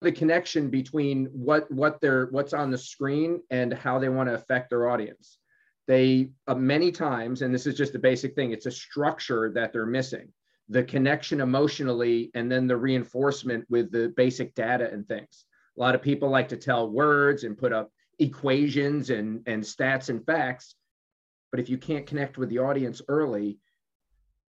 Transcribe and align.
the 0.00 0.12
connection 0.12 0.70
between 0.70 1.26
what 1.26 1.70
what 1.70 2.00
they're 2.00 2.26
what's 2.26 2.54
on 2.54 2.70
the 2.70 2.78
screen 2.78 3.40
and 3.50 3.72
how 3.72 3.98
they 3.98 4.08
want 4.08 4.28
to 4.28 4.34
affect 4.34 4.70
their 4.70 4.88
audience. 4.88 5.38
They 5.86 6.30
uh, 6.48 6.54
many 6.54 6.90
times 6.90 7.42
and 7.42 7.54
this 7.54 7.66
is 7.66 7.76
just 7.76 7.94
a 7.94 7.98
basic 7.98 8.34
thing 8.34 8.52
it's 8.52 8.66
a 8.66 8.70
structure 8.70 9.50
that 9.54 9.72
they're 9.72 9.86
missing. 9.86 10.32
The 10.68 10.84
connection 10.84 11.40
emotionally 11.40 12.30
and 12.34 12.50
then 12.50 12.66
the 12.66 12.76
reinforcement 12.76 13.66
with 13.68 13.90
the 13.90 14.12
basic 14.16 14.54
data 14.54 14.90
and 14.90 15.06
things. 15.06 15.44
A 15.76 15.80
lot 15.80 15.94
of 15.94 16.02
people 16.02 16.30
like 16.30 16.48
to 16.48 16.56
tell 16.56 16.90
words 16.90 17.44
and 17.44 17.58
put 17.58 17.72
up 17.72 17.90
equations 18.20 19.10
and 19.10 19.42
and 19.46 19.62
stats 19.62 20.10
and 20.10 20.24
facts 20.24 20.76
but 21.50 21.58
if 21.58 21.68
you 21.68 21.78
can't 21.78 22.06
connect 22.06 22.38
with 22.38 22.48
the 22.50 22.58
audience 22.58 23.00
early 23.08 23.58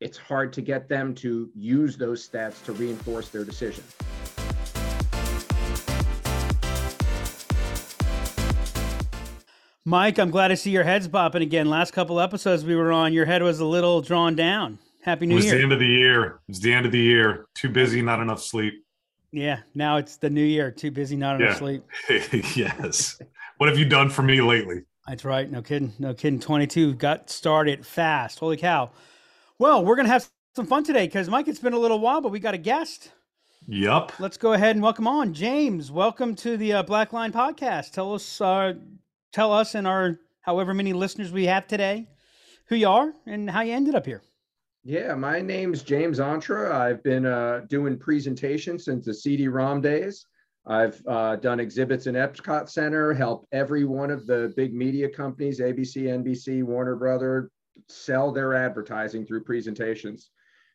it's 0.01 0.19
hard 0.19 0.53
to 0.53 0.61
get 0.61 0.89
them 0.89 1.15
to 1.15 1.49
use 1.55 1.97
those 1.97 2.29
stats 2.29 2.65
to 2.65 2.73
reinforce 2.73 3.29
their 3.29 3.45
decision 3.45 3.85
Mike, 9.85 10.19
I'm 10.19 10.31
glad 10.31 10.49
to 10.49 10.57
see 10.57 10.71
your 10.71 10.85
head's 10.85 11.09
popping 11.09 11.43
again. 11.43 11.69
Last 11.69 11.93
couple 11.93 12.21
episodes 12.21 12.65
we 12.65 12.77
were 12.77 12.93
on, 12.93 13.13
your 13.13 13.25
head 13.25 13.43
was 13.43 13.59
a 13.59 13.65
little 13.65 14.01
drawn 14.01 14.37
down. 14.37 14.79
Happy 15.03 15.27
New 15.27 15.35
Year. 15.39 15.41
it 15.41 15.45
was 15.45 15.47
Year. 15.47 15.57
the 15.59 15.63
end 15.65 15.73
of 15.73 15.79
the 15.81 15.87
year. 15.87 16.25
It 16.25 16.33
was 16.49 16.61
the 16.61 16.73
end 16.73 16.87
of 16.87 16.93
the 16.93 17.01
year. 17.01 17.47
Too 17.57 17.69
busy, 17.69 18.01
not 18.01 18.21
enough 18.21 18.41
sleep. 18.41 18.75
Yeah, 19.33 19.61
now 19.75 19.97
it's 19.97 20.19
the 20.19 20.31
new 20.31 20.45
year. 20.45 20.71
Too 20.71 20.93
busy, 20.93 21.17
not 21.17 21.41
enough 21.41 21.61
Yeah. 21.61 21.79
sleep. 22.29 22.55
yes. 22.57 23.21
What 23.59 23.69
have 23.71 23.79
you 23.79 23.85
done 23.85 24.09
for 24.09 24.23
me 24.23 24.41
lately? 24.41 24.83
That's 25.09 25.25
right. 25.25 25.51
No 25.51 25.63
kidding. 25.63 25.93
No 25.99 26.15
kidding. 26.15 26.39
22 26.39 26.95
got 26.95 27.29
started 27.29 27.85
fast. 27.85 28.39
Holy 28.39 28.57
cow. 28.57 28.91
Well, 29.59 29.85
we're 29.85 29.97
going 29.97 30.07
to 30.07 30.13
have 30.13 30.29
some 30.55 30.67
fun 30.67 30.85
today 30.85 31.07
because, 31.07 31.29
Mike, 31.29 31.49
it's 31.49 31.59
been 31.59 31.73
a 31.73 31.79
little 31.79 31.99
while, 31.99 32.21
but 32.21 32.31
we 32.31 32.39
got 32.39 32.55
a 32.55 32.59
guest. 32.59 33.11
Yup. 33.67 34.13
Let's 34.21 34.37
go 34.37 34.53
ahead 34.53 34.77
and 34.77 34.83
welcome 34.83 35.09
on 35.09 35.35
James. 35.35 35.91
Welcome 35.91 36.37
to 36.37 36.57
the 36.57 36.73
uh, 36.75 36.83
Black 36.85 37.13
Line 37.13 37.33
podcast. 37.33 37.91
Tell 37.91 38.15
us, 38.15 38.41
uh, 38.41 38.75
tell 39.33 39.53
us 39.53 39.75
and 39.75 39.87
our 39.87 40.19
however 40.43 40.75
many 40.75 40.93
listeners 40.93 41.33
we 41.33 41.47
have 41.47 41.67
today 41.67 42.09
who 42.69 42.77
you 42.77 42.89
are 42.89 43.13
and 43.27 43.51
how 43.51 43.63
you 43.63 43.73
ended 43.73 43.95
up 43.95 44.07
here. 44.07 44.23
Yeah, 44.85 45.15
my 45.15 45.41
name's 45.41 45.83
James 45.83 46.19
Ontra. 46.19 46.73
I've 46.73 47.03
been 47.03 47.25
uh, 47.25 47.61
doing 47.69 47.99
presentations 47.99 48.85
since 48.85 49.05
the 49.05 49.15
CD-ROM 49.15 49.81
days. 49.81 50.27
I've 50.67 51.01
uh, 51.07 51.37
done 51.37 51.61
exhibits 51.61 52.07
in 52.07 52.15
Epcot 52.15 52.69
Center, 52.69 53.13
helped 53.13 53.47
every 53.53 53.85
one 53.85 54.11
of 54.11 54.27
the 54.27 54.53
big 54.57 54.75
media 54.75 55.09
companies, 55.09 55.61
ABC, 55.61 56.05
NBC, 56.05 56.63
Warner 56.63 56.97
Brother, 56.97 57.51
sell 57.89 58.33
their 58.33 58.55
advertising 58.55 59.25
through 59.27 59.45
presentations. 59.45 60.31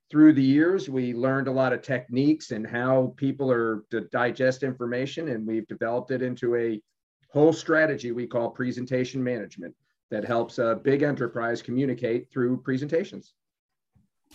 Through 0.10 0.34
the 0.34 0.44
years, 0.44 0.89
we 0.89 1.14
learned 1.14 1.48
a 1.48 1.52
lot 1.52 1.73
of 1.73 1.82
techniques 1.82 2.52
and 2.52 2.66
how 2.66 3.14
people 3.17 3.52
are 3.52 3.84
to 3.92 4.02
digest 4.02 4.64
information, 4.64 5.30
and 5.30 5.45
we've 5.45 5.67
developed 5.67 6.12
it 6.12 6.22
into 6.22 6.56
a 6.56 6.82
whole 7.30 7.53
strategy 7.53 8.11
we 8.11 8.25
call 8.28 8.50
presentation 8.50 9.23
management 9.23 9.73
that 10.09 10.23
helps 10.23 10.58
a 10.58 10.80
big 10.83 11.03
enterprise 11.03 11.61
communicate 11.61 12.31
through 12.31 12.58
presentations. 12.61 13.33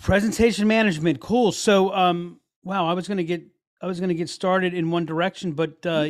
Presentation 0.02 0.66
management, 0.68 1.20
cool. 1.20 1.52
So, 1.52 1.94
um, 1.94 2.40
wow, 2.62 2.86
I 2.86 2.92
was 2.92 3.08
gonna 3.08 3.22
get, 3.22 3.42
I 3.80 3.86
was 3.86 4.00
gonna 4.00 4.14
get 4.14 4.28
started 4.28 4.74
in 4.74 4.90
one 4.90 5.06
direction, 5.06 5.52
but 5.52 5.84
uh, 5.86 6.08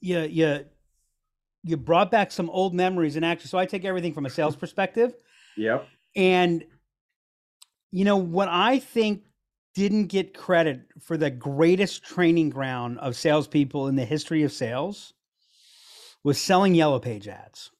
yeah, 0.00 0.24
yeah, 0.24 0.60
you 1.62 1.76
brought 1.76 2.10
back 2.10 2.30
some 2.30 2.50
old 2.50 2.74
memories, 2.74 3.16
and 3.16 3.24
actually, 3.24 3.48
so 3.48 3.58
I 3.58 3.66
take 3.66 3.84
everything 3.84 4.12
from 4.12 4.26
a 4.26 4.30
sales 4.30 4.56
perspective, 4.56 5.14
Yep. 5.56 5.86
and 6.16 6.64
you 7.90 8.04
know 8.04 8.16
what 8.16 8.48
I 8.48 8.80
think 8.80 9.22
didn't 9.74 10.06
get 10.06 10.36
credit 10.36 10.82
for 11.00 11.16
the 11.16 11.30
greatest 11.30 12.04
training 12.04 12.50
ground 12.50 12.98
of 13.00 13.16
salespeople 13.16 13.88
in 13.88 13.96
the 13.96 14.04
history 14.04 14.42
of 14.42 14.52
sales 14.52 15.14
was 16.24 16.40
selling 16.40 16.74
yellow 16.74 16.98
page 16.98 17.28
ads. 17.28 17.70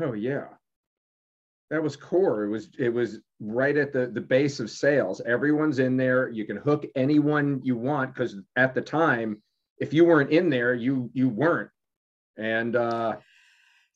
Oh 0.00 0.14
yeah. 0.14 0.46
That 1.70 1.82
was 1.82 1.96
core. 1.96 2.44
It 2.44 2.48
was 2.48 2.70
it 2.78 2.88
was 2.88 3.20
right 3.40 3.76
at 3.76 3.92
the 3.92 4.06
the 4.06 4.20
base 4.20 4.58
of 4.58 4.70
sales. 4.70 5.20
Everyone's 5.26 5.78
in 5.78 5.96
there. 5.96 6.30
You 6.30 6.44
can 6.46 6.56
hook 6.56 6.86
anyone 6.96 7.60
you 7.62 7.76
want 7.76 8.14
because 8.14 8.36
at 8.56 8.74
the 8.74 8.80
time, 8.80 9.42
if 9.78 9.92
you 9.92 10.04
weren't 10.04 10.30
in 10.30 10.48
there, 10.50 10.74
you 10.74 11.10
you 11.12 11.28
weren't. 11.28 11.70
And 12.36 12.74
uh 12.74 13.16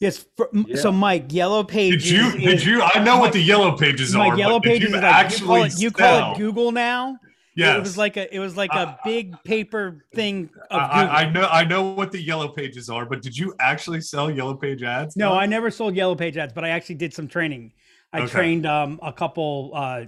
Yes, 0.00 0.27
for, 0.37 0.50
Yeah. 0.53 0.77
so 0.81 0.91
Mike, 0.91 1.32
yellow 1.32 1.62
pages. 1.62 2.03
Did 2.03 2.11
you? 2.11 2.32
Did 2.41 2.65
you? 2.65 2.82
I 2.82 3.05
know 3.05 3.19
what 3.21 3.32
the 3.32 3.41
yellow 3.41 3.77
pages 3.78 4.16
are. 4.16 4.19
My 4.19 4.28
are. 4.31 4.37
yellow 4.38 4.59
but 4.59 4.65
did 4.65 4.81
pages 4.81 4.91
you 4.91 4.97
is 4.97 5.03
like 5.03 5.05
you 5.05 5.41
call 5.41 5.56
actually 5.56 5.61
it 5.62 5.81
you 5.81 5.91
call 5.93 6.32
it 6.34 6.38
Google 6.38 6.72
now. 6.72 7.19
Yes. 7.54 7.76
It 7.76 7.80
was 7.80 7.98
like 7.98 8.16
a 8.16 8.34
it 8.34 8.38
was 8.38 8.56
like 8.56 8.72
a 8.72 8.98
big 9.04 9.34
paper 9.44 10.04
thing 10.14 10.48
I, 10.70 10.76
of 11.04 11.10
I, 11.10 11.30
know. 11.30 11.48
I 11.50 11.64
know 11.64 11.82
what 11.90 12.10
the 12.10 12.20
yellow 12.20 12.48
pages 12.48 12.88
are, 12.88 13.04
but 13.04 13.20
did 13.20 13.36
you 13.36 13.54
actually 13.60 14.00
sell 14.00 14.30
yellow 14.30 14.54
page 14.54 14.82
ads? 14.82 15.16
no. 15.16 15.34
I 15.34 15.46
never 15.46 15.70
sold 15.70 15.94
yellow 15.94 16.14
page 16.14 16.36
ads, 16.36 16.52
but 16.52 16.64
I 16.64 16.70
actually 16.70 16.94
did 16.94 17.12
some 17.12 17.28
training. 17.28 17.72
I 18.12 18.20
Okay. 18.22 18.30
trained 18.30 18.66
um 18.66 18.98
a 19.02 19.12
couple 19.12 19.72
uh 19.74 20.04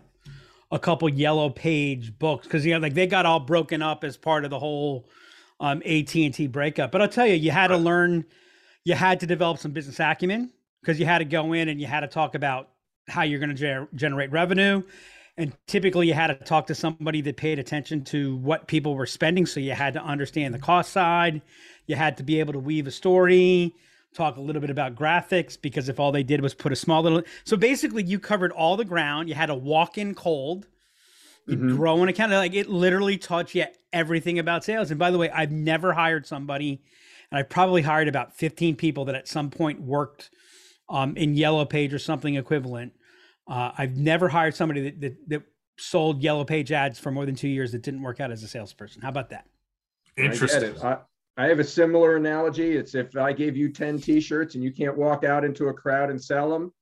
a 0.72 0.78
couple 0.78 1.08
yellow 1.08 1.50
page 1.50 2.18
books 2.18 2.46
because 2.46 2.64
you 2.64 2.72
know 2.72 2.80
like 2.80 2.94
they 2.94 3.06
got 3.06 3.26
all 3.26 3.40
broken 3.40 3.82
up 3.82 4.04
as 4.04 4.16
part 4.16 4.44
of 4.44 4.50
the 4.50 4.58
whole 4.58 5.06
um 5.60 5.82
AT&T 5.84 6.46
breakup. 6.48 6.90
But 6.92 7.02
I'll 7.02 7.08
tell 7.08 7.26
you, 7.26 7.34
you 7.34 7.50
had 7.50 7.68
to 7.68 7.76
learn 7.76 8.24
you 8.84 8.94
had 8.94 9.20
to 9.20 9.26
develop 9.26 9.58
some 9.58 9.72
business 9.72 10.00
acumen 10.00 10.50
because 10.80 10.98
you 10.98 11.06
had 11.06 11.18
to 11.18 11.24
go 11.24 11.52
in 11.52 11.68
and 11.68 11.80
you 11.80 11.86
had 11.86 12.00
to 12.00 12.06
talk 12.08 12.34
about 12.34 12.70
how 13.08 13.22
you're 13.22 13.38
going 13.38 13.50
to 13.50 13.54
ger- 13.54 13.88
generate 13.94 14.30
revenue 14.30 14.82
and 15.36 15.52
typically 15.66 16.06
you 16.06 16.14
had 16.14 16.28
to 16.28 16.34
talk 16.34 16.66
to 16.68 16.74
somebody 16.74 17.20
that 17.22 17.36
paid 17.36 17.58
attention 17.58 18.04
to 18.04 18.36
what 18.36 18.68
people 18.68 18.94
were 18.94 19.06
spending 19.06 19.46
so 19.46 19.60
you 19.60 19.72
had 19.72 19.94
to 19.94 20.02
understand 20.02 20.54
the 20.54 20.58
cost 20.58 20.92
side. 20.92 21.42
You 21.86 21.96
had 21.96 22.16
to 22.18 22.22
be 22.22 22.40
able 22.40 22.52
to 22.52 22.58
weave 22.58 22.86
a 22.86 22.90
story 22.90 23.74
talk 24.14 24.36
a 24.36 24.40
little 24.40 24.60
bit 24.60 24.70
about 24.70 24.94
graphics 24.94 25.60
because 25.60 25.88
if 25.88 25.98
all 25.98 26.12
they 26.12 26.22
did 26.22 26.40
was 26.40 26.54
put 26.54 26.70
a 26.70 26.76
small 26.76 27.02
little 27.02 27.20
so 27.42 27.56
basically 27.56 28.02
you 28.04 28.18
covered 28.20 28.52
all 28.52 28.76
the 28.76 28.84
ground. 28.84 29.28
You 29.28 29.34
had 29.34 29.46
to 29.46 29.54
walk 29.56 29.98
in 29.98 30.14
cold. 30.14 30.68
You 31.46 31.56
Mhm. 31.56 31.76
grow 31.76 32.00
an 32.02 32.08
account 32.08 32.30
like 32.32 32.54
it 32.54 32.68
literally 32.68 33.18
taught 33.18 33.54
you 33.54 33.66
everything 33.92 34.38
about 34.38 34.64
sales. 34.64 34.90
And 34.90 34.98
by 35.00 35.10
the 35.10 35.18
way 35.18 35.30
i've 35.30 35.50
never 35.50 35.92
hired 35.94 36.26
somebody 36.26 36.80
and 37.30 37.38
i 37.38 37.42
probably 37.42 37.82
hired 37.82 38.06
about 38.08 38.36
15 38.36 38.76
people 38.76 39.04
that 39.06 39.16
at 39.16 39.26
some 39.28 39.50
point 39.50 39.80
worked 39.82 40.30
um, 40.88 41.16
in 41.16 41.34
yellow 41.34 41.64
page 41.64 41.92
or 41.92 41.98
something 41.98 42.36
equivalent 42.36 42.92
uh, 43.48 43.72
i've 43.78 43.96
never 43.96 44.28
hired 44.28 44.54
somebody 44.54 44.90
that, 44.90 45.00
that, 45.00 45.28
that 45.28 45.42
sold 45.78 46.22
yellow 46.22 46.44
page 46.44 46.72
ads 46.72 46.98
for 46.98 47.10
more 47.10 47.26
than 47.26 47.34
two 47.34 47.48
years 47.48 47.72
that 47.72 47.82
didn't 47.82 48.02
work 48.02 48.20
out 48.20 48.30
as 48.30 48.42
a 48.42 48.48
salesperson 48.48 49.02
how 49.02 49.08
about 49.08 49.30
that 49.30 49.46
I 50.16 50.22
get 50.22 50.32
Interesting. 50.32 50.62
it. 50.76 50.84
I, 50.84 50.98
I 51.36 51.46
have 51.46 51.58
a 51.58 51.64
similar 51.64 52.16
analogy. 52.16 52.76
It's 52.76 52.94
if 52.94 53.16
I 53.16 53.32
gave 53.32 53.56
you 53.56 53.68
10 53.68 53.98
t-shirts 53.98 54.54
and 54.54 54.62
you 54.62 54.72
can't 54.72 54.96
walk 54.96 55.24
out 55.24 55.44
into 55.44 55.66
a 55.66 55.74
crowd 55.74 56.10
and 56.10 56.22
sell 56.22 56.48
them, 56.48 56.72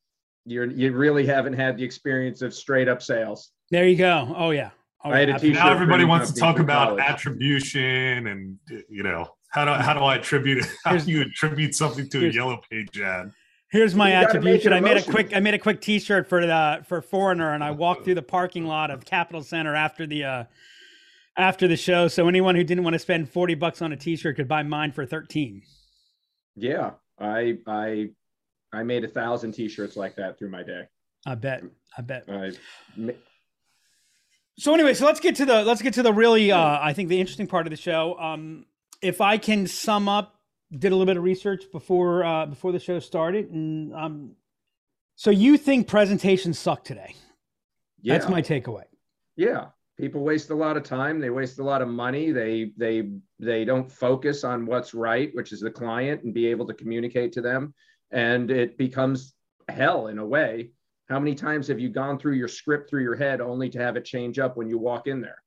you're 0.45 0.71
you 0.71 0.93
really 0.93 1.25
haven't 1.25 1.53
had 1.53 1.77
the 1.77 1.85
experience 1.85 2.43
of 2.43 2.53
straight 2.53 2.89
up 2.89 3.01
sales. 3.01 3.53
there 3.71 3.87
you 3.87 3.97
go 3.97 4.35
oh 4.37 4.51
yeah 4.51 4.71
oh, 5.05 5.11
I 5.11 5.21
had 5.21 5.29
a 5.29 5.33
yeah, 5.33 5.39
t-shirt 5.39 5.55
now 5.55 5.71
everybody 5.71 6.05
wants 6.05 6.33
to 6.33 6.41
talk 6.41 6.59
about 6.59 6.89
college. 6.89 7.05
attribution 7.05 8.27
and 8.27 8.59
you 8.89 9.05
know 9.05 9.29
how 9.51 9.65
do 9.65 9.71
how 9.71 9.95
do 9.95 10.01
I 10.01 10.17
attribute 10.17 10.59
it? 10.59 10.67
how 10.85 10.97
do 10.97 11.11
you 11.11 11.23
attribute 11.23 11.75
something 11.75 12.09
to 12.09 12.27
a 12.27 12.33
yellow 12.33 12.61
page 12.71 13.01
ad? 13.01 13.31
Here's 13.73 13.95
my 13.95 14.09
You 14.09 14.27
gotta 14.27 14.41
make 14.41 14.61
attribution. 14.61 14.73
I 14.73 14.81
made 14.81 14.97
a 14.97 15.03
quick 15.03 15.35
I 15.35 15.41
made 15.41 15.55
a 15.55 15.59
quick 15.59 15.81
T-shirt 15.81 16.29
for 16.29 16.47
the 16.47 16.85
for 16.87 17.03
Foreigner, 17.03 17.53
and 17.53 17.65
I 17.65 17.73
walked 17.73 18.05
through 18.05 18.15
the 18.15 18.23
parking 18.23 18.67
lot 18.67 18.91
of 18.91 19.05
Capital 19.05 19.43
Center 19.43 19.75
after 19.75 20.07
the 20.07 20.25
uh, 20.25 20.45
after 21.37 21.67
the 21.67 21.77
show. 21.77 22.07
So 22.07 22.29
anyone 22.29 22.55
who 22.55 22.63
didn't 22.63 22.85
want 22.85 22.95
to 22.95 23.01
spend 23.01 23.29
forty 23.31 23.55
bucks 23.55 23.83
on 23.83 23.91
a 23.93 23.97
T-shirt 23.97 24.37
could 24.37 24.47
buy 24.47 24.63
mine 24.63 24.93
for 24.93 25.05
thirteen. 25.05 25.63
Yeah. 26.55 26.93
I 27.19 27.59
I 27.67 28.11
I 28.73 28.83
made 28.83 29.05
a 29.05 29.09
thousand 29.09 29.53
t-shirts 29.53 29.97
like 29.97 30.17
that 30.17 30.39
through 30.39 30.51
my 30.51 30.63
day. 30.63 30.83
I 31.27 31.35
bet. 31.35 31.63
I 31.97 32.03
bet. 32.03 32.25
I 32.29 32.53
So 34.59 34.75
anyway, 34.75 34.95
so 34.95 35.07
let's 35.07 35.21
get 35.21 35.37
to 35.37 35.45
the 35.45 35.63
let's 35.65 35.83
get 35.83 35.95
to 35.95 36.03
the 36.03 36.13
really 36.13 36.51
uh, 36.53 36.79
I 36.81 36.93
think 36.93 37.09
the 37.09 37.21
interesting 37.21 37.47
part 37.47 37.67
of 37.67 37.71
the 37.71 37.77
show. 37.77 38.19
Um, 38.19 38.67
if 39.01 39.21
I 39.21 39.39
can 39.39 39.67
sum 39.67 40.09
up, 40.09 40.37
did 40.79 40.93
a 40.93 40.97
little 40.97 41.07
bit 41.07 41.17
of 41.17 41.23
research 41.23 41.65
before 41.71 42.25
uh, 42.25 42.47
before 42.47 42.73
the 42.73 42.81
show 42.81 42.99
started, 42.99 43.51
and 43.51 43.95
um, 43.95 44.33
so 45.15 45.31
you 45.31 45.57
think 45.57 45.87
presentations 45.87 46.59
suck 46.59 46.85
today? 46.85 47.15
yeah. 48.01 48.19
That's 48.19 48.29
my 48.29 48.43
takeaway. 48.43 48.85
yeah 49.37 49.67
people 49.99 50.23
waste 50.23 50.51
a 50.51 50.55
lot 50.55 50.77
of 50.77 50.83
time 50.83 51.21
they 51.21 51.31
waste 51.31 51.59
a 51.59 51.63
lot 51.63 51.83
of 51.83 51.89
money 51.89 52.33
they 52.33 52.73
they 52.77 53.11
they 53.39 53.65
don't 53.65 53.91
focus 53.91 54.43
on 54.45 54.67
what's 54.67 54.95
right 54.95 55.31
which 55.35 55.53
is 55.53 55.61
the 55.61 55.71
client 55.71 56.23
and 56.23 56.35
be 56.35 56.47
able 56.47 56.67
to 56.67 56.75
communicate 56.75 57.33
to 57.33 57.41
them 57.41 57.75
and 58.11 58.51
it 58.51 58.77
becomes 58.79 59.35
hell 59.69 60.09
in 60.09 60.19
a 60.19 60.27
way 60.27 60.71
how 61.09 61.19
many 61.19 61.35
times 61.35 61.69
have 61.69 61.79
you 61.79 61.89
gone 61.89 62.19
through 62.19 62.33
your 62.33 62.49
script 62.49 62.89
through 62.89 63.03
your 63.03 63.17
head 63.17 63.41
only 63.41 63.69
to 63.69 63.79
have 63.79 63.97
it 63.97 64.05
change 64.05 64.39
up 64.39 64.57
when 64.57 64.69
you 64.69 64.79
walk 64.79 65.07
in 65.07 65.21
there 65.21 65.42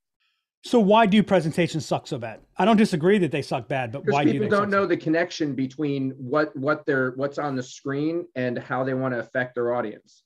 So 0.66 0.80
why 0.80 1.06
do 1.06 1.22
presentations 1.22 1.86
suck 1.86 2.08
so 2.08 2.18
bad? 2.18 2.42
I 2.58 2.66
don't 2.66 2.78
disagree 2.78 3.18
that 3.20 3.32
they 3.32 3.42
suck 3.44 3.68
bad, 3.68 3.92
but 3.92 4.04
why 4.08 4.24
do 4.24 4.32
people 4.32 4.50
don't 4.50 4.64
suck 4.64 4.70
know 4.70 4.84
so 4.84 4.88
the 4.88 4.98
connection 4.98 5.54
between 5.54 6.12
what 6.12 6.56
what 6.56 6.86
they're 6.86 7.12
what's 7.12 7.38
on 7.38 7.56
the 7.56 7.64
screen 7.64 8.26
and 8.36 8.58
how 8.58 8.84
they 8.84 8.94
want 8.94 9.14
to 9.14 9.20
affect 9.20 9.56
their 9.56 9.74
audience 9.76 10.24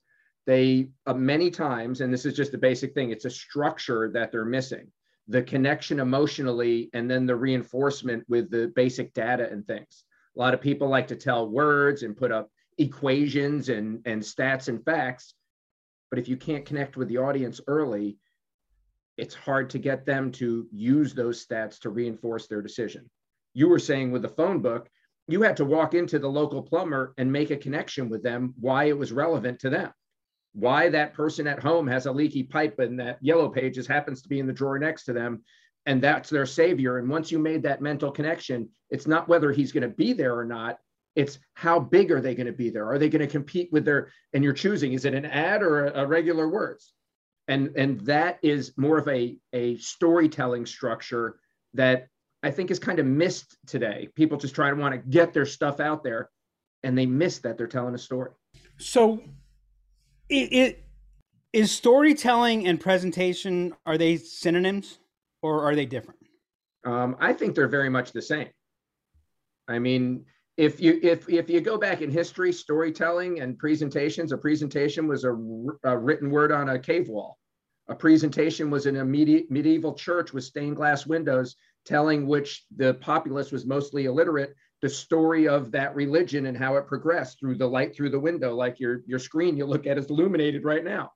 they 0.48 0.90
uh, 1.06 1.14
many 1.14 1.52
times 1.52 2.00
and 2.02 2.12
this 2.12 2.26
is 2.26 2.34
just 2.34 2.54
a 2.54 2.58
basic 2.58 2.94
thing 2.94 3.12
it's 3.12 3.26
a 3.26 3.30
structure 3.30 4.10
that 4.14 4.32
they're 4.32 4.46
missing 4.46 4.90
the 5.30 5.44
connection 5.44 6.00
emotionally 6.00 6.90
and 6.94 7.10
then 7.10 7.28
the 7.28 7.36
reinforcement 7.36 8.26
with 8.28 8.50
the 8.50 8.74
basic 8.76 9.14
data 9.14 9.48
and 9.50 9.66
things. 9.66 10.04
A 10.36 10.40
lot 10.40 10.56
of 10.56 10.60
people 10.60 10.90
like 10.90 11.08
to 11.08 11.16
tell 11.16 11.48
words 11.48 12.02
and 12.02 12.18
put 12.18 12.32
up 12.32 12.50
equations 12.80 13.70
and, 13.70 14.02
and 14.06 14.22
stats 14.22 14.70
and 14.70 14.84
facts. 14.84 15.36
But 16.10 16.18
if 16.18 16.28
you 16.28 16.36
can't 16.36 16.66
connect 16.66 16.98
with 16.98 17.08
the 17.10 17.18
audience 17.18 17.62
early, 17.68 18.18
it's 19.20 19.36
hard 19.36 19.70
to 19.72 19.80
get 19.80 20.06
them 20.06 20.32
to 20.32 20.68
use 20.72 21.14
those 21.14 21.46
stats 21.46 21.80
to 21.80 21.90
reinforce 21.90 22.48
their 22.48 22.62
decision. 22.62 23.10
You 23.54 23.68
were 23.68 23.80
saying 23.80 24.12
with 24.12 24.22
the 24.22 24.30
phone 24.30 24.62
book, 24.62 24.90
you 25.28 25.42
had 25.42 25.58
to 25.58 25.66
walk 25.66 25.94
into 25.94 26.18
the 26.18 26.30
local 26.30 26.64
plumber 26.64 27.14
and 27.18 27.32
make 27.32 27.52
a 27.52 27.58
connection 27.58 28.10
with 28.10 28.24
them 28.24 28.54
why 28.60 28.86
it 28.86 28.98
was 28.98 29.12
relevant 29.12 29.60
to 29.60 29.70
them. 29.70 29.92
Why 30.54 30.90
that 30.90 31.14
person 31.14 31.46
at 31.46 31.62
home 31.62 31.86
has 31.88 32.06
a 32.06 32.12
leaky 32.12 32.44
pipe 32.44 32.80
and 32.80 33.00
that 33.00 33.20
yellow 33.22 33.50
pages 33.50 33.86
happens 33.86 34.22
to 34.22 34.30
be 34.30 34.40
in 34.40 34.48
the 34.48 34.54
drawer 34.54 34.80
next 34.80 35.04
to 35.06 35.14
them 35.14 35.44
and 35.86 36.02
that's 36.02 36.30
their 36.30 36.46
savior. 36.46 36.98
And 36.98 37.10
once 37.10 37.32
you 37.32 37.40
made 37.40 37.64
that 37.64 37.82
mental 37.82 38.12
connection 38.12 38.70
it's 38.90 39.06
not 39.06 39.28
whether 39.28 39.52
he's 39.52 39.72
going 39.72 39.84
to 39.84 39.96
be 39.96 40.14
there 40.14 40.36
or 40.36 40.46
not 40.46 40.80
it's 41.16 41.40
how 41.54 41.80
big 41.80 42.12
are 42.12 42.22
they 42.22 42.34
going 42.34 42.48
to 42.48 42.54
be 42.54 42.70
there? 42.70 42.90
Are 42.90 42.98
they 42.98 43.10
going 43.10 43.22
to 43.22 43.28
compete 43.28 43.72
with 43.72 43.84
their 43.86 44.12
and 44.34 44.44
you're 44.44 44.54
choosing 44.54 44.94
is 44.94 45.06
it 45.06 45.14
an 45.14 45.26
ad 45.26 45.62
or 45.62 45.88
a, 45.88 46.04
a 46.04 46.08
regular 46.08 46.48
words 46.48 46.94
and 47.50 47.76
and 47.76 48.00
that 48.02 48.40
is 48.44 48.74
more 48.78 48.98
of 48.98 49.08
a 49.10 49.36
a 49.52 49.76
storytelling 49.78 50.66
structure 50.66 51.40
that 51.74 52.08
I 52.44 52.52
think 52.52 52.72
is 52.72 52.80
kind 52.80 53.00
of 53.00 53.06
missed 53.06 53.58
today. 53.68 54.08
People 54.16 54.38
just 54.38 54.56
try 54.56 54.70
to 54.70 54.76
want 54.76 54.94
to 54.94 55.00
get 55.10 55.34
their 55.34 55.46
stuff 55.46 55.80
out 55.82 56.04
there 56.04 56.30
and 56.84 56.98
they 56.98 57.06
miss 57.06 57.40
that 57.40 57.58
they're 57.58 57.68
telling 57.68 57.94
a 57.96 57.98
story. 57.98 58.32
So 58.78 59.22
it, 60.30 60.54
it 60.54 60.86
is 61.52 61.72
storytelling 61.72 62.68
and 62.68 62.80
presentation 62.80 63.74
are 63.86 63.98
they 63.98 64.16
synonyms 64.16 65.00
or 65.42 65.64
are 65.64 65.76
they 65.76 65.86
different? 65.86 66.20
Um, 66.86 67.18
I 67.20 67.34
think 67.34 67.56
they're 67.56 67.68
very 67.68 67.90
much 67.90 68.14
the 68.14 68.22
same. 68.22 68.48
I 69.68 69.80
mean, 69.80 70.26
if 70.56 70.80
you 70.80 71.00
if 71.02 71.28
if 71.28 71.50
you 71.50 71.62
go 71.62 71.78
back 71.78 72.02
in 72.02 72.12
history, 72.12 72.54
storytelling 72.54 73.42
and 73.42 73.58
presentations, 73.58 74.32
a 74.32 74.38
presentation 74.38 75.08
was 75.08 75.24
a, 75.24 75.34
a 75.84 75.98
written 75.98 76.30
word 76.30 76.52
on 76.52 76.70
a 76.70 76.80
cave 76.80 77.10
wall. 77.10 77.39
A 77.90 77.96
presentation 77.96 78.70
was 78.70 78.86
in 78.86 78.98
a 78.98 79.06
medi- 79.06 79.48
medieval 79.50 79.94
church 79.94 80.32
with 80.32 80.44
stained 80.44 80.76
glass 80.76 81.08
windows 81.08 81.56
telling 81.86 82.28
which 82.28 82.66
the 82.76 82.94
populace 82.96 83.52
was 83.52 83.66
mostly 83.66 84.06
illiterate 84.06 84.56
the 84.82 84.90
story 84.90 85.48
of 85.48 85.72
that 85.72 85.96
religion 85.96 86.46
and 86.46 86.56
how 86.56 86.76
it 86.78 86.88
progressed 86.88 87.40
through 87.40 87.56
the 87.56 87.68
light 87.68 87.96
through 87.96 88.12
the 88.12 88.20
window 88.20 88.56
like 88.56 88.80
your 88.80 89.02
your 89.08 89.20
screen 89.20 89.58
you 89.58 89.66
look 89.66 89.88
at 89.88 89.98
is 89.98 90.06
illuminated 90.06 90.64
right 90.64 90.84
now. 90.84 91.12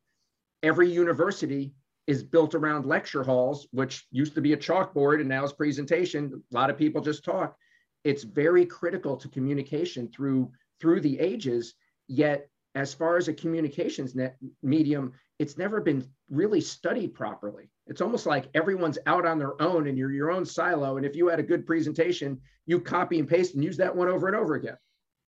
Every 0.63 0.91
university 0.91 1.73
is 2.07 2.23
built 2.23 2.55
around 2.55 2.85
lecture 2.85 3.23
halls 3.23 3.67
which 3.71 4.05
used 4.11 4.33
to 4.35 4.41
be 4.41 4.53
a 4.53 4.57
chalkboard 4.57 5.19
and 5.19 5.29
now 5.29 5.43
is 5.45 5.53
presentation. 5.53 6.43
A 6.51 6.55
lot 6.55 6.69
of 6.71 6.77
people 6.77 7.01
just 7.01 7.23
talk. 7.23 7.55
It's 8.03 8.23
very 8.23 8.65
critical 8.65 9.15
to 9.17 9.29
communication 9.29 10.09
through 10.09 10.51
through 10.81 11.01
the 11.01 11.19
ages 11.19 11.75
yet 12.07 12.49
as 12.75 12.93
far 12.93 13.17
as 13.17 13.27
a 13.27 13.33
communications 13.33 14.15
net 14.15 14.37
medium 14.61 15.13
it's 15.39 15.57
never 15.57 15.81
been 15.81 16.07
really 16.29 16.61
studied 16.61 17.13
properly. 17.13 17.69
It's 17.87 18.01
almost 18.01 18.25
like 18.25 18.45
everyone's 18.53 18.97
out 19.05 19.25
on 19.25 19.39
their 19.39 19.61
own 19.61 19.87
and 19.87 19.97
you're 19.97 20.11
your 20.11 20.31
own 20.31 20.45
silo. 20.45 20.97
And 20.97 21.05
if 21.05 21.15
you 21.15 21.27
had 21.27 21.39
a 21.39 21.43
good 21.43 21.65
presentation, 21.65 22.39
you 22.65 22.79
copy 22.79 23.19
and 23.19 23.27
paste 23.27 23.55
and 23.55 23.63
use 23.63 23.77
that 23.77 23.93
one 23.93 24.07
over 24.07 24.27
and 24.27 24.35
over 24.35 24.55
again. 24.55 24.77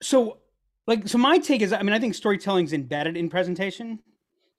So, 0.02 0.40
like, 0.88 1.08
so 1.08 1.18
my 1.18 1.38
take 1.40 1.62
is, 1.62 1.74
I 1.74 1.82
mean, 1.82 1.94
I 1.94 2.00
think 2.00 2.16
storytelling 2.16 2.66
is 2.66 2.74
embedded 2.74 3.18
in 3.18 3.30
presentation, 3.30 4.00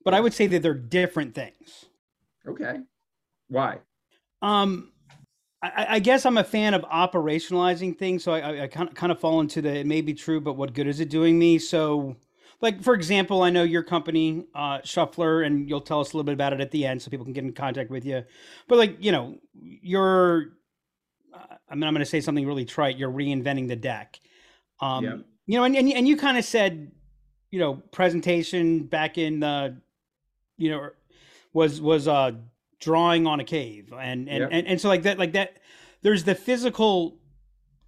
but 0.04 0.14
I 0.14 0.20
would 0.20 0.34
say 0.34 0.46
that 0.48 0.62
they're 0.62 0.74
different 0.74 1.34
things. 1.34 1.86
Okay. 2.46 2.80
Why? 3.48 3.78
Um, 4.42 4.92
I, 5.62 5.86
I 5.90 5.98
guess 6.00 6.26
I'm 6.26 6.36
a 6.36 6.44
fan 6.44 6.74
of 6.74 6.82
operationalizing 6.82 7.96
things. 7.96 8.24
So 8.24 8.32
I, 8.32 8.40
I, 8.40 8.62
I 8.64 8.66
kind 8.66 8.88
of 8.88 8.94
kind 8.94 9.10
of 9.12 9.20
fall 9.20 9.40
into 9.40 9.62
the 9.62 9.74
it 9.78 9.86
may 9.86 10.00
be 10.00 10.12
true, 10.12 10.40
but 10.40 10.54
what 10.54 10.74
good 10.74 10.86
is 10.86 11.00
it 11.00 11.08
doing 11.08 11.38
me? 11.38 11.58
So 11.58 12.16
like 12.60 12.82
for 12.82 12.94
example, 12.94 13.42
I 13.42 13.50
know 13.50 13.62
your 13.62 13.82
company, 13.82 14.46
uh, 14.54 14.78
Shufflrr, 14.78 15.46
and 15.46 15.68
you'll 15.68 15.80
tell 15.80 16.00
us 16.00 16.12
a 16.12 16.16
little 16.16 16.24
bit 16.24 16.32
about 16.32 16.52
it 16.52 16.60
at 16.60 16.70
the 16.70 16.86
end, 16.86 17.02
so 17.02 17.10
people 17.10 17.24
can 17.24 17.32
get 17.32 17.44
in 17.44 17.52
contact 17.52 17.90
with 17.90 18.04
you. 18.04 18.24
But 18.68 18.78
like 18.78 18.96
you 18.98 19.12
know, 19.12 19.38
you're, 19.54 20.52
uh, 21.34 21.56
I 21.68 21.74
mean, 21.74 21.84
I'm 21.84 21.92
going 21.92 22.04
to 22.04 22.10
say 22.10 22.20
something 22.20 22.46
really 22.46 22.64
trite. 22.64 22.96
You're 22.96 23.10
reinventing 23.10 23.68
the 23.68 23.76
deck. 23.76 24.20
Um, 24.80 25.04
yeah. 25.04 25.16
You 25.46 25.58
know, 25.58 25.64
and 25.64 25.76
and, 25.76 25.92
and 25.92 26.08
you 26.08 26.16
kind 26.16 26.38
of 26.38 26.44
said, 26.44 26.92
you 27.50 27.58
know, 27.58 27.74
presentation 27.92 28.84
back 28.84 29.18
in 29.18 29.40
the, 29.40 29.76
you 30.56 30.70
know, 30.70 30.90
was 31.52 31.80
was 31.80 32.08
uh 32.08 32.32
drawing 32.80 33.26
on 33.26 33.40
a 33.40 33.44
cave, 33.44 33.92
and 33.92 34.28
and, 34.28 34.44
and 34.44 34.66
and 34.66 34.80
so 34.80 34.88
like 34.88 35.02
that, 35.02 35.18
like 35.18 35.32
that. 35.32 35.58
There's 36.02 36.24
the 36.24 36.34
physical 36.34 37.18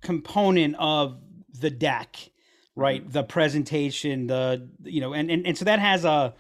component 0.00 0.76
of 0.78 1.20
the 1.60 1.70
deck 1.70 2.30
right 2.78 3.02
mm-hmm. 3.02 3.12
the 3.12 3.22
presentation 3.24 4.28
the 4.28 4.68
you 4.84 5.00
know 5.00 5.12
and, 5.12 5.30
and 5.30 5.46
and 5.46 5.58
so 5.58 5.64
that 5.64 5.80
has 5.80 6.04
a 6.04 6.32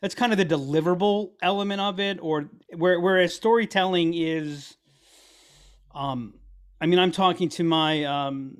that's 0.00 0.14
kind 0.14 0.30
of 0.30 0.38
the 0.38 0.44
deliverable 0.44 1.30
element 1.42 1.80
of 1.80 1.98
it 1.98 2.18
or 2.20 2.50
where 2.76 3.00
whereas 3.00 3.34
storytelling 3.34 4.12
is 4.14 4.76
um 5.94 6.34
i 6.80 6.86
mean 6.86 6.98
i'm 6.98 7.12
talking 7.12 7.48
to 7.48 7.64
my 7.64 8.04
um 8.04 8.58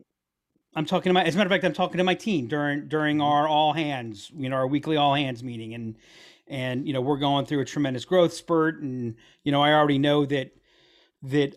i'm 0.75 0.87
talking 0.87 1.11
to 1.11 1.15
my 1.15 1.23
as 1.25 1.35
a 1.35 1.39
matter 1.39 1.49
of 1.49 1.53
fact 1.53 1.65
i'm 1.65 1.75
talking 1.75 1.99
to 1.99 2.05
my 2.05 2.15
team 2.15 2.49
during 2.49 2.89
during 2.89 3.17
mm-hmm. 3.17 3.27
our 3.27 3.47
all 3.47 3.75
hands 3.75 4.33
you 4.35 4.49
know 4.49 4.57
our 4.57 4.67
weekly 4.67 4.97
all 4.97 5.15
hands 5.15 5.45
meeting 5.45 5.75
and 5.75 5.97
and 6.49 6.87
you 6.87 6.95
know 6.95 7.03
we're 7.03 7.19
going 7.19 7.45
through 7.45 7.61
a 7.61 7.67
tremendous 7.67 8.07
growth 8.07 8.33
spurt 8.33 8.81
and 8.81 9.15
you 9.45 9.53
know 9.53 9.61
i 9.61 9.73
already 9.73 9.99
know 9.99 10.25
that 10.25 10.53
that 11.23 11.55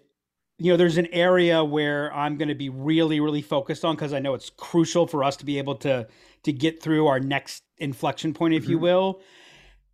you 0.59 0.71
know, 0.71 0.77
there's 0.77 0.97
an 0.97 1.07
area 1.07 1.63
where 1.63 2.13
I'm 2.13 2.37
going 2.37 2.49
to 2.49 2.55
be 2.55 2.67
really, 2.67 3.21
really 3.21 3.41
focused 3.41 3.85
on 3.85 3.95
because 3.95 4.13
I 4.13 4.19
know 4.19 4.33
it's 4.33 4.49
crucial 4.49 5.07
for 5.07 5.23
us 5.23 5.37
to 5.37 5.45
be 5.45 5.57
able 5.57 5.75
to 5.75 6.07
to 6.43 6.53
get 6.53 6.81
through 6.81 7.07
our 7.07 7.19
next 7.19 7.63
inflection 7.77 8.33
point, 8.33 8.53
if 8.53 8.63
mm-hmm. 8.63 8.71
you 8.71 8.79
will. 8.79 9.21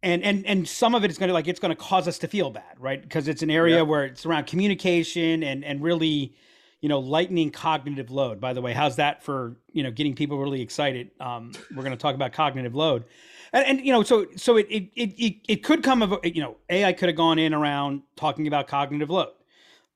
And 0.02 0.24
and 0.24 0.46
and 0.46 0.68
some 0.68 0.96
of 0.96 1.04
it 1.04 1.12
is 1.12 1.20
going 1.20 1.28
to 1.28 1.34
like 1.34 1.48
it's 1.48 1.60
going 1.60 1.76
to 1.76 1.82
cause 1.82 2.08
us 2.08 2.18
to 2.20 2.28
feel 2.28 2.50
bad, 2.50 2.80
right? 2.80 3.02
Because 3.02 3.28
it's 3.28 3.44
an 3.44 3.52
area 3.52 3.78
yep. 3.78 3.88
where 3.88 4.06
it's 4.06 4.26
around 4.26 4.48
communication 4.48 5.44
and 5.44 5.64
and 5.64 5.84
really, 5.84 6.36
you 6.82 6.90
know, 6.90 7.00
lightening 7.00 7.52
cognitive 7.52 8.10
load. 8.10 8.42
By 8.42 8.54
the 8.54 8.62
way, 8.62 8.74
how's 8.74 8.96
that 8.96 9.24
for 9.24 9.58
you 9.72 9.84
know 9.84 9.92
getting 9.92 10.16
people 10.16 10.40
really 10.40 10.62
excited? 10.62 11.12
Um, 11.20 11.52
we're 11.76 11.84
going 11.84 11.96
to 11.96 12.02
talk 12.02 12.16
about 12.16 12.34
cognitive 12.34 12.74
load. 12.74 13.06
And, 13.54 13.66
and, 13.68 13.86
you 13.86 13.94
know, 13.94 14.02
so 14.02 14.26
so 14.36 14.58
it, 14.58 14.68
it 14.70 14.90
it 14.96 15.36
it 15.48 15.64
could 15.64 15.84
come 15.84 16.02
of 16.02 16.20
you 16.24 16.42
know, 16.42 16.58
AI 16.72 16.92
could 16.94 17.10
have 17.10 17.16
gone 17.16 17.38
in 17.38 17.54
around 17.54 18.02
talking 18.16 18.48
about 18.48 18.68
cognitive 18.68 19.12
load 19.12 19.30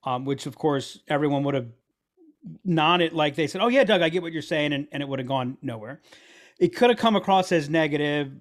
um, 0.03 0.25
which 0.25 0.45
of 0.45 0.55
course 0.57 0.99
everyone 1.07 1.43
would 1.43 1.55
have 1.55 1.67
nodded 2.63 3.13
like 3.13 3.35
they 3.35 3.47
said, 3.47 3.61
"Oh 3.61 3.67
yeah, 3.67 3.83
Doug, 3.83 4.01
I 4.01 4.09
get 4.09 4.21
what 4.21 4.33
you're 4.33 4.41
saying," 4.41 4.73
and, 4.73 4.87
and 4.91 5.03
it 5.03 5.09
would 5.09 5.19
have 5.19 5.27
gone 5.27 5.57
nowhere. 5.61 6.01
It 6.59 6.75
could 6.75 6.89
have 6.89 6.99
come 6.99 7.15
across 7.15 7.51
as 7.51 7.69
negative. 7.69 8.31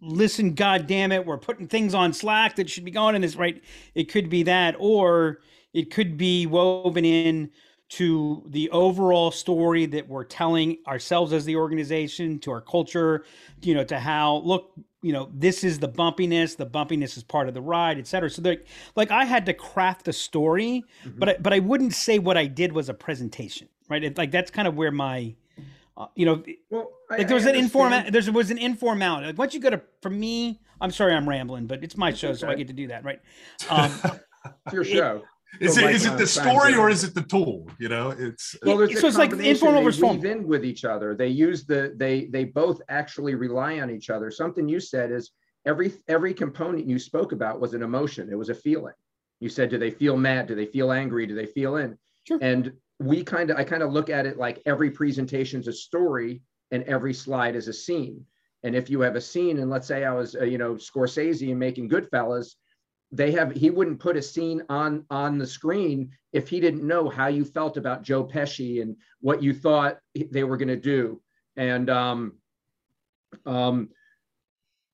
Listen, 0.00 0.54
God 0.54 0.86
damn 0.86 1.12
it, 1.12 1.24
we're 1.24 1.38
putting 1.38 1.66
things 1.66 1.94
on 1.94 2.12
Slack 2.12 2.56
that 2.56 2.68
should 2.68 2.84
be 2.84 2.90
going 2.90 3.14
in 3.14 3.22
this 3.22 3.36
right. 3.36 3.62
It 3.94 4.04
could 4.10 4.28
be 4.28 4.42
that, 4.42 4.76
or 4.78 5.40
it 5.72 5.90
could 5.90 6.18
be 6.18 6.46
woven 6.46 7.06
in 7.06 7.50
to 7.90 8.42
the 8.46 8.70
overall 8.70 9.30
story 9.30 9.84
that 9.84 10.08
we're 10.08 10.24
telling 10.24 10.78
ourselves 10.86 11.32
as 11.32 11.44
the 11.44 11.56
organization, 11.56 12.38
to 12.38 12.50
our 12.50 12.60
culture, 12.60 13.24
you 13.60 13.74
know, 13.74 13.84
to 13.84 13.98
how 13.98 14.36
look, 14.44 14.72
you 15.02 15.12
know, 15.12 15.28
this 15.34 15.64
is 15.64 15.80
the 15.80 15.88
bumpiness, 15.88 16.56
the 16.56 16.66
bumpiness 16.66 17.16
is 17.16 17.24
part 17.24 17.48
of 17.48 17.54
the 17.54 17.60
ride, 17.60 17.98
et 17.98 18.06
cetera. 18.06 18.30
So 18.30 18.40
like, 18.42 18.66
like 18.94 19.10
I 19.10 19.24
had 19.24 19.44
to 19.46 19.52
craft 19.52 20.06
a 20.08 20.12
story, 20.12 20.84
mm-hmm. 21.04 21.18
but 21.18 21.28
I, 21.28 21.36
but 21.40 21.52
I 21.52 21.58
wouldn't 21.58 21.92
say 21.92 22.18
what 22.20 22.36
I 22.36 22.46
did 22.46 22.72
was 22.72 22.88
a 22.88 22.94
presentation, 22.94 23.68
right? 23.88 24.02
It, 24.02 24.16
like 24.16 24.30
that's 24.30 24.50
kind 24.50 24.68
of 24.68 24.76
where 24.76 24.92
my, 24.92 25.34
uh, 25.96 26.06
you 26.14 26.24
know, 26.24 26.42
well, 26.70 26.88
like 27.10 27.26
there 27.26 27.34
was 27.34 27.46
an 27.46 27.56
informal, 27.56 28.10
there 28.10 28.32
was 28.32 28.50
an 28.52 28.58
informality. 28.58 29.26
Like 29.26 29.38
once 29.38 29.54
you 29.54 29.60
go 29.60 29.70
to, 29.70 29.82
for 30.00 30.10
me, 30.10 30.60
I'm 30.80 30.92
sorry, 30.92 31.14
I'm 31.14 31.28
rambling, 31.28 31.66
but 31.66 31.82
it's 31.82 31.96
my 31.96 32.12
show, 32.12 32.28
okay. 32.28 32.38
so 32.38 32.48
I 32.48 32.54
get 32.54 32.68
to 32.68 32.72
do 32.72 32.86
that, 32.86 33.04
right? 33.04 33.20
Um, 33.68 33.92
it's 34.66 34.72
your 34.72 34.84
show. 34.84 35.22
Is 35.60 35.76
it 35.76 35.94
is 35.94 36.06
it 36.06 36.16
the 36.16 36.26
story 36.26 36.74
or 36.74 36.88
is 36.88 37.04
it 37.04 37.14
the 37.14 37.22
tool? 37.22 37.68
You 37.78 37.88
know, 37.88 38.10
it's 38.10 38.56
well. 38.62 38.78
There's 38.78 39.00
so 39.00 39.08
it's 39.08 39.18
like 39.18 39.32
informal 39.32 39.82
versus 39.82 40.00
formal. 40.00 40.24
in 40.24 40.46
with 40.46 40.64
each 40.64 40.84
other. 40.84 41.14
They 41.14 41.28
use 41.28 41.64
the 41.66 41.94
they 41.96 42.26
they 42.26 42.44
both 42.44 42.80
actually 42.88 43.34
rely 43.34 43.80
on 43.80 43.90
each 43.90 44.08
other. 44.08 44.30
Something 44.30 44.68
you 44.68 44.80
said 44.80 45.12
is 45.12 45.32
every 45.66 45.92
every 46.08 46.32
component 46.32 46.86
you 46.86 46.98
spoke 46.98 47.32
about 47.32 47.60
was 47.60 47.74
an 47.74 47.82
emotion. 47.82 48.30
It 48.30 48.38
was 48.38 48.48
a 48.48 48.54
feeling. 48.54 48.94
You 49.40 49.48
said, 49.48 49.70
do 49.70 49.78
they 49.78 49.90
feel 49.90 50.16
mad? 50.16 50.46
Do 50.46 50.54
they 50.54 50.66
feel 50.66 50.92
angry? 50.92 51.26
Do 51.26 51.34
they 51.34 51.46
feel 51.46 51.76
in? 51.76 51.98
Sure. 52.28 52.38
And 52.40 52.72
we 53.00 53.24
kind 53.24 53.50
of 53.50 53.56
I 53.56 53.64
kind 53.64 53.82
of 53.82 53.92
look 53.92 54.08
at 54.08 54.24
it 54.24 54.38
like 54.38 54.62
every 54.66 54.90
presentation 54.90 55.60
is 55.60 55.66
a 55.66 55.72
story 55.72 56.42
and 56.70 56.82
every 56.84 57.12
slide 57.12 57.56
is 57.56 57.68
a 57.68 57.72
scene. 57.72 58.24
And 58.62 58.76
if 58.76 58.88
you 58.88 59.00
have 59.00 59.16
a 59.16 59.20
scene, 59.20 59.58
and 59.58 59.68
let's 59.68 59.88
say 59.88 60.04
I 60.04 60.14
was 60.14 60.34
uh, 60.34 60.44
you 60.44 60.58
know 60.58 60.74
Scorsese 60.74 61.50
and 61.50 61.58
making 61.58 61.90
Goodfellas 61.90 62.54
they 63.12 63.30
have 63.32 63.52
he 63.52 63.70
wouldn't 63.70 64.00
put 64.00 64.16
a 64.16 64.22
scene 64.22 64.62
on 64.68 65.04
on 65.10 65.38
the 65.38 65.46
screen 65.46 66.10
if 66.32 66.48
he 66.48 66.58
didn't 66.60 66.86
know 66.86 67.10
how 67.10 67.26
you 67.26 67.44
felt 67.44 67.76
about 67.76 68.02
Joe 68.02 68.24
Pesci 68.24 68.80
and 68.80 68.96
what 69.20 69.42
you 69.42 69.52
thought 69.52 69.98
they 70.30 70.44
were 70.44 70.56
going 70.56 70.68
to 70.68 70.76
do. 70.76 71.20
And 71.56 71.90
um 71.90 72.38
um 73.44 73.90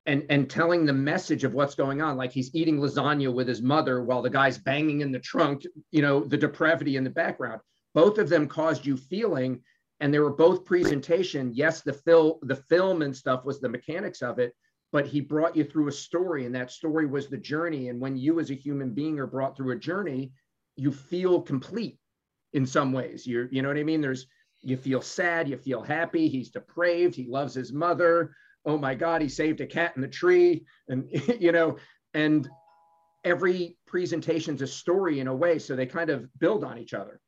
and 0.04 0.26
and 0.30 0.50
telling 0.50 0.84
the 0.84 0.92
message 0.92 1.44
of 1.44 1.54
what's 1.54 1.76
going 1.76 2.02
on 2.02 2.16
like 2.16 2.32
he's 2.32 2.54
eating 2.54 2.78
lasagna 2.78 3.32
with 3.32 3.46
his 3.46 3.62
mother 3.62 4.02
while 4.02 4.22
the 4.22 4.30
guy's 4.30 4.58
banging 4.58 5.00
in 5.00 5.12
the 5.12 5.20
trunk 5.20 5.64
you 5.92 6.02
know 6.02 6.20
the 6.20 6.36
depravity 6.36 6.96
in 6.96 7.04
the 7.04 7.10
background. 7.10 7.60
Both 7.94 8.18
of 8.18 8.28
them 8.28 8.48
caused 8.48 8.84
you 8.84 8.96
feeling 8.96 9.62
and 10.00 10.12
they 10.12 10.18
were 10.18 10.32
both 10.32 10.64
presentation. 10.64 11.52
Yes 11.54 11.82
the 11.82 11.92
film 11.92 12.34
the 12.42 12.56
film 12.56 13.02
and 13.02 13.16
stuff 13.16 13.44
was 13.44 13.60
the 13.60 13.68
mechanics 13.68 14.22
of 14.22 14.40
it 14.40 14.54
but 14.92 15.06
he 15.06 15.20
brought 15.20 15.56
you 15.56 15.64
through 15.64 15.88
a 15.88 15.92
story 15.92 16.46
and 16.46 16.54
that 16.54 16.70
story 16.70 17.06
was 17.06 17.28
the 17.28 17.36
journey. 17.36 17.88
And 17.88 18.00
when 18.00 18.16
you 18.16 18.40
as 18.40 18.50
a 18.50 18.54
human 18.54 18.94
being 18.94 19.18
are 19.18 19.26
brought 19.26 19.56
through 19.56 19.72
a 19.72 19.78
journey 19.78 20.32
you 20.76 20.92
feel 20.92 21.42
complete 21.42 21.98
in 22.52 22.64
some 22.64 22.92
ways. 22.92 23.26
You're 23.26 23.48
you 23.50 23.62
know 23.62 23.68
what 23.68 23.76
i 23.76 23.82
mean? 23.82 24.00
There's 24.00 24.26
you 24.60 24.76
feel 24.76 25.02
sad 25.02 25.48
you 25.48 25.56
feel 25.56 25.82
happy 25.82 26.28
he's 26.28 26.50
depraved 26.50 27.14
he 27.14 27.26
loves 27.28 27.54
his 27.54 27.72
mother. 27.72 28.32
Oh 28.64 28.78
my 28.78 28.94
god 28.94 29.20
he 29.20 29.28
saved 29.28 29.60
a 29.60 29.66
cat 29.66 29.92
in 29.96 30.02
the 30.02 30.08
tree. 30.08 30.64
And 30.88 31.08
you 31.40 31.52
know 31.52 31.76
and 32.14 32.48
every 33.24 33.76
presentation's 33.86 34.62
a 34.62 34.66
story 34.66 35.20
in 35.20 35.26
a 35.26 35.34
way 35.34 35.58
so 35.58 35.76
they 35.76 35.86
kind 35.86 36.10
of 36.10 36.28
build 36.38 36.64
on 36.64 36.78
each 36.78 36.94
other. 36.94 37.20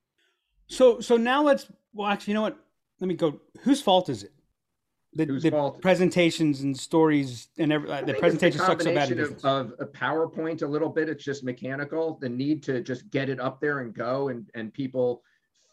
So 0.68 1.00
so 1.00 1.16
now 1.16 1.42
let's 1.42 1.66
well 1.92 2.08
actually 2.08 2.32
you 2.32 2.36
know 2.36 2.42
what? 2.42 2.58
Let 3.00 3.08
me 3.08 3.14
go 3.14 3.40
whose 3.62 3.82
fault 3.82 4.08
is 4.08 4.22
it 4.22 4.32
the, 5.12 5.26
the 5.26 5.74
presentations 5.80 6.60
and 6.60 6.78
stories 6.78 7.48
and 7.58 7.72
every, 7.72 7.90
uh, 7.90 7.96
I 7.96 8.02
the 8.02 8.14
presentation 8.14 8.60
sucks 8.60 8.84
so 8.84 8.94
bad 8.94 9.10
of, 9.18 9.44
of 9.44 9.72
a 9.80 9.86
PowerPoint 9.86 10.62
a 10.62 10.66
little 10.66 10.88
bit. 10.88 11.08
It's 11.08 11.24
just 11.24 11.42
mechanical. 11.42 12.18
The 12.20 12.28
need 12.28 12.62
to 12.64 12.80
just 12.80 13.10
get 13.10 13.28
it 13.28 13.40
up 13.40 13.60
there 13.60 13.80
and 13.80 13.92
go, 13.92 14.28
and 14.28 14.48
and 14.54 14.72
people 14.72 15.22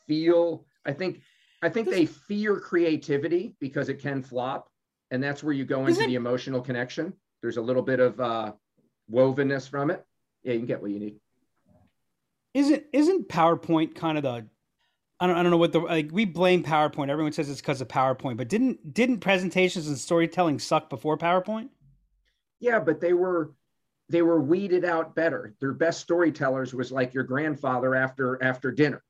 feel. 0.08 0.66
I 0.86 0.94
think 0.94 1.22
I 1.62 1.70
think 1.70 1.88
they 1.90 2.06
fear 2.06 2.60
creativity 2.60 3.56
because 3.60 3.90
it 3.90 4.00
can 4.00 4.24
flop, 4.24 4.70
and 5.12 5.24
that's 5.24 5.44
where 5.44 5.54
you 5.54 5.66
go 5.66 5.82
into 5.82 5.92
Isn't- 5.92 6.08
the 6.08 6.16
emotional 6.16 6.62
connection. 6.62 7.14
There's 7.42 7.58
a 7.58 7.62
little 7.62 7.84
bit 7.84 8.00
of 8.00 8.20
uh, 8.20 8.54
wovenness 9.12 9.70
from 9.70 9.92
it. 9.92 10.04
Yeah, 10.44 10.54
you 10.54 10.60
can 10.60 10.66
get 10.68 10.82
what 10.82 10.90
you 10.90 11.00
need. 11.00 11.16
isn't 12.56 12.84
isn't 12.92 13.30
PowerPoint 13.30 13.94
kind 13.94 14.18
of 14.18 14.24
the 14.24 14.48
I 15.20 15.28
don't, 15.28 15.36
I 15.36 15.42
don't 15.42 15.52
know 15.52 15.58
what 15.58 15.72
the 15.72 15.80
like 15.80 16.10
we 16.12 16.26
blame 16.26 16.64
PowerPoint. 16.64 17.10
Everyone 17.10 17.32
says 17.32 17.50
it's 17.50 17.62
because 17.62 17.82
of 17.82 17.88
PowerPoint, 17.88 18.38
but 18.38 18.50
didn't 18.50 18.94
didn't 18.94 19.20
presentations 19.20 19.88
and 19.88 19.98
storytelling 19.98 20.60
suck 20.60 20.90
before 20.90 21.18
PowerPoint? 21.18 21.70
Yeah, 22.60 22.80
but 22.80 23.02
they 23.02 23.14
were 23.14 23.54
they 24.10 24.22
were 24.22 24.42
weeded 24.42 24.86
out 24.86 25.16
better. 25.16 25.56
Their 25.60 25.74
best 25.74 26.02
storytellers 26.02 26.74
was 26.74 26.92
like 26.92 27.14
your 27.14 27.24
grandfather 27.24 27.96
after 27.96 28.42
after 28.44 28.72
dinner. 28.72 29.04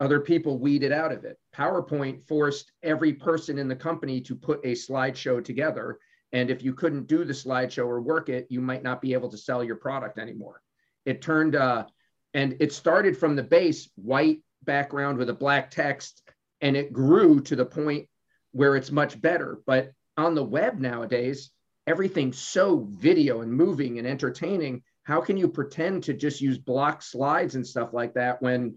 Other 0.00 0.20
people 0.20 0.58
weeded 0.58 0.92
out 0.92 1.10
of 1.10 1.24
it. 1.24 1.38
PowerPoint 1.54 2.22
forced 2.22 2.70
every 2.84 3.12
person 3.12 3.58
in 3.58 3.66
the 3.66 3.74
company 3.74 4.20
to 4.20 4.36
put 4.36 4.64
a 4.64 4.72
slideshow 4.72 5.44
together. 5.44 5.98
And 6.32 6.50
if 6.50 6.62
you 6.62 6.72
couldn't 6.74 7.08
do 7.08 7.24
the 7.24 7.32
slideshow 7.32 7.86
or 7.86 8.00
work 8.00 8.28
it, 8.28 8.46
you 8.50 8.60
might 8.60 8.84
not 8.84 9.02
be 9.02 9.14
able 9.14 9.30
to 9.30 9.38
sell 9.38 9.64
your 9.64 9.76
product 9.76 10.18
anymore. 10.18 10.62
It 11.04 11.20
turned 11.20 11.56
uh, 11.56 11.86
and 12.34 12.56
it 12.60 12.72
started 12.72 13.16
from 13.16 13.34
the 13.34 13.42
base 13.42 13.90
white 13.96 14.42
background 14.68 15.16
with 15.16 15.30
a 15.30 15.34
black 15.34 15.70
text, 15.70 16.22
and 16.60 16.76
it 16.76 16.92
grew 16.92 17.40
to 17.40 17.56
the 17.56 17.64
point 17.64 18.06
where 18.52 18.76
it's 18.76 18.92
much 18.92 19.18
better. 19.20 19.58
But 19.66 19.92
on 20.18 20.34
the 20.34 20.44
web 20.44 20.78
nowadays, 20.78 21.50
everything's 21.86 22.38
so 22.38 22.86
video 22.90 23.40
and 23.40 23.50
moving 23.50 23.98
and 23.98 24.06
entertaining. 24.06 24.82
How 25.04 25.22
can 25.22 25.38
you 25.38 25.48
pretend 25.48 26.04
to 26.04 26.12
just 26.12 26.42
use 26.42 26.58
block 26.58 27.00
slides 27.02 27.54
and 27.54 27.66
stuff 27.66 27.94
like 27.94 28.12
that 28.14 28.42
when 28.42 28.76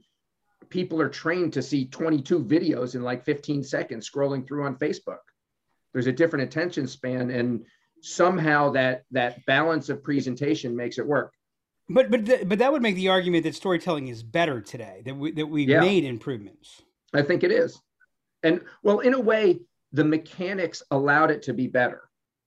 people 0.69 1.01
are 1.01 1.09
trained 1.09 1.51
to 1.53 1.61
see 1.61 1.87
22 1.87 2.45
videos 2.45 2.95
in 2.95 3.03
like 3.03 3.25
15 3.25 3.61
seconds 3.61 4.09
scrolling 4.09 4.47
through 4.47 4.63
on 4.63 4.77
Facebook? 4.77 5.25
There's 5.91 6.07
a 6.07 6.13
different 6.13 6.45
attention 6.45 6.87
span, 6.87 7.29
and 7.31 7.65
somehow 8.01 8.71
that 8.71 9.03
that 9.11 9.45
balance 9.45 9.89
of 9.89 10.03
presentation 10.03 10.73
makes 10.73 10.97
it 10.97 11.05
work. 11.05 11.33
But 11.93 12.09
but 12.11 12.25
th- 12.25 12.47
but 12.47 12.59
that 12.59 12.71
would 12.71 12.81
make 12.81 12.95
the 12.95 13.09
argument 13.09 13.43
that 13.43 13.55
storytelling 13.55 14.07
is 14.07 14.23
better 14.23 14.61
today. 14.61 15.01
That 15.05 15.15
we 15.15 15.31
that 15.31 15.47
we've 15.47 15.69
Yeah. 15.69 15.81
made 15.81 16.03
improvements. 16.03 16.81
I 17.13 17.21
think 17.21 17.43
it 17.43 17.51
is. 17.51 17.79
And 18.43 18.61
well, 18.83 18.99
in 18.99 19.13
a 19.13 19.19
way, 19.19 19.59
the 19.91 20.03
mechanics 20.05 20.81
allowed 20.91 21.31
it 21.31 21.41
to 21.43 21.53
be 21.53 21.67
better. 21.67 22.03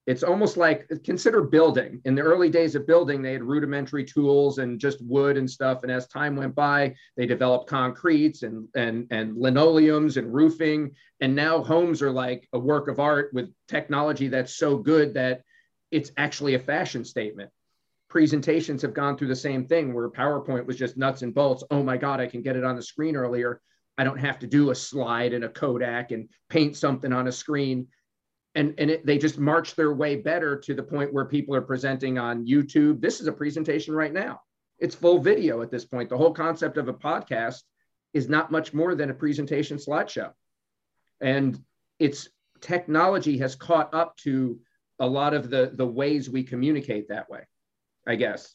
It's 0.07 0.23
almost 0.23 0.57
like 0.59 0.87
consider 1.03 1.43
building. 1.43 2.01
In 2.05 2.15
the 2.15 2.21
early 2.23 2.51
days 2.51 2.75
of 2.75 2.87
building, 2.87 3.23
they 3.23 3.33
had 3.33 3.43
rudimentary 3.43 4.05
tools 4.05 4.59
and 4.59 4.79
just 4.79 5.01
wood 5.03 5.39
and 5.39 5.51
stuff. 5.51 5.83
And 5.83 5.91
as 5.91 6.07
time 6.09 6.37
went 6.37 6.55
by, 6.55 6.95
they 7.17 7.27
developed 7.27 7.69
concretes 7.69 8.43
and 8.43 8.69
and 8.75 9.07
and 9.11 9.37
linoleums 9.37 10.17
and 10.17 10.33
roofing. 10.33 10.95
And 11.21 11.35
now 11.35 11.63
homes 11.63 12.03
are 12.03 12.11
like 12.11 12.49
a 12.53 12.59
work 12.59 12.89
of 12.89 12.99
art 12.99 13.33
with 13.33 13.51
technology 13.69 14.29
that's 14.29 14.55
so 14.57 14.77
good 14.77 15.15
that 15.15 15.43
it's 15.91 16.13
actually 16.17 16.55
a 16.55 16.59
fashion 16.59 17.05
statement. 17.05 17.51
Presentations 18.15 18.81
have 18.83 18.95
gone 18.95 19.19
through 19.19 19.27
the 19.27 19.35
same 19.35 19.67
thing 19.67 19.93
where 19.93 20.09
PowerPoint 20.09 20.67
was 20.67 20.77
just 20.77 20.97
nuts 20.97 21.23
and 21.23 21.35
bolts. 21.35 21.65
Oh 21.73 21.83
my 21.83 21.97
God, 21.97 22.21
I 22.21 22.29
can 22.29 22.43
get 22.43 22.55
it 22.55 22.63
on 22.63 22.77
the 22.77 22.83
screen 22.83 23.17
earlier. 23.17 23.61
I 23.99 24.05
don't 24.05 24.21
have 24.21 24.39
to 24.39 24.47
do 24.47 24.71
a 24.71 24.75
slide 24.77 25.33
and 25.33 25.43
a 25.43 25.49
Kodak 25.49 26.13
and 26.13 26.29
paint 26.49 26.77
something 26.77 27.13
on 27.13 27.27
a 27.27 27.33
screen. 27.33 27.89
And, 28.55 28.73
and 28.79 28.89
it, 28.89 29.05
they 29.05 29.19
just 29.19 29.37
march 29.37 29.75
their 29.75 29.93
way 29.93 30.15
better 30.15 30.57
to 30.61 30.75
the 30.75 30.83
point 30.85 31.13
where 31.13 31.25
people 31.25 31.57
are 31.57 31.61
presenting 31.61 32.17
on 32.17 32.47
YouTube. 32.47 33.01
This 33.01 33.21
is 33.21 33.27
a 33.27 33.33
presentation 33.33 33.97
right 33.97 34.13
now. 34.13 34.43
It's 34.79 34.95
full 34.95 35.19
video 35.19 35.61
at 35.63 35.73
this 35.73 35.85
point. 35.85 36.09
The 36.09 36.17
whole 36.17 36.33
concept 36.33 36.79
of 36.79 36.87
a 36.87 36.95
podcast 36.95 37.63
is 38.13 38.29
not 38.29 38.53
much 38.53 38.73
more 38.73 38.95
than 38.95 39.11
a 39.11 39.15
presentation 39.15 39.77
slideshow. 39.77 40.31
And 41.21 41.59
it's 41.99 42.29
technology 42.61 43.39
has 43.39 43.57
caught 43.57 43.93
up 43.93 44.17
to 44.19 44.61
a 45.01 45.07
lot 45.07 45.35
of 45.35 45.51
the, 45.51 45.73
the 45.75 45.85
ways 45.85 46.31
we 46.31 46.45
communicate 46.45 47.09
that 47.09 47.29
way, 47.29 47.41
I 48.07 48.17
guess. 48.17 48.55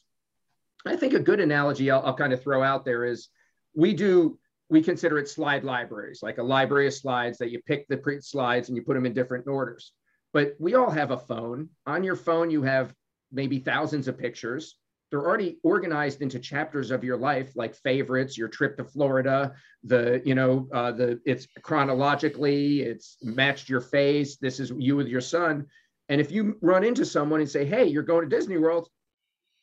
I 0.86 0.96
think 0.96 1.14
a 1.14 1.20
good 1.20 1.40
analogy 1.40 1.90
I'll, 1.90 2.02
I'll 2.04 2.16
kind 2.16 2.32
of 2.32 2.42
throw 2.42 2.62
out 2.62 2.84
there 2.84 3.04
is 3.04 3.28
we 3.74 3.94
do 3.94 4.38
we 4.70 4.80
consider 4.80 5.18
it 5.18 5.28
slide 5.28 5.64
libraries, 5.64 6.22
like 6.22 6.38
a 6.38 6.42
library 6.42 6.86
of 6.86 6.94
slides 6.94 7.38
that 7.38 7.50
you 7.50 7.60
pick 7.66 7.88
the 7.88 7.96
pre 7.96 8.20
slides 8.20 8.68
and 8.68 8.76
you 8.76 8.82
put 8.82 8.94
them 8.94 9.04
in 9.04 9.12
different 9.12 9.46
orders. 9.48 9.92
But 10.32 10.54
we 10.60 10.74
all 10.74 10.90
have 10.90 11.10
a 11.10 11.18
phone. 11.18 11.68
On 11.86 12.04
your 12.04 12.14
phone, 12.14 12.50
you 12.50 12.62
have 12.62 12.94
maybe 13.32 13.58
thousands 13.58 14.06
of 14.06 14.16
pictures. 14.16 14.76
They're 15.10 15.26
already 15.26 15.58
organized 15.64 16.22
into 16.22 16.38
chapters 16.38 16.92
of 16.92 17.02
your 17.02 17.16
life, 17.16 17.50
like 17.56 17.74
favorites, 17.74 18.38
your 18.38 18.46
trip 18.46 18.76
to 18.76 18.84
Florida, 18.84 19.54
the, 19.82 20.22
you 20.24 20.36
know, 20.36 20.68
uh, 20.72 20.92
the 20.92 21.20
it's 21.26 21.48
chronologically, 21.62 22.82
it's 22.82 23.16
matched 23.20 23.68
your 23.68 23.80
face. 23.80 24.36
This 24.36 24.60
is 24.60 24.70
you 24.70 24.94
with 24.94 25.08
your 25.08 25.20
son. 25.20 25.66
And 26.08 26.20
if 26.20 26.30
you 26.30 26.58
run 26.60 26.84
into 26.84 27.04
someone 27.04 27.40
and 27.40 27.50
say, 27.50 27.64
hey, 27.64 27.86
you're 27.86 28.04
going 28.04 28.28
to 28.28 28.36
Disney 28.36 28.56
World, 28.56 28.88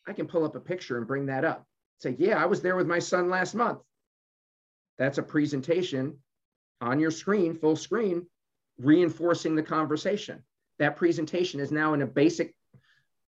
I 0.07 0.13
can 0.13 0.27
pull 0.27 0.45
up 0.45 0.55
a 0.55 0.59
picture 0.59 0.97
and 0.97 1.05
bring 1.05 1.25
that 1.27 1.43
up. 1.43 1.65
Say, 1.99 2.15
yeah, 2.17 2.41
I 2.41 2.45
was 2.45 2.61
there 2.61 2.75
with 2.75 2.87
my 2.87 2.99
son 2.99 3.29
last 3.29 3.53
month. 3.53 3.79
That's 4.97 5.17
a 5.17 5.23
presentation 5.23 6.17
on 6.81 6.99
your 6.99 7.11
screen, 7.11 7.55
full 7.55 7.75
screen, 7.75 8.25
reinforcing 8.79 9.55
the 9.55 9.63
conversation. 9.63 10.43
That 10.79 10.95
presentation 10.95 11.59
is 11.59 11.71
now 11.71 11.93
in 11.93 12.01
a 12.01 12.07
basic 12.07 12.55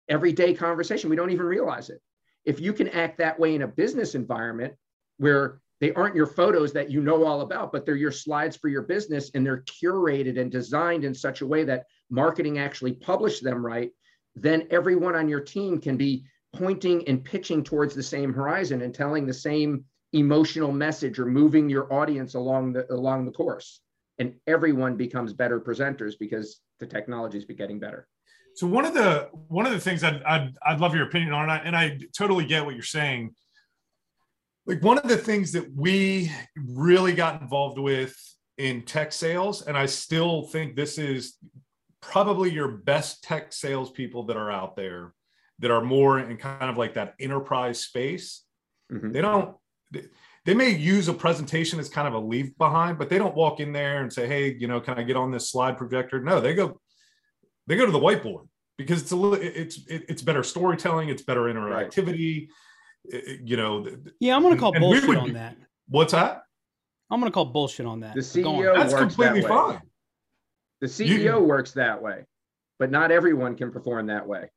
everyday 0.08 0.54
conversation. 0.54 1.10
We 1.10 1.16
don't 1.16 1.32
even 1.32 1.46
realize 1.46 1.90
it. 1.90 2.00
If 2.46 2.60
you 2.60 2.74
can 2.74 2.88
act 2.90 3.18
that 3.18 3.40
way 3.40 3.56
in 3.56 3.64
a 3.64 3.68
business 3.68 4.16
environment 4.16 4.74
where 5.18 5.60
they 5.82 5.94
aren't 5.94 6.16
your 6.16 6.28
photos 6.28 6.74
that 6.74 6.90
you 6.90 7.02
know 7.02 7.24
all 7.26 7.42
about, 7.42 7.72
but 7.72 7.86
they're 7.86 7.96
your 7.96 8.12
slides 8.12 8.56
for 8.56 8.68
your 8.68 8.82
business 8.84 9.32
and 9.34 9.46
they're 9.46 9.64
curated 9.64 10.40
and 10.40 10.52
designed 10.52 11.04
in 11.04 11.14
such 11.14 11.42
a 11.42 11.48
way 11.48 11.64
that 11.64 11.86
marketing 12.10 12.58
actually 12.58 12.94
publish 12.94 13.40
them 13.40 13.66
right, 13.66 13.92
then 14.36 14.68
everyone 14.72 15.16
on 15.16 15.30
your 15.30 15.40
team 15.40 15.80
can 15.80 15.98
be 15.98 16.26
pointing 16.54 17.08
and 17.08 17.24
pitching 17.24 17.64
towards 17.64 17.94
the 17.94 18.04
same 18.04 18.34
horizon 18.34 18.82
and 18.82 18.94
telling 18.94 19.26
the 19.26 19.34
same 19.34 19.86
emotional 20.14 20.72
message 20.72 21.20
or 21.20 21.26
moving 21.26 21.70
your 21.70 21.92
audience 21.94 22.34
along 22.34 22.74
the 22.74 22.92
along 22.92 23.26
the 23.26 23.32
course 23.32 23.82
and 24.18 24.34
everyone 24.48 24.96
becomes 24.98 25.34
better 25.34 25.60
presenters 25.60 26.14
because 26.20 26.62
the 26.80 26.86
technology's 26.86 27.46
be 27.46 27.54
getting 27.54 27.80
better 27.80 28.08
So 28.56 28.66
one 28.66 28.86
of 28.86 28.94
the 28.94 29.30
one 29.48 29.66
of 29.68 29.72
the 29.72 29.80
things 29.80 30.04
I'd 30.04 30.24
I'd, 30.24 30.58
I'd 30.66 30.80
love 30.80 30.96
your 30.96 31.06
opinion 31.06 31.34
on, 31.34 31.50
and 31.50 31.76
I 31.76 32.00
totally 32.18 32.46
get 32.46 32.66
what 32.66 32.74
you're 32.74 32.84
saying. 32.84 33.36
Like 34.66 34.84
one 34.84 34.98
of 34.98 35.08
the 35.08 35.18
things 35.18 35.52
that 35.54 35.72
we 35.76 36.32
really 36.56 37.14
got 37.14 37.42
involved 37.42 37.80
with 37.80 38.16
in 38.58 38.84
tech 38.84 39.14
sales, 39.14 39.62
and 39.62 39.78
I 39.78 39.86
still 39.86 40.44
think 40.44 40.76
this 40.76 40.98
is 40.98 41.38
probably 42.02 42.52
your 42.52 42.68
best 42.68 43.24
tech 43.24 43.54
salespeople 43.54 44.24
that 44.26 44.38
are 44.38 44.52
out 44.52 44.76
there 44.76 45.14
that 45.60 45.72
are 45.72 45.82
more 45.84 46.20
in 46.20 46.38
kind 46.38 46.70
of 46.70 46.78
like 46.78 46.94
that 46.96 47.16
enterprise 47.20 47.82
space. 47.82 48.44
Mhm. 48.92 49.14
They 49.14 49.22
don't. 49.22 49.56
They 50.46 50.54
may 50.54 50.70
use 50.70 51.08
a 51.10 51.14
presentation 51.14 51.80
as 51.80 51.90
kind 51.90 52.08
of 52.08 52.14
a 52.14 52.20
leave 52.20 52.58
behind, 52.58 52.98
but 52.98 53.10
they 53.10 53.18
don't 53.18 53.36
walk 53.36 53.60
in 53.60 53.72
there 53.74 54.02
and 54.02 54.12
say, 54.12 54.26
"Hey, 54.28 54.54
you 54.54 54.68
know, 54.68 54.80
can 54.80 54.98
I 54.98 55.04
get 55.04 55.16
on 55.18 55.32
this 55.32 55.50
slide 55.52 55.78
projector?" 55.78 56.22
No, 56.22 56.40
they 56.40 56.54
go 56.56 56.80
they 57.68 57.76
go 57.76 57.86
to 57.86 57.92
the 57.92 58.00
whiteboard 58.00 58.48
because 58.78 59.02
it's 59.02 59.12
a 59.12 59.16
little 59.16 59.38
it's 59.40 59.78
it, 59.88 60.06
it's 60.10 60.22
better 60.24 60.42
storytelling 60.42 61.10
it's 61.10 61.22
better 61.22 61.42
interactivity 61.42 62.48
it- 63.06 63.28
it- 63.28 63.42
you 63.48 63.58
know 63.58 63.84
th- 63.84 64.04
th- 64.04 64.16
Yeah, 64.20 64.36
I'm 64.36 64.42
gonna 64.42 64.58
call 64.58 64.74
And 64.74 64.84
we 64.84 64.90
bullshit 64.92 65.08
would 65.10 65.18
on 65.20 65.34
that. 65.34 65.56
what's 65.88 66.14
that 66.14 66.42
I'm 67.12 67.20
gonna 67.20 67.32
call 67.32 67.46
bullshit 67.46 67.86
on 67.86 68.00
that. 68.00 68.16
The 68.16 68.22
But 68.22 68.44
go 68.44 68.56
on. 68.56 68.62
CEO 68.64 68.76
that's 68.76 68.94
works 68.94 69.02
completely 69.16 69.42
that 69.42 69.50
way. 69.52 69.56
fine 69.74 69.82
the 70.82 70.88
ceo 70.88 71.46
works 71.46 71.74
that 71.74 72.02
way 72.02 72.26
but 72.80 72.90
not 72.90 73.12
everyone 73.12 73.56
can 73.56 73.72
perform 73.72 74.08
that 74.08 74.26
way. 74.26 74.50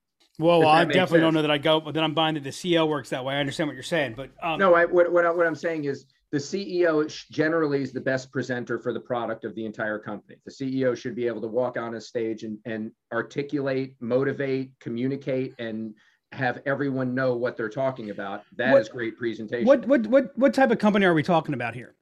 Well, 0.42 0.66
I 0.66 0.84
definitely 0.84 1.06
sense. 1.06 1.20
don't 1.20 1.34
know 1.34 1.42
that 1.42 1.50
I 1.50 1.58
go, 1.58 1.80
but 1.80 1.94
then 1.94 2.04
I'm 2.04 2.14
buying 2.14 2.34
that 2.34 2.44
the 2.44 2.50
CEO 2.50 2.88
works 2.88 3.11
that 3.11 3.25
way. 3.25 3.34
I 3.34 3.40
understand 3.40 3.68
what 3.68 3.75
you're 3.75 3.82
saying, 3.82 4.14
but 4.16 4.30
um, 4.42 4.58
no, 4.58 4.75
I, 4.75 4.84
what, 4.84 5.12
what, 5.12 5.25
I, 5.25 5.30
what 5.30 5.46
I'm 5.46 5.54
saying 5.54 5.84
is 5.84 6.06
the 6.32 6.38
CEO 6.38 7.06
generally 7.30 7.82
is 7.82 7.92
the 7.92 8.00
best 8.00 8.32
presenter 8.32 8.78
for 8.78 8.92
the 8.92 9.00
product 9.00 9.44
of 9.44 9.54
the 9.54 9.66
entire 9.66 9.99
company. 9.99 10.37
The 10.46 10.50
CEO 10.50 10.96
should 10.96 11.14
be 11.14 11.26
able 11.26 11.42
to 11.42 11.46
walk 11.46 11.76
on 11.76 11.94
a 11.94 12.00
stage 12.00 12.42
and, 12.42 12.58
and 12.64 12.90
articulate, 13.12 13.94
motivate, 14.00 14.72
communicate, 14.80 15.54
and 15.58 15.94
have 16.32 16.61
everyone 16.64 17.14
know 17.14 17.37
what 17.37 17.56
they're 17.56 17.68
talking 17.68 18.11
about. 18.11 18.44
That 18.56 18.72
what, 18.72 18.80
is 18.80 18.88
great 18.88 19.18
presentation. 19.18 19.66
What 19.66 19.87
what 19.87 20.06
what 20.06 20.37
what 20.38 20.54
type 20.54 20.70
of 20.70 20.78
company 20.78 21.04
are 21.04 21.14
we 21.14 21.22
talking 21.22 21.54
about 21.54 21.75
here? 21.75 21.94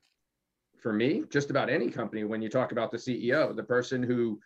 For 0.80 0.92
me, 0.92 1.24
just 1.28 1.50
about 1.50 1.68
any 1.68 1.90
company. 1.90 2.22
When 2.22 2.40
you 2.40 2.48
talk 2.48 2.72
about 2.72 2.92
the 2.92 2.98
CEO, 2.98 3.54
the 3.54 3.64
person 3.64 4.02
who 4.02 4.38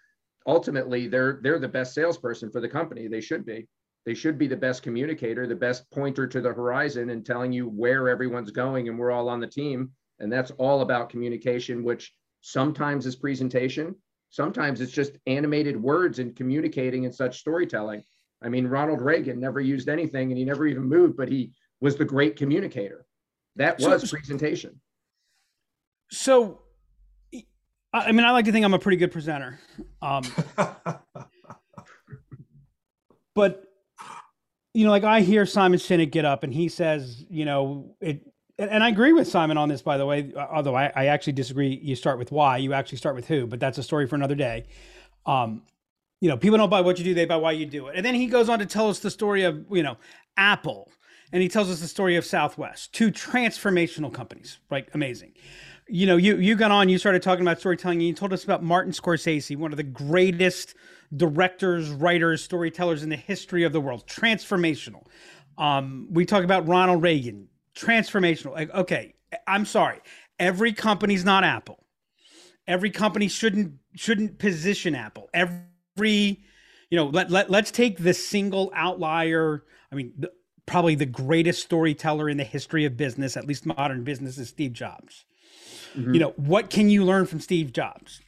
ultimately 0.46 1.08
they're 1.08 1.40
they're 1.42 1.58
the 1.58 1.68
best 1.68 1.94
salesperson 1.94 2.50
for 2.50 2.62
the 2.62 2.68
company. 2.68 3.06
They 3.08 3.20
should 3.20 3.44
be. 3.44 3.68
They 4.06 4.14
should 4.14 4.38
be 4.38 4.46
the 4.46 4.56
best 4.56 4.82
communicator, 4.82 5.46
the 5.46 5.54
best 5.54 5.90
pointer 5.90 6.26
to 6.26 6.40
the 6.40 6.52
horizon, 6.52 7.10
and 7.10 7.24
telling 7.24 7.52
you 7.52 7.68
where 7.68 8.08
everyone's 8.08 8.50
going, 8.50 8.88
and 8.88 8.98
we're 8.98 9.10
all 9.10 9.28
on 9.28 9.40
the 9.40 9.46
team. 9.46 9.92
And 10.20 10.32
that's 10.32 10.50
all 10.58 10.82
about 10.82 11.08
communication, 11.08 11.82
which 11.82 12.12
sometimes 12.40 13.06
is 13.06 13.16
presentation, 13.16 13.94
sometimes 14.34 14.80
it's 14.80 14.92
just 14.92 15.16
animated 15.26 15.80
words 15.80 16.18
and 16.18 16.34
communicating 16.34 17.04
and 17.04 17.14
such 17.14 17.38
storytelling. 17.38 18.02
I 18.42 18.48
mean, 18.48 18.66
Ronald 18.66 19.00
Reagan 19.00 19.38
never 19.38 19.60
used 19.60 19.88
anything 19.88 20.30
and 20.30 20.38
he 20.38 20.44
never 20.44 20.66
even 20.66 20.82
moved, 20.82 21.16
but 21.16 21.28
he 21.28 21.52
was 21.80 21.96
the 21.96 22.04
great 22.04 22.36
communicator. 22.36 23.06
That 23.56 23.78
was 23.78 24.02
so, 24.02 24.16
presentation. 24.16 24.80
So, 26.10 26.62
I 27.92 28.10
mean, 28.10 28.24
I 28.24 28.32
like 28.32 28.44
to 28.46 28.52
think 28.52 28.64
I'm 28.64 28.74
a 28.74 28.78
pretty 28.78 28.96
good 28.96 29.12
presenter. 29.12 29.60
Um, 30.02 30.24
but, 33.34 33.64
you 34.74 34.84
know, 34.84 34.90
like 34.90 35.04
I 35.04 35.20
hear 35.20 35.46
Simon 35.46 35.78
Sinek 35.78 36.10
get 36.10 36.24
up 36.24 36.42
and 36.42 36.52
he 36.52 36.68
says, 36.68 37.24
you 37.30 37.44
know, 37.44 37.96
it, 38.00 38.26
and 38.58 38.84
I 38.84 38.88
agree 38.88 39.12
with 39.12 39.26
Simon 39.26 39.56
on 39.56 39.68
this, 39.68 39.82
by 39.82 39.96
the 39.96 40.06
way, 40.06 40.32
although 40.36 40.76
I, 40.76 40.92
I 40.94 41.06
actually 41.06 41.32
disagree. 41.32 41.80
You 41.82 41.96
start 41.96 42.18
with 42.18 42.30
why, 42.30 42.58
you 42.58 42.72
actually 42.72 42.98
start 42.98 43.16
with 43.16 43.26
who, 43.26 43.46
but 43.46 43.58
that's 43.58 43.78
a 43.78 43.82
story 43.82 44.06
for 44.06 44.16
another 44.16 44.34
day. 44.34 44.66
Um, 45.26 45.62
you 46.20 46.28
know, 46.28 46.36
people 46.36 46.58
don't 46.58 46.70
buy 46.70 46.80
what 46.80 46.98
you 46.98 47.04
do, 47.04 47.14
they 47.14 47.24
buy 47.24 47.36
why 47.36 47.52
you 47.52 47.66
do 47.66 47.88
it. 47.88 47.96
And 47.96 48.04
then 48.04 48.14
he 48.14 48.26
goes 48.26 48.48
on 48.48 48.58
to 48.58 48.66
tell 48.66 48.88
us 48.88 48.98
the 48.98 49.10
story 49.10 49.42
of, 49.44 49.64
you 49.70 49.82
know, 49.82 49.96
Apple. 50.36 50.90
And 51.32 51.42
he 51.42 51.48
tells 51.48 51.68
us 51.70 51.80
the 51.80 51.88
story 51.88 52.16
of 52.16 52.24
Southwest, 52.24 52.92
two 52.92 53.10
transformational 53.10 54.12
companies, 54.12 54.58
right? 54.70 54.88
Amazing. 54.94 55.32
You 55.88 56.06
know, 56.06 56.16
you 56.16 56.36
you 56.36 56.54
got 56.54 56.70
on, 56.70 56.88
you 56.88 56.96
started 56.96 57.22
talking 57.22 57.42
about 57.42 57.58
storytelling, 57.58 57.98
and 57.98 58.06
you 58.06 58.14
told 58.14 58.32
us 58.32 58.44
about 58.44 58.62
Martin 58.62 58.92
Scorsese, 58.92 59.56
one 59.56 59.72
of 59.72 59.76
the 59.76 59.82
greatest 59.82 60.74
directors, 61.14 61.90
writers, 61.90 62.42
storytellers 62.42 63.02
in 63.02 63.08
the 63.08 63.16
history 63.16 63.64
of 63.64 63.72
the 63.72 63.80
world. 63.80 64.06
Transformational. 64.06 65.04
Um, 65.58 66.08
we 66.10 66.24
talk 66.24 66.44
about 66.44 66.66
Ronald 66.66 67.02
Reagan, 67.02 67.48
transformational. 67.76 68.52
Like, 68.52 68.72
okay, 68.74 69.14
I'm 69.46 69.64
sorry. 69.64 70.00
Every 70.38 70.72
company's 70.72 71.24
not 71.24 71.44
Apple. 71.44 71.78
Every 72.66 72.90
company 72.90 73.28
shouldn't 73.28 73.74
shouldn't 73.94 74.38
position 74.38 74.94
Apple. 74.94 75.28
Every 75.32 76.42
you 76.90 77.00
know, 77.00 77.06
let, 77.06 77.28
let, 77.28 77.50
let's 77.50 77.72
take 77.72 77.98
the 77.98 78.14
single 78.14 78.70
outlier. 78.72 79.64
I 79.90 79.96
mean, 79.96 80.12
the, 80.16 80.30
probably 80.66 80.94
the 80.94 81.06
greatest 81.06 81.62
storyteller 81.62 82.28
in 82.28 82.36
the 82.36 82.44
history 82.44 82.84
of 82.84 82.96
business, 82.96 83.36
at 83.36 83.46
least 83.46 83.66
modern 83.66 84.04
business, 84.04 84.38
is 84.38 84.48
Steve 84.48 84.72
Jobs. 84.72 85.24
Mm-hmm. 85.96 86.14
You 86.14 86.20
know, 86.20 86.34
what 86.36 86.70
can 86.70 86.88
you 86.88 87.04
learn 87.04 87.26
from 87.26 87.40
Steve 87.40 87.72
Jobs? 87.72 88.20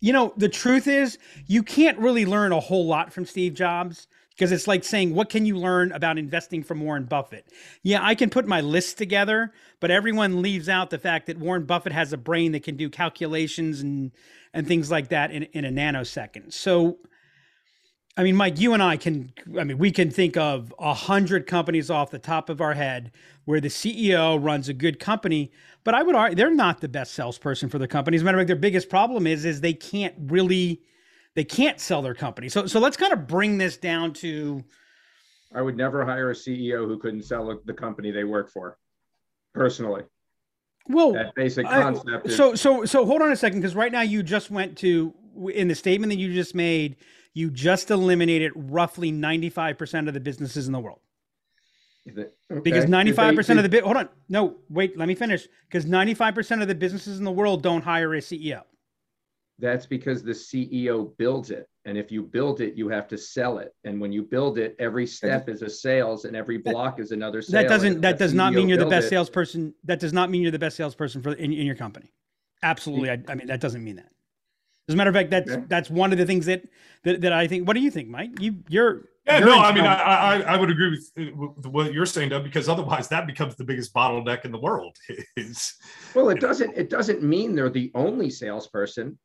You 0.00 0.12
know, 0.12 0.32
the 0.36 0.48
truth 0.48 0.86
is, 0.86 1.18
you 1.46 1.62
can't 1.62 1.98
really 1.98 2.24
learn 2.24 2.52
a 2.52 2.60
whole 2.60 2.86
lot 2.86 3.12
from 3.12 3.26
Steve 3.26 3.54
Jobs 3.54 4.06
because 4.30 4.52
it's 4.52 4.66
like 4.66 4.84
saying, 4.84 5.14
what 5.14 5.28
can 5.28 5.44
you 5.44 5.56
learn 5.56 5.92
about 5.92 6.16
investing 6.16 6.62
from 6.62 6.80
Warren 6.80 7.04
Buffett? 7.04 7.46
Yeah, 7.82 8.00
I 8.02 8.14
can 8.14 8.30
put 8.30 8.46
my 8.46 8.62
list 8.62 8.96
together, 8.96 9.52
but 9.80 9.90
everyone 9.90 10.40
leaves 10.40 10.68
out 10.68 10.88
the 10.88 10.98
fact 10.98 11.26
that 11.26 11.38
Warren 11.38 11.64
Buffett 11.66 11.92
has 11.92 12.14
a 12.14 12.16
brain 12.16 12.52
that 12.52 12.62
can 12.62 12.76
do 12.76 12.88
calculations 12.88 13.80
and 13.80 14.12
and 14.52 14.66
things 14.66 14.90
like 14.90 15.10
that 15.10 15.30
in, 15.30 15.44
in 15.52 15.64
a 15.64 15.70
nanosecond. 15.70 16.52
So, 16.52 16.98
I 18.16 18.22
mean, 18.24 18.36
Mike, 18.36 18.58
you 18.58 18.74
and 18.74 18.82
I 18.82 18.96
can, 18.96 19.32
I 19.58 19.64
mean, 19.64 19.78
we 19.78 19.90
can 19.90 20.10
think 20.10 20.36
of 20.36 20.74
a 20.78 20.92
hundred 20.92 21.46
companies 21.46 21.90
off 21.90 22.10
the 22.10 22.18
top 22.18 22.50
of 22.50 22.60
our 22.60 22.74
head 22.74 23.12
where 23.44 23.60
the 23.60 23.68
CEO 23.68 24.42
runs 24.42 24.68
a 24.68 24.74
good 24.74 24.98
company, 24.98 25.52
but 25.84 25.94
I 25.94 26.02
would 26.02 26.14
argue 26.14 26.36
they're 26.36 26.52
not 26.52 26.80
the 26.80 26.88
best 26.88 27.14
salesperson 27.14 27.68
for 27.68 27.78
the 27.78 27.88
company. 27.88 28.16
As 28.16 28.22
a 28.22 28.24
matter 28.24 28.38
of 28.38 28.42
fact, 28.42 28.48
their 28.48 28.56
biggest 28.56 28.88
problem 28.88 29.26
is, 29.26 29.44
is 29.44 29.60
they 29.60 29.72
can't 29.72 30.14
really, 30.18 30.82
they 31.34 31.44
can't 31.44 31.80
sell 31.80 32.02
their 32.02 32.14
company. 32.14 32.48
So, 32.48 32.66
so 32.66 32.80
let's 32.80 32.96
kind 32.96 33.12
of 33.12 33.26
bring 33.26 33.58
this 33.58 33.76
down 33.76 34.12
to. 34.14 34.62
I 35.54 35.62
would 35.62 35.76
never 35.76 36.04
hire 36.04 36.30
a 36.30 36.34
CEO 36.34 36.86
who 36.86 36.98
couldn't 36.98 37.22
sell 37.22 37.58
the 37.64 37.74
company 37.74 38.10
they 38.10 38.24
work 38.24 38.50
for 38.50 38.76
personally. 39.54 40.02
Well, 40.88 41.12
that 41.12 41.34
basic 41.36 41.66
concept. 41.66 42.26
I, 42.26 42.30
so, 42.30 42.54
so, 42.54 42.84
so 42.84 43.06
hold 43.06 43.22
on 43.22 43.30
a 43.30 43.36
second, 43.36 43.60
because 43.60 43.76
right 43.76 43.92
now 43.92 44.02
you 44.02 44.22
just 44.22 44.50
went 44.50 44.76
to 44.78 45.14
in 45.54 45.68
the 45.68 45.74
statement 45.74 46.10
that 46.10 46.18
you 46.18 46.34
just 46.34 46.54
made, 46.54 46.96
you 47.34 47.50
just 47.50 47.90
eliminated 47.90 48.52
roughly 48.54 49.10
ninety-five 49.10 49.78
percent 49.78 50.08
of 50.08 50.14
the 50.14 50.20
businesses 50.20 50.66
in 50.66 50.72
the 50.72 50.80
world. 50.80 51.00
Okay. 52.08 52.28
Because 52.62 52.88
ninety-five 52.88 53.34
percent 53.34 53.58
of 53.58 53.62
the 53.62 53.68
bit. 53.68 53.84
Hold 53.84 53.96
on, 53.96 54.08
no, 54.28 54.56
wait, 54.68 54.96
let 54.96 55.06
me 55.06 55.14
finish. 55.14 55.46
Because 55.68 55.86
ninety-five 55.86 56.34
percent 56.34 56.62
of 56.62 56.68
the 56.68 56.74
businesses 56.74 57.18
in 57.18 57.24
the 57.24 57.30
world 57.30 57.62
don't 57.62 57.82
hire 57.82 58.14
a 58.14 58.20
CEO. 58.20 58.62
That's 59.60 59.84
because 59.84 60.22
the 60.22 60.32
CEO 60.32 61.16
builds 61.18 61.50
it. 61.50 61.68
And 61.84 61.96
if 61.96 62.10
you 62.10 62.22
build 62.22 62.60
it, 62.60 62.74
you 62.74 62.88
have 62.88 63.06
to 63.08 63.18
sell 63.18 63.58
it. 63.58 63.74
And 63.84 64.00
when 64.00 64.12
you 64.12 64.22
build 64.22 64.58
it, 64.58 64.74
every 64.78 65.06
step 65.06 65.48
is 65.48 65.62
a 65.62 65.68
sales 65.68 66.24
and 66.24 66.34
every 66.36 66.58
block 66.58 66.98
is 66.98 67.10
another 67.10 67.42
sale. 67.42 67.62
That 67.62 67.68
doesn't 67.68 68.00
that 68.00 68.18
does 68.18 68.34
not 68.34 68.52
mean 68.52 68.68
you're 68.68 68.78
the 68.78 68.86
best 68.86 69.06
it. 69.06 69.10
salesperson. 69.10 69.74
That 69.84 70.00
does 70.00 70.12
not 70.12 70.30
mean 70.30 70.42
you're 70.42 70.50
the 70.50 70.58
best 70.58 70.76
salesperson 70.76 71.22
for 71.22 71.32
in, 71.32 71.52
in 71.52 71.66
your 71.66 71.74
company. 71.74 72.12
Absolutely. 72.62 73.10
I, 73.10 73.22
I, 73.28 73.34
mean 73.34 73.46
that 73.46 73.60
doesn't 73.60 73.82
mean 73.82 73.96
that. 73.96 74.10
As 74.90 74.94
a 74.94 74.96
matter 74.96 75.10
of 75.10 75.16
fact, 75.16 75.30
that's 75.30 75.50
okay. 75.50 75.64
that's 75.68 75.90
one 75.90 76.12
of 76.12 76.18
the 76.18 76.26
things 76.26 76.46
that, 76.46 76.62
that 77.04 77.20
that 77.20 77.32
I 77.32 77.46
think. 77.46 77.66
What 77.66 77.74
do 77.74 77.80
you 77.80 77.90
think, 77.90 78.08
Mike? 78.08 78.40
You 78.40 78.56
you're 78.68 79.08
yeah, 79.26 79.38
you're 79.38 79.48
no, 79.48 79.58
I 79.58 79.72
mean, 79.72 79.84
I, 79.84 79.94
I, 79.94 80.40
I 80.40 80.56
would 80.56 80.70
agree 80.70 80.90
with, 80.90 81.34
with, 81.36 81.66
what 81.66 81.92
you're 81.92 82.06
saying, 82.06 82.30
Doug, 82.30 82.42
because 82.42 82.68
otherwise 82.68 83.08
that 83.08 83.26
becomes 83.26 83.54
the 83.54 83.64
biggest 83.64 83.94
bottleneck 83.94 84.44
in 84.44 84.52
the 84.52 84.58
world. 84.58 84.96
Is 85.36 85.74
well, 86.14 86.28
it 86.28 86.40
doesn't 86.40 86.76
it 86.76 86.90
doesn't 86.90 87.22
mean 87.22 87.54
they're 87.54 87.70
the 87.70 87.90
only 87.94 88.30
salesperson 88.30 89.18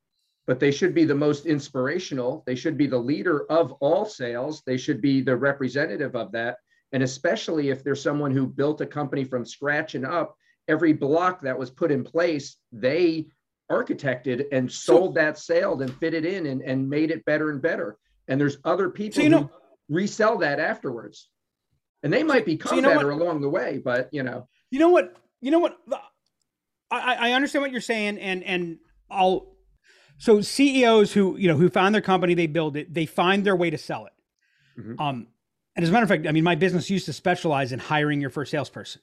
but 0.48 0.60
they 0.60 0.72
should 0.72 0.94
be 0.94 1.06
the 1.06 1.16
most 1.16 1.46
inspirational. 1.46 2.44
They 2.46 2.56
should 2.56 2.78
be 2.78 2.88
the 2.88 2.98
leader 2.98 3.50
of 3.52 3.72
all 3.74 4.06
sales. 4.06 4.62
They 4.66 4.78
should 4.78 5.02
be 5.02 5.22
the 5.22 5.36
representative 5.36 6.16
of 6.16 6.32
that. 6.34 6.58
And 6.92 7.02
especially 7.04 7.70
if 7.70 7.84
there's 7.84 8.02
someone 8.02 8.32
who 8.32 8.48
built 8.48 8.82
a 8.82 8.86
company 8.86 9.24
from 9.24 9.46
scratch 9.46 9.96
and 9.96 10.06
up, 10.06 10.38
every 10.68 10.94
block 10.94 11.42
that 11.42 11.58
was 11.58 11.70
put 11.70 11.92
in 11.92 12.04
place, 12.04 12.58
they 12.72 13.28
architected 13.72 14.46
and 14.52 14.72
sold 14.72 15.16
so, 15.16 15.22
that 15.22 15.38
sale 15.38 15.82
and 15.82 15.94
fitted 15.98 16.26
in 16.26 16.46
and, 16.46 16.62
and 16.62 16.90
made 16.90 17.12
it 17.12 17.26
better 17.26 17.50
and 17.50 17.62
better. 17.62 17.98
And 18.28 18.40
there's 18.40 18.58
other 18.64 18.90
people 18.90 19.16
so 19.16 19.22
you 19.22 19.30
know, 19.30 19.50
who 19.88 19.96
resell 19.96 20.38
that 20.40 20.60
afterwards. 20.60 21.30
And 22.04 22.14
they 22.14 22.24
might 22.24 22.46
become 22.46 22.70
so 22.70 22.76
you 22.76 22.82
know 22.82 22.94
better 22.94 23.14
what, 23.14 23.22
along 23.22 23.42
the 23.42 23.50
way, 23.50 23.82
but 23.84 24.10
you 24.12 24.24
know. 24.24 24.48
You 24.70 24.80
know 24.80 24.90
what? 24.90 25.16
You 25.42 25.52
know 25.52 25.60
what? 25.60 25.78
I, 26.92 27.30
I 27.30 27.32
understand 27.32 27.62
what 27.62 27.72
you're 27.72 27.82
saying, 27.82 28.20
and 28.20 28.44
and 28.44 28.78
I'll 29.10 29.56
so 30.18 30.42
CEOs 30.42 31.14
who 31.14 31.36
you 31.38 31.48
know 31.48 31.58
who 31.58 31.70
found 31.70 31.96
their 31.96 32.02
company, 32.02 32.34
they 32.34 32.48
build 32.48 32.78
it, 32.78 32.94
they 32.94 33.06
find 33.06 33.44
their 33.44 33.56
way 33.56 33.70
to 33.70 33.78
sell 33.78 34.06
it. 34.06 34.14
Mm-hmm. 34.80 35.02
Um, 35.02 35.28
and 35.76 35.84
as 35.84 35.90
a 35.90 35.92
matter 35.92 36.04
of 36.04 36.10
fact, 36.10 36.28
I 36.28 36.32
mean, 36.32 36.44
my 36.44 36.56
business 36.56 36.90
used 36.90 37.06
to 37.06 37.14
specialize 37.14 37.72
in 37.72 37.80
hiring 37.80 38.22
your 38.22 38.30
first 38.30 38.52
salesperson. 38.52 39.02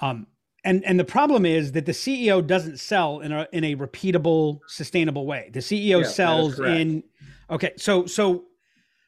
Um, 0.00 0.26
and 0.64 0.84
and 0.84 0.98
the 0.98 1.04
problem 1.04 1.44
is 1.44 1.72
that 1.72 1.86
the 1.86 1.92
CEO 1.92 2.44
doesn't 2.44 2.78
sell 2.78 3.20
in 3.20 3.32
a 3.32 3.46
in 3.52 3.64
a 3.64 3.76
repeatable, 3.76 4.60
sustainable 4.66 5.26
way. 5.26 5.50
The 5.52 5.60
CEO 5.60 6.02
yeah, 6.02 6.08
sells 6.08 6.58
in. 6.58 7.04
Okay, 7.50 7.72
so 7.76 8.06
so 8.06 8.44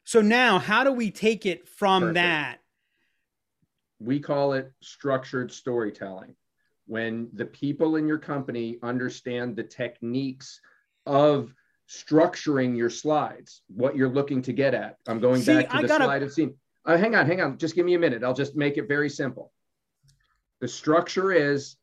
so 0.05 0.21
now, 0.21 0.61
how 0.61 0.85
do 0.85 0.93
we 0.93 1.11
take 1.11 1.47
it 1.47 1.69
from 1.69 2.03
Perfect. 2.03 2.15
that? 2.15 2.59
We 3.99 4.21
call 4.21 4.53
it 4.53 4.71
structured 4.81 5.51
storytelling. 5.51 6.37
When 6.87 7.29
the 7.33 7.47
people 7.47 7.97
in 7.97 8.07
your 8.07 8.19
company 8.19 8.79
understand 8.83 9.57
the 9.57 9.65
techniques 9.65 10.61
of 11.07 11.53
structuring 11.89 12.77
your 12.77 12.91
slides, 12.91 13.63
what 13.69 13.97
you're 13.97 14.09
looking 14.09 14.43
to 14.43 14.53
get 14.53 14.75
at. 14.75 14.99
I'm 15.09 15.19
going 15.19 15.41
See, 15.41 15.55
back 15.55 15.71
to 15.71 15.77
I 15.77 15.83
the 15.83 15.89
gotta... 15.89 16.05
slide 16.05 16.23
of 16.23 16.33
scene. 16.33 16.55
Uh, 16.85 16.97
hang 16.97 17.17
on, 17.17 17.27
hang 17.27 17.41
on. 17.41 17.59
Just 17.59 17.75
give 17.75 17.85
me 17.85 17.95
a 17.95 17.99
minute. 17.99 18.23
I'll 18.23 18.35
just 18.35 18.55
make 18.55 18.77
it 18.77 18.87
very 18.87 19.11
simple. 19.11 19.53
The 20.61 20.69
structure 20.69 21.33
is 21.33 21.77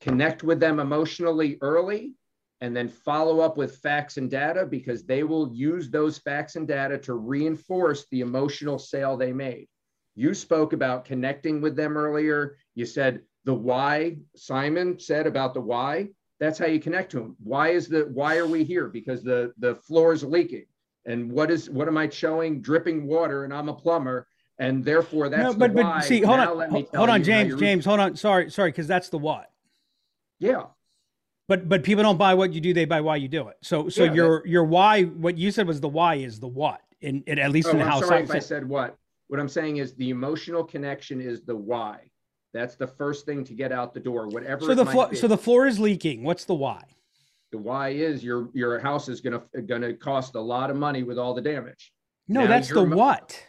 connect 0.00 0.42
with 0.42 0.60
them 0.60 0.80
emotionally 0.80 1.58
early 1.60 2.14
and 2.60 2.76
then 2.76 2.88
follow 2.88 3.40
up 3.40 3.56
with 3.56 3.76
facts 3.76 4.16
and 4.16 4.30
data 4.30 4.66
because 4.66 5.04
they 5.04 5.22
will 5.22 5.52
use 5.52 5.90
those 5.90 6.18
facts 6.18 6.56
and 6.56 6.68
data 6.68 6.98
to 6.98 7.14
reinforce 7.14 8.06
the 8.10 8.20
emotional 8.20 8.78
sale 8.78 9.16
they 9.16 9.32
made. 9.32 9.68
You 10.14 10.34
spoke 10.34 10.72
about 10.72 11.04
connecting 11.04 11.60
with 11.60 11.76
them 11.76 11.96
earlier. 11.96 12.56
You 12.74 12.86
said 12.86 13.22
the 13.44 13.54
why, 13.54 14.18
Simon 14.36 14.98
said 14.98 15.26
about 15.26 15.54
the 15.54 15.60
why 15.60 16.08
that's 16.40 16.58
how 16.58 16.66
you 16.66 16.80
connect 16.80 17.10
to 17.12 17.18
them 17.18 17.36
why 17.42 17.68
is 17.68 17.86
the 17.86 18.08
why 18.14 18.38
are 18.38 18.46
we 18.46 18.64
here 18.64 18.88
because 18.88 19.22
the 19.22 19.52
the 19.58 19.74
floor 19.76 20.12
is 20.12 20.24
leaking 20.24 20.64
And 21.04 21.30
what 21.30 21.50
is 21.50 21.70
what 21.70 21.88
am 21.88 21.96
I 21.96 22.08
showing? 22.08 22.60
Dripping 22.60 23.06
water, 23.06 23.44
and 23.44 23.54
I'm 23.54 23.68
a 23.68 23.74
plumber, 23.74 24.26
and 24.60 24.84
therefore 24.84 25.28
that's 25.28 25.42
no, 25.42 25.58
but 25.58 25.74
the 25.74 25.82
but 25.82 26.00
see, 26.02 26.20
hold 26.20 26.38
Now 26.38 26.52
on, 26.52 26.58
let 26.58 26.70
me 26.70 26.86
hold 26.94 27.08
on, 27.08 27.24
James, 27.24 27.56
James, 27.56 27.84
hold 27.84 27.98
on. 27.98 28.14
Sorry, 28.14 28.50
sorry, 28.50 28.70
because 28.70 28.86
that's 28.86 29.08
the 29.08 29.18
what. 29.18 29.50
Yeah, 30.38 30.66
But 31.48 31.68
but 31.68 31.82
people 31.82 32.04
don't 32.04 32.16
buy 32.18 32.34
what 32.34 32.52
you 32.52 32.60
do; 32.60 32.72
they 32.72 32.84
buy 32.84 33.00
why 33.00 33.16
you 33.16 33.26
do 33.26 33.48
it. 33.48 33.56
So 33.62 33.88
so 33.88 34.04
Yeah, 34.04 34.12
your 34.12 34.46
your 34.46 34.64
why, 34.64 35.02
what 35.04 35.36
you 35.36 35.50
said 35.50 35.66
was 35.66 35.80
the 35.80 35.88
why 35.88 36.14
is 36.16 36.38
the 36.38 36.46
what, 36.46 36.82
in, 37.00 37.24
in 37.26 37.38
at 37.38 37.50
least 37.50 37.68
Oh, 37.68 37.72
in 37.72 37.78
the 37.78 37.84
I'm 37.84 37.90
house. 37.90 38.06
sorry 38.06 38.22
if 38.22 38.30
I 38.30 38.38
said 38.38 38.68
what. 38.68 38.96
What 39.28 39.40
I'm 39.40 39.48
saying 39.48 39.78
is 39.78 39.94
the 39.94 40.10
emotional 40.10 40.62
connection 40.64 41.20
is 41.20 41.42
the 41.42 41.56
why. 41.56 42.10
That's 42.52 42.74
the 42.74 42.86
first 42.86 43.26
thing 43.26 43.44
to 43.44 43.54
get 43.54 43.70
out 43.72 43.94
the 43.94 44.00
door. 44.00 44.26
Whatever. 44.28 44.62
so 44.66 44.74
the 44.74 44.84
flo- 44.86 45.12
so 45.12 45.26
the 45.28 45.38
floor 45.38 45.66
is 45.66 45.78
leaking. 45.78 46.22
What's 46.22 46.44
the 46.44 46.54
why? 46.54 46.82
the 47.52 47.58
why 47.58 47.88
is 47.88 48.22
your 48.22 48.48
your 48.54 48.78
house 48.78 49.08
is 49.08 49.20
gonna 49.20 49.42
gonna 49.66 49.92
cost 49.94 50.34
a 50.36 50.40
lot 50.40 50.70
of 50.70 50.76
money 50.76 51.02
with 51.02 51.18
all 51.18 51.34
the 51.34 51.42
damage. 51.42 51.92
No, 52.28 52.42
Now 52.42 52.46
that's 52.48 52.68
the 52.68 52.86
mo- 52.86 52.96
what. 52.96 53.42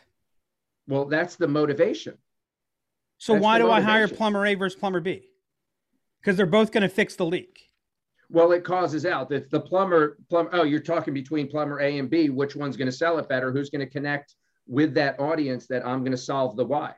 Well, 0.92 1.06
that's 1.06 1.38
the 1.38 1.48
motivation. 1.48 2.18
So 3.18 3.32
That's 3.32 3.44
why 3.44 3.60
do 3.60 3.72
I 3.72 3.80
hire 3.80 4.10
plumber 4.10 4.46
A 4.46 4.56
versus 4.56 4.78
plumber 4.78 5.00
B? 5.00 5.30
Because 6.20 6.36
they're 6.36 6.46
both 6.46 6.74
going 6.74 6.82
to 6.82 6.90
fix 6.90 7.16
the 7.16 7.26
leak. 7.26 7.70
Well, 8.30 8.52
it 8.52 8.66
causes 8.66 9.06
out. 9.06 9.30
that 9.30 9.50
the 9.52 9.62
plumber, 9.62 10.18
plumber, 10.30 10.50
oh, 10.52 10.64
you're 10.64 10.82
talking 10.82 11.14
between 11.14 11.48
plumber 11.48 11.80
A 11.80 11.98
and 11.98 12.10
B, 12.10 12.30
which 12.30 12.58
one's 12.58 12.76
going 12.76 12.90
to 12.90 12.92
sell 12.92 13.18
it 13.20 13.30
better? 13.30 13.54
Who's 13.54 13.70
going 13.70 13.80
to 13.80 13.90
connect 13.90 14.36
with 14.68 14.94
that 14.96 15.18
audience 15.18 15.66
that 15.68 15.88
I'm 15.88 16.00
going 16.00 16.12
to 16.12 16.18
solve 16.18 16.58
the 16.58 16.66
why? 16.66 16.94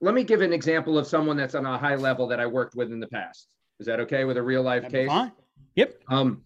Let 0.00 0.14
me 0.14 0.22
give 0.22 0.40
an 0.40 0.52
example 0.52 0.96
of 0.96 1.08
someone 1.08 1.36
that's 1.36 1.56
on 1.56 1.66
a 1.66 1.76
high 1.76 1.96
level 1.96 2.28
that 2.28 2.38
I 2.38 2.46
worked 2.46 2.76
with 2.76 2.92
in 2.92 3.00
the 3.00 3.08
past. 3.08 3.48
Is 3.80 3.86
that 3.86 3.98
okay 4.00 4.24
with 4.24 4.36
a 4.36 4.42
real 4.42 4.62
life 4.62 4.82
That'd 4.82 4.94
case? 4.94 5.08
fine. 5.08 5.32
Yep. 5.74 6.00
Um, 6.08 6.42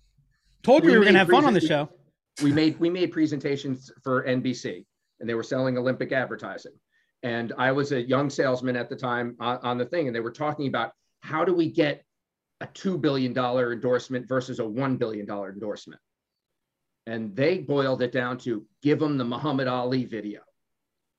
Told 0.63 0.83
you 0.83 0.93
we 0.93 0.93
We 0.93 0.99
were 1.01 1.05
going 1.05 1.15
to 1.15 1.19
have 1.19 1.29
fun 1.29 1.45
on 1.45 1.53
the 1.53 1.61
show. 1.61 1.91
we 2.43 2.53
made 2.53 2.81
we 2.81 2.89
made 2.89 3.13
presentations 3.13 3.93
for 4.03 4.25
NBC 4.25 4.87
and 5.21 5.29
they 5.29 5.35
were 5.35 5.43
selling 5.43 5.79
Olympic 5.79 6.13
advertising. 6.13 6.73
And 7.23 7.53
I 7.57 7.73
was 7.73 7.93
a 7.93 8.03
young 8.03 8.29
salesman 8.29 8.77
at 8.77 8.91
the 8.91 8.97
time 8.97 9.37
on, 9.41 9.59
on 9.63 9.79
the 9.79 9.87
thing, 9.87 10.07
and 10.07 10.15
they 10.15 10.21
were 10.21 10.31
talking 10.31 10.69
about 10.69 10.93
how 11.21 11.45
do 11.45 11.55
we 11.55 11.71
get 11.71 12.05
a 12.61 12.67
two 12.67 12.99
billion 12.99 13.33
dollar 13.33 13.73
endorsement 13.73 14.29
versus 14.29 14.59
a 14.59 14.65
one 14.65 14.97
billion 14.97 15.27
dollar 15.27 15.51
endorsement. 15.51 16.01
And 17.07 17.35
they 17.35 17.59
boiled 17.59 18.03
it 18.03 18.13
down 18.13 18.39
to 18.39 18.65
give 18.83 18.99
them 18.99 19.19
the 19.19 19.25
Muhammad 19.25 19.69
Ali 19.69 20.05
video. 20.05 20.41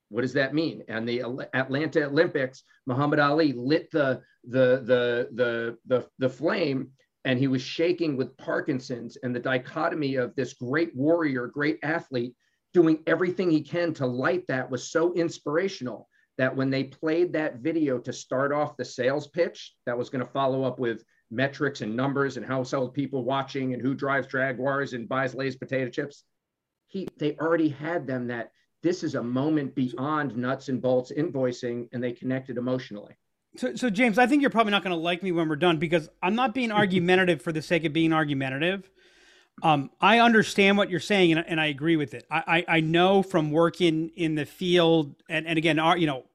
What 0.10 0.22
does 0.22 0.34
that 0.34 0.54
mean? 0.54 0.84
And 0.88 1.08
the 1.08 1.48
Atlanta 1.54 2.06
Olympics, 2.06 2.64
Muhammad 2.86 3.20
Ali 3.20 3.54
lit 3.54 3.90
the 3.92 4.22
the 4.44 4.84
the 4.86 5.30
the 5.34 5.78
the, 5.88 6.08
the 6.20 6.30
flame 6.30 6.92
and 7.26 7.40
he 7.40 7.48
was 7.48 7.62
shaking 7.62 8.16
with 8.16 8.38
Parkinson's 8.38 9.18
and 9.18 9.36
the 9.36 9.40
dichotomy 9.40 10.16
of 10.16 10.36
this 10.36 10.54
great 10.54 10.96
warrior, 10.96 11.48
great 11.48 11.80
athlete 11.82 12.36
doing 12.76 13.00
everything 13.08 13.50
he 13.50 13.62
can 13.62 13.94
to 13.94 14.06
light 14.06 14.44
that 14.50 14.70
was 14.70 14.92
so 14.92 15.14
inspirational 15.14 16.10
that 16.38 16.54
when 16.54 16.70
they 16.70 16.84
played 16.84 17.32
that 17.32 17.60
video 17.60 17.98
to 17.98 18.12
start 18.12 18.52
off 18.52 18.76
the 18.76 18.84
sales 18.84 19.30
pitch 19.30 19.74
that 19.86 19.98
was 19.98 20.10
going 20.10 20.24
to 20.24 20.30
follow 20.30 20.66
up 20.66 20.78
with 20.78 21.02
metrics 21.32 21.80
and 21.80 21.96
numbers 21.96 22.36
and 22.36 22.46
household 22.46 22.94
people 22.94 23.24
watching 23.24 23.74
and 23.74 23.82
who 23.82 23.94
drives 23.94 24.28
Jaguars 24.28 24.92
and 24.92 25.08
buys 25.08 25.34
Lay's 25.34 25.56
potato 25.56 25.90
chips, 25.90 26.26
he 26.88 27.08
they 27.18 27.38
already 27.38 27.70
had 27.70 28.06
them 28.06 28.28
that 28.28 28.52
this 28.84 29.06
is 29.06 29.16
a 29.16 29.24
moment 29.24 29.74
beyond 29.74 30.36
nuts 30.36 30.68
and 30.68 30.82
bolts 30.82 31.14
invoicing 31.18 31.88
and 31.94 32.04
they 32.04 32.12
connected 32.12 32.58
emotionally. 32.58 33.16
So, 33.56 33.74
so 33.76 33.90
James, 33.90 34.20
I 34.20 34.28
think 34.28 34.42
you're 34.42 34.52
probably 34.52 34.72
not 34.72 34.84
going 34.84 34.96
to 34.96 35.02
like 35.02 35.24
me 35.24 35.32
when 35.32 35.48
we're 35.48 35.56
done 35.56 35.78
because 35.78 36.10
I'm 36.22 36.36
not 36.36 36.54
being 36.54 36.72
argumentative 36.74 37.42
for 37.42 37.54
the 37.54 37.62
sake 37.62 37.86
of 37.86 37.94
being 37.94 38.12
argumentative. 38.12 38.92
Um, 39.64 39.90
I 40.02 40.20
understand 40.20 40.78
what 40.78 40.90
you're 40.90 41.00
saying 41.00 41.32
and, 41.32 41.46
and 41.48 41.62
I 41.62 41.68
agree 41.68 41.96
with 41.96 42.14
it. 42.14 42.26
I, 42.30 42.66
I, 42.68 42.78
I 42.78 42.80
know 42.82 43.24
from 43.24 43.52
working 43.52 44.12
in 44.16 44.36
the 44.36 44.46
field 44.46 45.16
and, 45.30 45.48
and 45.48 45.58
again, 45.58 45.80
our, 45.80 45.98
you 45.98 46.08
know, 46.08 46.26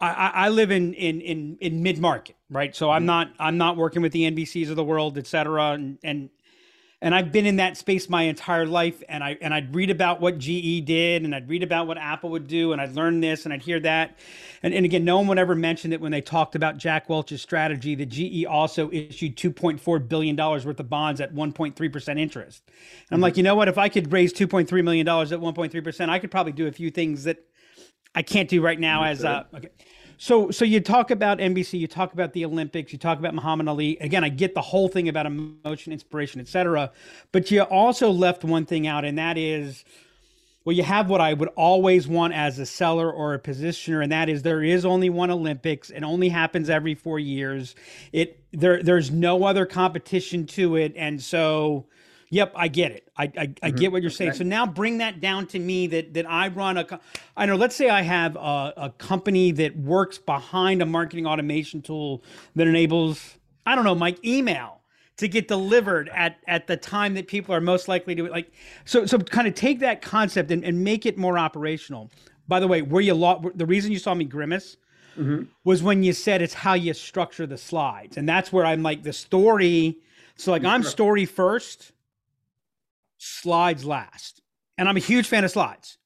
I, 0.00 0.30
I 0.34 0.48
live 0.48 0.70
in, 0.70 0.94
in, 0.94 1.20
in, 1.20 1.58
in 1.60 1.82
mid 1.82 1.98
market, 1.98 2.36
right? 2.50 2.74
So 2.74 2.90
I'm 2.90 3.04
not, 3.04 3.32
I'm 3.40 3.58
not 3.58 3.76
working 3.76 4.00
with 4.00 4.12
the 4.12 4.30
NBCs 4.30 4.70
of 4.70 4.76
the 4.76 4.84
world, 4.84 5.18
et 5.18 5.26
cetera. 5.26 5.72
And, 5.72 5.98
and, 6.04 6.30
and 7.00 7.14
I've 7.14 7.30
been 7.30 7.46
in 7.46 7.56
that 7.56 7.76
space 7.76 8.08
my 8.08 8.22
entire 8.22 8.66
life 8.66 9.04
and 9.08 9.22
I, 9.22 9.38
and 9.40 9.54
I'd 9.54 9.72
read 9.72 9.90
about 9.90 10.20
what 10.20 10.38
GE 10.38 10.84
did 10.84 11.22
and 11.24 11.32
I'd 11.32 11.48
read 11.48 11.62
about 11.62 11.86
what 11.86 11.96
Apple 11.96 12.30
would 12.30 12.48
do 12.48 12.72
and 12.72 12.80
I'd 12.80 12.96
learn 12.96 13.20
this 13.20 13.44
and 13.44 13.54
I'd 13.54 13.62
hear 13.62 13.78
that. 13.80 14.18
And, 14.64 14.74
and 14.74 14.84
again, 14.84 15.04
no 15.04 15.18
one 15.18 15.28
would 15.28 15.38
ever 15.38 15.54
mention 15.54 15.90
that 15.90 16.00
when 16.00 16.10
they 16.10 16.20
talked 16.20 16.56
about 16.56 16.76
Jack 16.76 17.08
Welch's 17.08 17.40
strategy, 17.40 17.94
that 17.94 18.06
GE 18.06 18.44
also 18.46 18.90
issued 18.90 19.36
$2.4 19.36 20.08
billion 20.08 20.36
worth 20.36 20.80
of 20.80 20.90
bonds 20.90 21.20
at 21.20 21.32
1.3% 21.32 22.18
interest. 22.18 22.62
And 22.66 23.16
I'm 23.16 23.20
like, 23.20 23.36
you 23.36 23.44
know 23.44 23.54
what? 23.54 23.68
If 23.68 23.78
I 23.78 23.88
could 23.88 24.12
raise 24.12 24.32
$2.3 24.32 24.82
million 24.82 25.06
at 25.06 25.14
1.3%, 25.14 26.08
I 26.08 26.18
could 26.18 26.32
probably 26.32 26.52
do 26.52 26.66
a 26.66 26.72
few 26.72 26.90
things 26.90 27.24
that 27.24 27.38
I 28.12 28.22
can't 28.22 28.48
do 28.48 28.60
right 28.60 28.78
now 28.80 29.04
as 29.04 29.24
uh, 29.24 29.44
okay. 29.54 29.68
So 30.20 30.50
so 30.50 30.64
you 30.64 30.80
talk 30.80 31.12
about 31.12 31.38
NBC, 31.38 31.78
you 31.78 31.86
talk 31.86 32.12
about 32.12 32.32
the 32.32 32.44
Olympics, 32.44 32.92
you 32.92 32.98
talk 32.98 33.20
about 33.20 33.34
Muhammad 33.34 33.68
Ali. 33.68 33.96
Again, 34.00 34.24
I 34.24 34.28
get 34.28 34.52
the 34.52 34.60
whole 34.60 34.88
thing 34.88 35.08
about 35.08 35.26
emotion, 35.26 35.92
inspiration, 35.92 36.40
etc. 36.40 36.90
But 37.30 37.52
you 37.52 37.62
also 37.62 38.10
left 38.10 38.42
one 38.42 38.66
thing 38.66 38.88
out, 38.88 39.04
and 39.04 39.16
that 39.16 39.38
is 39.38 39.84
well, 40.64 40.76
you 40.76 40.82
have 40.82 41.08
what 41.08 41.20
I 41.20 41.32
would 41.34 41.50
always 41.56 42.08
want 42.08 42.34
as 42.34 42.58
a 42.58 42.66
seller 42.66 43.10
or 43.10 43.32
a 43.32 43.38
positioner, 43.38 44.02
and 44.02 44.10
that 44.10 44.28
is 44.28 44.42
there 44.42 44.62
is 44.62 44.84
only 44.84 45.08
one 45.08 45.30
Olympics. 45.30 45.88
It 45.90 46.02
only 46.02 46.28
happens 46.28 46.68
every 46.68 46.96
four 46.96 47.20
years. 47.20 47.76
It 48.12 48.42
there 48.52 48.82
there's 48.82 49.12
no 49.12 49.44
other 49.44 49.66
competition 49.66 50.46
to 50.46 50.74
it, 50.74 50.94
and 50.96 51.22
so 51.22 51.86
Yep, 52.30 52.52
I 52.54 52.68
get 52.68 52.92
it. 52.92 53.10
I 53.16 53.24
I, 53.24 53.28
I 53.36 53.46
mm-hmm. 53.46 53.76
get 53.76 53.92
what 53.92 54.02
you're 54.02 54.10
saying. 54.10 54.34
So 54.34 54.44
now 54.44 54.66
bring 54.66 54.98
that 54.98 55.20
down 55.20 55.46
to 55.48 55.58
me 55.58 55.86
that 55.88 56.14
that 56.14 56.30
I 56.30 56.48
run 56.48 56.76
a. 56.76 56.84
co- 56.84 57.00
I 57.36 57.46
know. 57.46 57.56
Let's 57.56 57.74
say 57.74 57.88
I 57.88 58.02
have 58.02 58.36
a, 58.36 58.74
a 58.76 58.94
company 58.98 59.52
that 59.52 59.76
works 59.76 60.18
behind 60.18 60.82
a 60.82 60.86
marketing 60.86 61.26
automation 61.26 61.82
tool 61.82 62.22
that 62.54 62.66
enables 62.66 63.38
I 63.68 63.74
don't 63.74 63.84
know, 63.84 63.94
Mike, 63.94 64.24
email 64.24 64.80
to 65.18 65.28
get 65.28 65.46
delivered 65.46 66.08
at 66.14 66.38
at 66.46 66.66
the 66.66 66.76
time 66.76 67.14
that 67.14 67.28
people 67.28 67.54
are 67.54 67.60
most 67.60 67.86
likely 67.86 68.14
to 68.14 68.28
like. 68.28 68.52
So 68.84 69.04
so 69.04 69.18
kind 69.18 69.46
of 69.46 69.54
take 69.54 69.80
that 69.80 70.00
concept 70.00 70.50
and, 70.50 70.64
and 70.64 70.82
make 70.82 71.04
it 71.04 71.18
more 71.18 71.38
operational. 71.38 72.10
By 72.46 72.60
the 72.60 72.68
way, 72.68 72.80
where 72.80 73.02
you 73.02 73.14
lo- 73.14 73.52
the 73.54 73.66
reason 73.66 73.92
you 73.92 73.98
saw 73.98 74.14
me 74.14 74.24
grimace 74.24 74.78
mm-hmm. 75.18 75.44
was 75.64 75.82
when 75.82 76.02
you 76.02 76.14
said 76.14 76.40
it's 76.40 76.54
how 76.54 76.74
you 76.74 76.94
structure 76.94 77.46
the 77.46 77.58
slides. 77.58 78.16
And 78.16 78.26
that's 78.26 78.52
where 78.52 78.64
I'm 78.64 78.82
like 78.82 79.02
the 79.02 79.12
story. 79.12 79.98
So 80.36 80.50
like 80.52 80.64
I'm 80.64 80.82
story 80.82 81.26
first, 81.26 81.92
slides 83.18 83.84
last. 83.84 84.40
And 84.78 84.88
I'm 84.88 84.96
a 84.96 85.00
huge 85.00 85.28
fan 85.28 85.44
of 85.44 85.50
slides. 85.50 85.98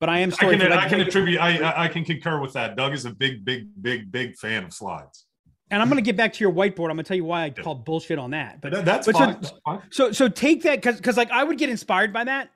But 0.00 0.08
I 0.08 0.18
am 0.18 0.32
I 0.34 0.36
can. 0.36 0.72
I 0.72 0.88
can 0.88 1.00
attribute. 1.00 1.40
I 1.40 1.58
I- 1.58 1.84
I 1.84 1.88
can 1.88 2.04
concur 2.04 2.40
with 2.40 2.52
that. 2.54 2.76
Doug 2.76 2.92
is 2.92 3.04
a 3.04 3.10
big, 3.10 3.44
big, 3.44 3.68
big, 3.80 4.10
big 4.10 4.36
fan 4.36 4.64
of 4.64 4.72
slides. 4.72 5.26
and 5.70 5.80
I'm 5.80 5.88
going 5.88 5.96
to 5.96 6.02
get 6.02 6.16
back 6.18 6.34
to 6.34 6.44
your 6.44 6.52
whiteboard. 6.52 6.90
I'm 6.90 6.96
going 6.96 6.98
to 6.98 7.04
tell 7.04 7.16
you 7.16 7.24
why 7.24 7.44
I 7.44 7.50
called 7.50 7.86
bullshit 7.86 8.18
on 8.18 8.32
that. 8.32 8.60
But 8.60 8.72
That- 8.72 8.84
that's 8.84 9.06
but 9.06 9.14
fine. 9.16 9.34
so, 9.34 9.40
that's 9.40 9.52
fine. 9.64 9.80
so 9.90 10.12
so 10.12 10.28
take 10.28 10.62
that 10.64 10.82
cuz 10.82 11.00
cuz 11.00 11.16
like 11.16 11.30
I 11.30 11.42
would 11.44 11.56
get 11.56 11.70
inspired 11.70 12.12
by 12.12 12.24
that 12.24 12.50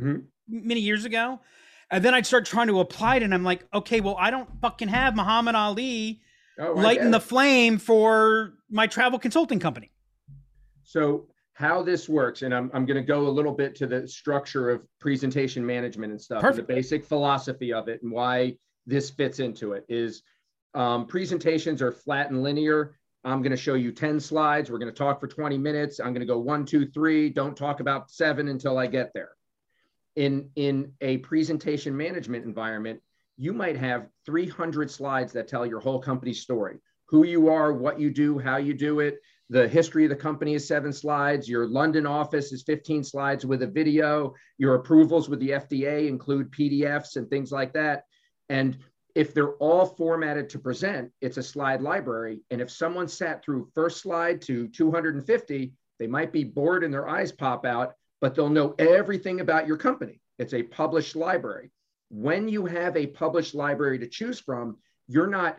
Mhm. 0.00 0.24
many 0.48 0.80
years 0.80 1.04
ago. 1.04 1.40
And 1.90 2.02
then 2.02 2.14
I'd 2.14 2.24
start 2.24 2.46
trying 2.46 2.68
to 2.68 2.80
apply 2.80 3.16
it 3.16 3.22
and 3.24 3.34
I'm 3.34 3.44
like, 3.44 3.66
"Okay, 3.74 4.00
well, 4.00 4.16
I 4.18 4.30
don't 4.30 4.48
fucking 4.62 4.88
have 4.88 5.14
Muhammad 5.16 5.54
Ali 5.54 6.22
Oh, 6.58 6.78
I 6.78 6.82
lighting 6.82 7.10
the 7.10 7.20
flame 7.20 7.76
for 7.78 8.54
my 8.70 8.86
travel 8.86 9.18
consulting 9.18 9.58
company." 9.60 9.90
So 10.84 11.26
how 11.54 11.82
this 11.82 12.08
works, 12.08 12.42
and 12.42 12.54
I'm, 12.54 12.70
I'm 12.72 12.86
going 12.86 12.96
to 12.96 13.06
go 13.06 13.26
a 13.26 13.28
little 13.28 13.52
bit 13.52 13.74
to 13.76 13.86
the 13.86 14.08
structure 14.08 14.70
of 14.70 14.82
presentation 14.98 15.64
management 15.64 16.12
and 16.12 16.20
stuff, 16.20 16.42
and 16.42 16.56
the 16.56 16.62
basic 16.62 17.04
philosophy 17.04 17.72
of 17.72 17.88
it 17.88 18.02
and 18.02 18.10
why 18.10 18.56
this 18.86 19.10
fits 19.10 19.38
into 19.38 19.72
it 19.72 19.84
is 19.88 20.22
um, 20.74 21.06
presentations 21.06 21.82
are 21.82 21.92
flat 21.92 22.30
and 22.30 22.42
linear. 22.42 22.96
I'm 23.24 23.42
going 23.42 23.52
to 23.52 23.56
show 23.56 23.74
you 23.74 23.92
10 23.92 24.18
slides. 24.18 24.70
We're 24.70 24.78
going 24.78 24.90
to 24.90 24.96
talk 24.96 25.20
for 25.20 25.28
20 25.28 25.58
minutes. 25.58 26.00
I'm 26.00 26.12
going 26.12 26.20
to 26.20 26.26
go 26.26 26.38
one, 26.38 26.64
two, 26.64 26.86
three. 26.86 27.28
Don't 27.28 27.56
talk 27.56 27.80
about 27.80 28.10
seven 28.10 28.48
until 28.48 28.78
I 28.78 28.86
get 28.86 29.12
there. 29.14 29.30
In, 30.16 30.50
in 30.56 30.92
a 31.00 31.18
presentation 31.18 31.96
management 31.96 32.44
environment, 32.44 33.00
you 33.36 33.52
might 33.52 33.76
have 33.76 34.08
300 34.26 34.90
slides 34.90 35.32
that 35.34 35.48
tell 35.48 35.64
your 35.64 35.80
whole 35.80 36.00
company 36.00 36.34
story 36.34 36.78
who 37.06 37.24
you 37.24 37.48
are, 37.50 37.74
what 37.74 38.00
you 38.00 38.10
do, 38.10 38.38
how 38.38 38.56
you 38.56 38.72
do 38.72 39.00
it, 39.00 39.18
the 39.52 39.68
history 39.68 40.04
of 40.04 40.08
the 40.08 40.16
company 40.16 40.54
is 40.54 40.66
seven 40.66 40.94
slides. 40.94 41.46
Your 41.46 41.66
London 41.66 42.06
office 42.06 42.52
is 42.52 42.62
15 42.62 43.04
slides 43.04 43.44
with 43.44 43.62
a 43.62 43.66
video. 43.66 44.32
Your 44.56 44.76
approvals 44.76 45.28
with 45.28 45.40
the 45.40 45.50
FDA 45.50 46.08
include 46.08 46.50
PDFs 46.50 47.16
and 47.16 47.28
things 47.28 47.52
like 47.52 47.74
that. 47.74 48.04
And 48.48 48.78
if 49.14 49.34
they're 49.34 49.56
all 49.56 49.84
formatted 49.84 50.48
to 50.50 50.58
present, 50.58 51.12
it's 51.20 51.36
a 51.36 51.42
slide 51.42 51.82
library. 51.82 52.40
And 52.50 52.62
if 52.62 52.70
someone 52.70 53.08
sat 53.08 53.44
through 53.44 53.68
first 53.74 54.00
slide 54.00 54.40
to 54.42 54.68
250, 54.68 55.72
they 55.98 56.06
might 56.06 56.32
be 56.32 56.44
bored 56.44 56.82
and 56.82 56.92
their 56.92 57.06
eyes 57.06 57.30
pop 57.30 57.66
out, 57.66 57.92
but 58.22 58.34
they'll 58.34 58.48
know 58.48 58.74
everything 58.78 59.40
about 59.40 59.66
your 59.66 59.76
company. 59.76 60.22
It's 60.38 60.54
a 60.54 60.62
published 60.62 61.14
library. 61.14 61.70
When 62.08 62.48
you 62.48 62.64
have 62.64 62.96
a 62.96 63.06
published 63.06 63.54
library 63.54 63.98
to 63.98 64.08
choose 64.08 64.40
from, 64.40 64.78
you're 65.08 65.26
not 65.26 65.58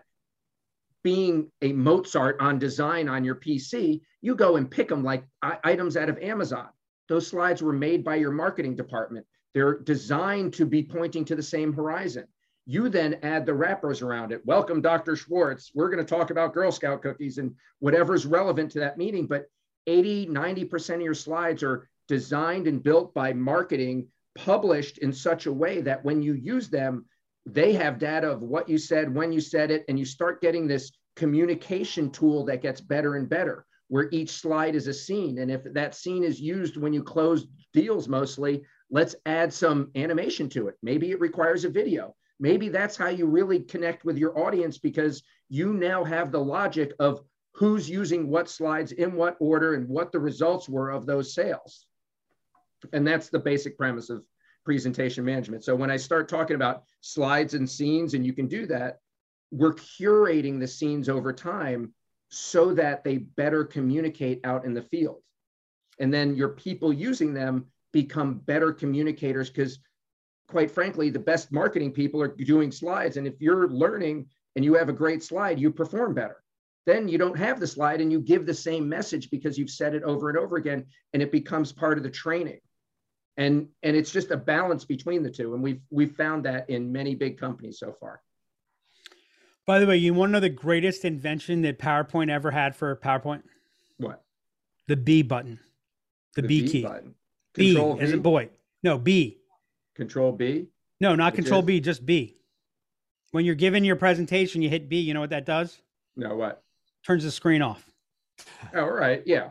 being 1.04 1.52
a 1.62 1.74
Mozart 1.74 2.38
on 2.40 2.60
design 2.60 3.10
on 3.10 3.24
your 3.24 3.36
PC, 3.36 4.02
you 4.22 4.36
go 4.36 4.56
and 4.56 4.72
pick 4.72 4.88
them 4.88 5.04
like 5.04 5.26
items 5.42 5.98
out 5.98 6.10
of 6.10 6.18
Amazon. 6.20 6.70
Those 7.10 7.28
slides 7.28 7.62
were 7.62 7.74
made 7.74 8.04
by 8.04 8.16
your 8.16 8.32
marketing 8.32 8.76
department. 8.76 9.26
They're 9.54 9.80
designed 9.80 10.54
to 10.54 10.66
be 10.66 10.82
pointing 10.82 11.26
to 11.26 11.36
the 11.36 11.44
same 11.44 11.74
horizon. 11.74 12.26
You 12.66 12.88
then 12.88 13.20
add 13.24 13.46
the 13.46 13.54
wrappers 13.54 14.02
around 14.02 14.32
it. 14.32 14.46
Welcome, 14.46 14.82
Dr. 14.82 15.18
Schwartz. 15.18 15.72
We're 15.76 15.90
going 15.90 16.04
to 16.04 16.16
talk 16.16 16.32
about 16.32 16.54
Girl 16.54 16.72
Scout 16.72 17.02
cookies 17.02 17.38
and 17.38 17.54
whatever's 17.80 18.26
relevant 18.26 18.72
to 18.72 18.80
that 18.80 18.98
meeting. 18.98 19.28
But 19.28 19.48
80, 19.86 20.28
90% 20.28 20.96
of 20.96 21.02
your 21.02 21.14
slides 21.14 21.62
are 21.62 21.90
designed 22.08 22.68
and 22.68 22.82
built 22.82 23.14
by 23.14 23.34
marketing, 23.34 24.08
published 24.36 25.00
in 25.00 25.12
such 25.12 25.46
a 25.46 25.54
way 25.54 25.82
that 25.82 26.06
when 26.06 26.22
you 26.22 26.34
use 26.34 26.70
them, 26.70 27.06
they 27.46 27.74
have 27.74 28.00
data 28.00 28.30
of 28.30 28.42
what 28.42 28.70
you 28.70 28.78
said, 28.78 29.14
when 29.14 29.32
you 29.32 29.42
said 29.42 29.72
it, 29.72 29.84
and 29.88 30.00
you 30.00 30.06
start 30.06 30.42
getting 30.42 30.68
this 30.68 30.92
communication 31.16 32.10
tool 32.10 32.46
that 32.46 32.62
gets 32.62 32.82
better 32.82 33.16
and 33.16 33.30
better, 33.30 33.66
where 33.90 34.10
each 34.12 34.32
slide 34.32 34.76
is 34.76 34.88
a 34.88 34.94
scene. 34.94 35.40
And 35.40 35.52
if 35.52 35.64
that 35.74 35.96
scene 35.96 36.24
is 36.24 36.40
used 36.40 36.78
when 36.78 36.94
you 36.94 37.04
close 37.04 37.48
deals 37.74 38.08
mostly, 38.08 38.64
let's 38.90 39.16
add 39.26 39.54
some 39.54 39.92
animation 39.96 40.50
to 40.50 40.68
it. 40.68 40.76
Maybe 40.82 41.12
it 41.12 41.20
requires 41.20 41.66
a 41.66 41.70
video. 41.70 42.16
Maybe 42.40 42.70
that's 42.70 42.98
how 42.98 43.10
you 43.10 43.26
really 43.26 43.60
connect 43.60 44.06
with 44.06 44.18
your 44.18 44.38
audience 44.40 44.78
because 44.78 45.24
you 45.50 45.74
now 45.74 46.04
have 46.04 46.32
the 46.32 46.40
logic 46.40 46.94
of 47.00 47.22
who's 47.54 47.90
using 47.90 48.30
what 48.30 48.50
slides 48.50 48.92
in 48.92 49.14
what 49.14 49.38
order 49.40 49.76
and 49.76 49.88
what 49.88 50.12
the 50.12 50.20
results 50.20 50.68
were 50.68 50.90
of 50.90 51.06
those 51.06 51.36
sales. 51.36 51.86
And 52.92 53.06
that's 53.06 53.30
the 53.30 53.40
basic 53.40 53.78
premise 53.78 54.10
of 54.10 54.24
presentation 54.64 55.26
management. 55.26 55.64
So 55.64 55.76
when 55.76 55.92
I 55.92 55.98
start 55.98 56.30
talking 56.30 56.56
about 56.56 56.84
slides 57.02 57.54
and 57.54 57.70
scenes, 57.70 58.14
and 58.14 58.26
you 58.26 58.34
can 58.34 58.48
do 58.48 58.66
that, 58.68 59.00
we're 59.52 59.74
curating 59.74 60.60
the 60.60 60.68
scenes 60.68 61.10
over 61.10 61.32
time 61.32 61.94
so 62.30 62.74
that 62.74 63.04
they 63.04 63.18
better 63.18 63.64
communicate 63.64 64.42
out 64.44 64.66
in 64.66 64.74
the 64.74 64.82
field. 64.82 65.22
And 66.00 66.12
then 66.14 66.36
your 66.36 66.50
people 66.50 66.92
using 66.92 67.34
them 67.34 67.68
become 67.92 68.40
better 68.40 68.74
communicators 68.74 69.50
because 69.50 69.80
quite 70.48 70.72
frankly, 70.72 71.10
the 71.10 71.20
best 71.20 71.52
marketing 71.52 71.92
people 71.92 72.22
are 72.22 72.28
doing 72.28 72.72
slides. 72.72 73.18
And 73.18 73.26
if 73.28 73.40
you're 73.40 73.68
learning 73.70 74.28
and 74.56 74.64
you 74.64 74.76
have 74.76 74.90
a 74.90 74.94
great 74.94 75.24
slide, 75.24 75.60
you 75.60 75.72
perform 75.72 76.14
better. 76.14 76.44
Then 76.86 77.08
you 77.08 77.18
don't 77.18 77.38
have 77.38 77.60
the 77.60 77.68
slide 77.68 78.02
and 78.02 78.12
you 78.12 78.20
give 78.20 78.46
the 78.46 78.54
same 78.54 78.90
message 78.90 79.32
because 79.32 79.58
you've 79.58 79.70
said 79.70 79.96
it 79.96 80.04
over 80.04 80.30
and 80.30 80.38
over 80.38 80.58
again 80.58 80.86
and 81.14 81.24
it 81.24 81.32
becomes 81.32 81.72
part 81.72 81.98
of 81.98 82.04
the 82.04 82.10
training. 82.10 82.60
And, 83.38 83.68
and 83.82 83.96
it's 83.96 84.12
just 84.12 84.32
a 84.32 84.38
balance 84.38 84.86
between 84.86 85.24
the 85.24 85.30
two. 85.30 85.54
And 85.54 85.64
we've, 85.64 85.82
we've 85.90 86.16
found 86.16 86.46
that 86.46 86.70
in 86.70 86.92
many 86.92 87.16
big 87.16 87.40
companies 87.40 87.80
so 87.80 87.96
far. 88.00 88.22
By 89.66 89.80
the 89.80 89.88
way, 89.88 89.98
you 89.98 90.14
want 90.14 90.30
to 90.30 90.34
know 90.34 90.40
the 90.40 90.50
greatest 90.50 91.06
invention 91.06 91.62
that 91.62 91.80
PowerPoint 91.80 92.30
ever 92.30 92.52
had 92.52 92.76
for 92.76 92.96
PowerPoint? 92.98 93.44
What? 93.98 94.24
The 94.88 94.98
B 94.98 95.22
button. 95.22 95.60
The, 96.36 96.42
the 96.42 96.48
B, 96.48 96.62
B, 96.62 96.68
key. 96.68 96.84
Button. 96.84 97.16
Control 97.54 97.96
B, 97.96 98.02
as 98.02 98.14
boy. 98.16 98.50
No, 98.84 98.98
B. 98.98 99.40
Control 99.96 100.32
B? 100.32 100.68
No, 101.00 101.16
not 101.16 101.34
Control 101.34 101.62
B, 101.62 101.80
just 101.80 102.06
B. 102.06 102.36
When 103.32 103.46
you're 103.46 103.56
giving 103.56 103.84
your 103.84 103.96
presentation, 103.96 104.62
you 104.62 104.70
hit 104.70 104.90
B. 104.90 105.00
You 105.00 105.14
know 105.14 105.22
what 105.22 105.30
that 105.32 105.46
does? 105.46 105.80
No, 106.16 106.36
what? 106.36 106.64
Turns 107.06 107.24
the 107.24 107.32
screen 107.32 107.62
off. 107.62 107.90
Oh, 108.76 108.82
all 108.82 108.92
right. 108.92 109.24
Yeah. 109.26 109.50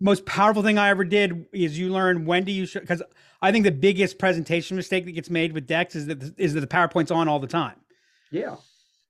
Most 0.00 0.26
powerful 0.26 0.62
thing 0.62 0.78
I 0.78 0.88
ever 0.88 1.04
did 1.04 1.46
is 1.52 1.78
you 1.78 1.90
learn 1.90 2.24
when 2.24 2.44
do 2.44 2.52
you 2.52 2.66
show 2.66 2.80
because 2.80 3.02
I 3.40 3.52
think 3.52 3.64
the 3.64 3.72
biggest 3.72 4.18
presentation 4.18 4.76
mistake 4.76 5.04
that 5.04 5.12
gets 5.12 5.30
made 5.30 5.52
with 5.52 5.66
decks 5.66 5.94
is 5.94 6.06
that 6.06 6.20
the, 6.20 6.34
is 6.36 6.54
that 6.54 6.60
the 6.60 6.66
PowerPoint's 6.66 7.10
on 7.10 7.28
all 7.28 7.38
the 7.38 7.46
time. 7.46 7.76
Yeah 8.30 8.56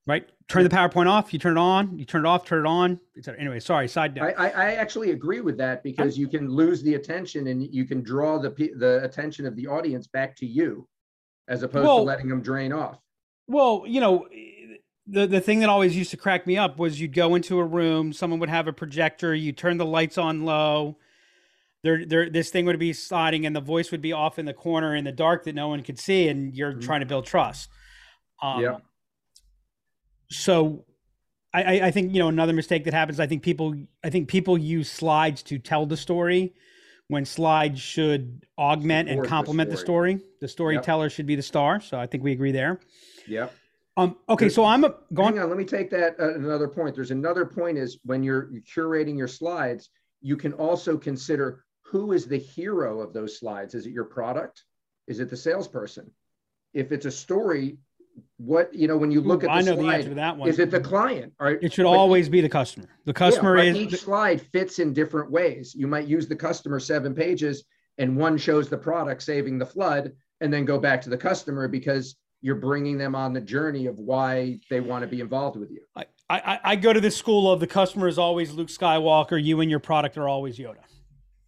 right? 0.06 0.28
Turn 0.48 0.62
the 0.62 0.68
PowerPoint 0.68 1.08
off. 1.08 1.32
You 1.32 1.38
turn 1.38 1.56
it 1.56 1.60
on. 1.60 1.98
You 1.98 2.04
turn 2.04 2.24
it 2.24 2.28
off. 2.28 2.44
Turn 2.44 2.66
it 2.66 2.68
on. 2.68 3.00
Anyway, 3.38 3.60
sorry. 3.60 3.88
Side 3.88 4.14
note. 4.14 4.34
I, 4.36 4.50
I 4.50 4.72
actually 4.74 5.12
agree 5.12 5.40
with 5.40 5.56
that 5.58 5.82
because 5.82 6.18
you 6.18 6.28
can 6.28 6.48
lose 6.48 6.82
the 6.82 6.94
attention 6.94 7.46
and 7.46 7.62
you 7.74 7.84
can 7.84 8.02
draw 8.02 8.38
the 8.38 8.50
the 8.76 9.00
attention 9.02 9.46
of 9.46 9.56
the 9.56 9.66
audience 9.66 10.06
back 10.06 10.36
to 10.36 10.46
you, 10.46 10.86
as 11.48 11.62
opposed 11.62 11.86
well, 11.86 11.98
to 11.98 12.02
letting 12.02 12.28
them 12.28 12.42
drain 12.42 12.72
off. 12.72 12.98
Well, 13.46 13.84
you 13.86 14.00
know, 14.00 14.28
the 15.06 15.26
the 15.26 15.40
thing 15.40 15.60
that 15.60 15.68
always 15.68 15.96
used 15.96 16.10
to 16.12 16.16
crack 16.16 16.46
me 16.46 16.56
up 16.56 16.78
was 16.78 17.00
you'd 17.00 17.12
go 17.12 17.34
into 17.34 17.58
a 17.58 17.64
room, 17.64 18.12
someone 18.12 18.40
would 18.40 18.48
have 18.48 18.68
a 18.68 18.72
projector, 18.72 19.34
you 19.34 19.52
turn 19.52 19.76
the 19.76 19.86
lights 19.86 20.18
on 20.18 20.44
low. 20.44 20.98
There, 21.82 22.06
there, 22.06 22.30
this 22.30 22.48
thing 22.48 22.64
would 22.64 22.78
be 22.78 22.94
sliding, 22.94 23.44
and 23.44 23.54
the 23.54 23.60
voice 23.60 23.90
would 23.90 24.00
be 24.00 24.14
off 24.14 24.38
in 24.38 24.46
the 24.46 24.54
corner 24.54 24.96
in 24.96 25.04
the 25.04 25.12
dark 25.12 25.44
that 25.44 25.54
no 25.54 25.68
one 25.68 25.82
could 25.82 25.98
see, 25.98 26.28
and 26.28 26.54
you're 26.54 26.72
mm-hmm. 26.72 26.80
trying 26.80 27.00
to 27.00 27.06
build 27.06 27.26
trust. 27.26 27.68
Um, 28.42 28.62
yeah 28.62 28.78
so 30.30 30.84
I, 31.52 31.82
I 31.82 31.90
think 31.90 32.12
you 32.12 32.18
know 32.18 32.28
another 32.28 32.52
mistake 32.52 32.84
that 32.84 32.94
happens. 32.94 33.20
I 33.20 33.26
think 33.26 33.42
people 33.42 33.74
I 34.02 34.10
think 34.10 34.28
people 34.28 34.58
use 34.58 34.90
slides 34.90 35.42
to 35.44 35.58
tell 35.58 35.86
the 35.86 35.96
story 35.96 36.54
when 37.08 37.24
slides 37.24 37.80
should 37.80 38.44
augment 38.58 39.08
and 39.08 39.24
complement 39.24 39.70
the 39.70 39.76
story. 39.76 40.14
The, 40.14 40.20
story. 40.20 40.38
the 40.40 40.48
storyteller 40.48 41.04
yep. 41.04 41.12
should 41.12 41.26
be 41.26 41.36
the 41.36 41.42
star. 41.42 41.80
So 41.80 41.98
I 41.98 42.06
think 42.06 42.24
we 42.24 42.32
agree 42.32 42.52
there. 42.52 42.80
Yep. 43.28 43.54
Um, 43.96 44.16
okay, 44.28 44.48
so 44.48 44.64
I'm 44.64 44.84
a, 44.84 44.94
going. 45.12 45.38
on, 45.38 45.48
let 45.48 45.56
me 45.56 45.64
take 45.64 45.88
that 45.90 46.18
uh, 46.18 46.34
another 46.34 46.66
point. 46.66 46.94
There's 46.94 47.12
another 47.12 47.46
point 47.46 47.78
is 47.78 47.98
when 48.04 48.22
you're 48.22 48.50
curating 48.62 49.16
your 49.16 49.28
slides, 49.28 49.90
you 50.20 50.36
can 50.36 50.52
also 50.54 50.96
consider 50.96 51.64
who 51.82 52.12
is 52.12 52.26
the 52.26 52.38
hero 52.38 53.00
of 53.00 53.12
those 53.12 53.38
slides. 53.38 53.74
Is 53.74 53.86
it 53.86 53.92
your 53.92 54.04
product? 54.04 54.64
Is 55.06 55.20
it 55.20 55.30
the 55.30 55.36
salesperson? 55.36 56.10
If 56.72 56.90
it's 56.90 57.06
a 57.06 57.10
story, 57.10 57.78
what 58.38 58.74
you 58.74 58.88
know 58.88 58.96
when 58.96 59.12
you 59.12 59.20
look 59.20 59.44
Ooh, 59.44 59.46
at 59.46 59.52
the 59.52 59.58
I 59.58 59.60
know 59.62 59.76
slide, 59.76 59.84
the 59.84 59.94
answer 59.96 60.08
to 60.08 60.14
that 60.16 60.36
one. 60.36 60.48
Is 60.48 60.58
it 60.58 60.72
the 60.72 60.80
client? 60.80 61.32
Right? 61.38 61.58
It 61.62 61.72
should 61.72 61.84
but 61.84 61.90
always 61.90 62.28
be 62.28 62.40
the 62.40 62.48
customer. 62.48 62.88
The 63.04 63.12
customer 63.12 63.58
yeah, 63.58 63.70
is 63.70 63.76
each 63.76 64.00
slide 64.00 64.40
fits 64.40 64.80
in 64.80 64.92
different 64.92 65.30
ways. 65.30 65.72
You 65.72 65.86
might 65.86 66.08
use 66.08 66.26
the 66.26 66.36
customer 66.36 66.80
seven 66.80 67.14
pages, 67.14 67.64
and 67.98 68.16
one 68.16 68.38
shows 68.38 68.68
the 68.68 68.78
product 68.78 69.22
saving 69.22 69.58
the 69.58 69.66
flood, 69.66 70.12
and 70.40 70.52
then 70.52 70.64
go 70.64 70.78
back 70.78 71.00
to 71.02 71.10
the 71.10 71.16
customer 71.16 71.68
because 71.68 72.16
you're 72.44 72.54
bringing 72.54 72.98
them 72.98 73.14
on 73.14 73.32
the 73.32 73.40
journey 73.40 73.86
of 73.86 73.98
why 73.98 74.60
they 74.68 74.78
want 74.78 75.00
to 75.00 75.08
be 75.08 75.20
involved 75.20 75.56
with 75.56 75.70
you. 75.70 75.80
I, 75.96 76.04
I, 76.28 76.60
I 76.62 76.76
go 76.76 76.92
to 76.92 77.00
this 77.00 77.16
school 77.16 77.50
of 77.50 77.58
the 77.58 77.66
customer 77.66 78.06
is 78.06 78.18
always 78.18 78.52
Luke 78.52 78.68
Skywalker. 78.68 79.42
You 79.42 79.62
and 79.62 79.70
your 79.70 79.80
product 79.80 80.18
are 80.18 80.28
always 80.28 80.58
Yoda. 80.58 80.76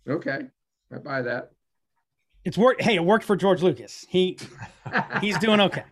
Okay, 0.09 0.47
I 0.91 0.97
buy 0.97 1.21
that. 1.21 1.51
It's 2.47 2.57
worked. 2.57 2.81
Hey, 2.81 2.95
it 2.95 3.05
worked 3.05 3.27
for 3.27 3.37
George 3.37 3.63
Lucas. 3.63 4.07
He 4.09 4.39
he's 5.21 5.39
doing 5.39 5.61
okay. 5.61 5.85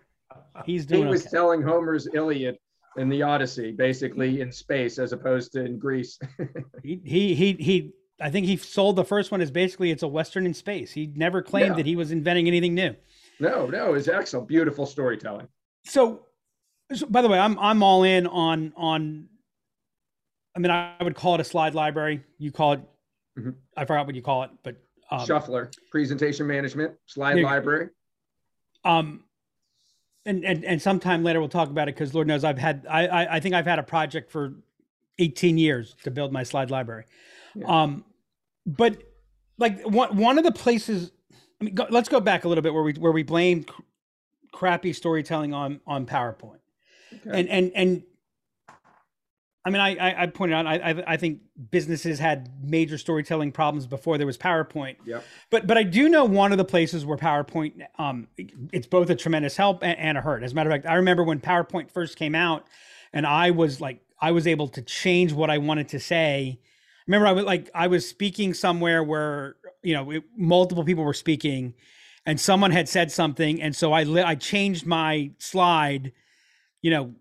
He's 0.65 0.87
doing. 0.87 1.03
Okay. 1.03 1.09
He 1.09 1.13
was 1.13 1.27
okay. 1.27 1.31
telling 1.31 1.61
Homer's 1.61 2.09
Iliad 2.15 2.57
in 2.97 3.11
the 3.11 3.23
Odyssey, 3.23 3.73
basically 3.73 4.41
in 4.41 4.51
space 4.51 4.99
as 4.99 5.13
opposed 5.13 5.53
to 5.53 5.67
in 5.67 5.79
Greece. 5.79 6.19
he, 6.83 6.99
he 7.05 7.35
he 7.35 7.53
he. 7.53 7.93
I 8.23 8.31
think 8.31 8.47
he 8.47 8.57
sold 8.57 8.97
the 8.97 9.05
first 9.05 9.31
one 9.31 9.43
as 9.43 9.51
basically 9.51 9.91
it's 9.91 10.03
a 10.03 10.09
western 10.09 10.47
in 10.47 10.55
space. 10.55 10.93
He 10.93 11.13
never 11.15 11.43
claimed 11.43 11.73
yeah. 11.73 11.75
that 11.75 11.87
he 11.87 11.95
was 11.95 12.11
inventing 12.11 12.47
anything 12.47 12.75
new. 12.75 12.95
No, 13.41 13.67
no, 13.67 13.95
it's 13.95 14.09
excellent, 14.09 14.49
beautiful 14.49 14.87
storytelling. 14.87 15.49
So, 15.85 16.27
so, 16.93 17.07
by 17.07 17.23
the 17.23 17.29
way, 17.29 17.39
I'm 17.39 17.59
I'm 17.59 17.83
all 17.83 18.05
in 18.05 18.27
on 18.27 18.73
on. 18.77 19.29
I 20.57 20.61
mean, 20.61 20.71
I 20.71 20.97
would 21.03 21.17
call 21.17 21.35
it 21.35 21.41
a 21.41 21.45
slide 21.45 21.75
library. 21.75 22.23
You 22.39 22.53
call 22.53 22.75
it. 22.75 22.81
Mm-hmm. 23.39 23.51
I 23.77 23.85
forgot 23.85 24.07
what 24.07 24.15
you 24.15 24.23
call 24.23 24.45
it, 24.45 24.51
but 24.63 24.77
um, 25.11 25.27
Shufflrr, 25.27 25.75
presentation 25.91 26.47
management, 26.47 26.95
slide 27.07 27.41
library. 27.41 27.89
Um, 28.85 29.25
and 30.27 30.45
and 30.45 30.65
and 30.65 30.81
sometime 30.81 31.23
later 31.23 31.41
we'll 31.41 31.49
talk 31.49 31.69
about 31.69 31.89
it 31.89 31.95
because 31.95 32.15
Lord 32.15 32.27
knows 32.27 32.45
I've 32.45 32.59
had 32.59 32.87
I, 32.89 33.07
I, 33.07 33.37
I 33.37 33.41
think 33.41 33.55
I've 33.55 33.67
had 33.67 33.79
a 33.79 33.83
project 33.83 34.31
for 34.31 34.55
18 35.19 35.59
years 35.59 35.97
to 36.05 36.11
build 36.11 36.33
my 36.33 36.43
slide 36.43 36.71
library. 36.71 37.05
Yeah. 37.55 37.67
Um, 37.67 38.05
but 38.67 39.03
like 39.59 39.83
one 39.83 40.17
one 40.17 40.39
of 40.39 40.45
the 40.45 40.53
places, 40.53 41.13
I 41.65 41.67
mean, 41.67 41.75
go, 41.75 41.87
let's 41.89 42.09
go 42.09 42.21
back 42.21 42.45
a 42.45 42.49
little 42.49 42.63
bit 42.63 42.75
where 42.75 42.83
we 42.83 42.93
where 42.95 43.13
we 43.13 43.23
blame 43.23 43.65
cr- 43.65 43.83
crappy 44.53 44.93
storytelling 44.93 45.55
on 45.55 45.81
on 45.87 46.05
PowerPoint, 46.05 46.59
okay. 47.27 47.41
and 47.41 47.49
and 47.49 47.73
and 47.75 48.03
I 49.67 49.71
mean, 49.71 49.81
I, 49.81 50.25
I 50.25 50.27
pointed 50.27 50.55
out, 50.55 50.67
I, 50.67 51.03
I 51.07 51.17
think 51.17 51.41
businesses 51.71 52.19
had 52.19 52.51
major 52.63 52.99
storytelling 52.99 53.51
problems 53.51 53.87
before 53.87 54.19
there 54.19 54.27
was 54.27 54.37
PowerPoint. 54.37 54.97
Yeah. 55.07 55.21
But 55.49 55.67
but 55.67 55.79
I 55.79 55.85
do 55.85 56.11
know 56.11 56.27
one 56.27 56.53
of 56.53 56.59
the 56.59 56.67
places 56.67 57.07
where 57.07 57.17
PowerPoint, 57.17 57.81
um, 57.99 58.29
it's 58.73 58.87
both 58.87 59.09
a 59.09 59.15
tremendous 59.15 59.57
help 59.57 59.83
and, 59.83 59.99
and 59.99 60.19
a 60.19 60.21
hurt. 60.21 60.43
As 60.43 60.53
a 60.53 60.55
matter 60.55 60.69
of 60.69 60.75
fact, 60.75 60.87
I 60.87 60.97
remember 60.97 61.25
when 61.25 61.41
PowerPoint 61.41 61.91
first 61.91 62.19
came 62.19 62.35
out, 62.35 62.67
and 63.15 63.27
I 63.27 63.53
was 63.53 63.81
like, 63.81 64.01
I 64.21 64.33
was 64.33 64.47
able 64.47 64.69
to 64.69 64.83
change 64.83 65.33
what 65.33 65.49
I 65.49 65.57
wanted 65.57 65.89
to 65.89 66.01
say. 66.01 66.61
Remember, 67.07 67.27
I 67.27 67.33
was 67.33 67.45
like, 67.45 67.71
I 67.75 67.87
was 67.87 68.09
speaking 68.09 68.55
somewhere 68.55 69.03
where 69.03 69.57
you 69.83 69.95
know 69.95 70.11
it, 70.11 70.25
multiple 70.37 70.85
people 70.85 71.05
were 71.05 71.15
speaking, 71.15 71.75
and 72.27 72.41
someone 72.41 72.71
had 72.71 72.89
said 72.89 73.13
something, 73.13 73.61
and 73.61 73.75
so 73.77 73.93
I 73.93 74.05
li- 74.05 74.23
I 74.23 74.35
changed 74.35 74.87
my 74.87 75.31
slide, 75.39 76.13
you 76.81 76.91
know, 76.91 77.15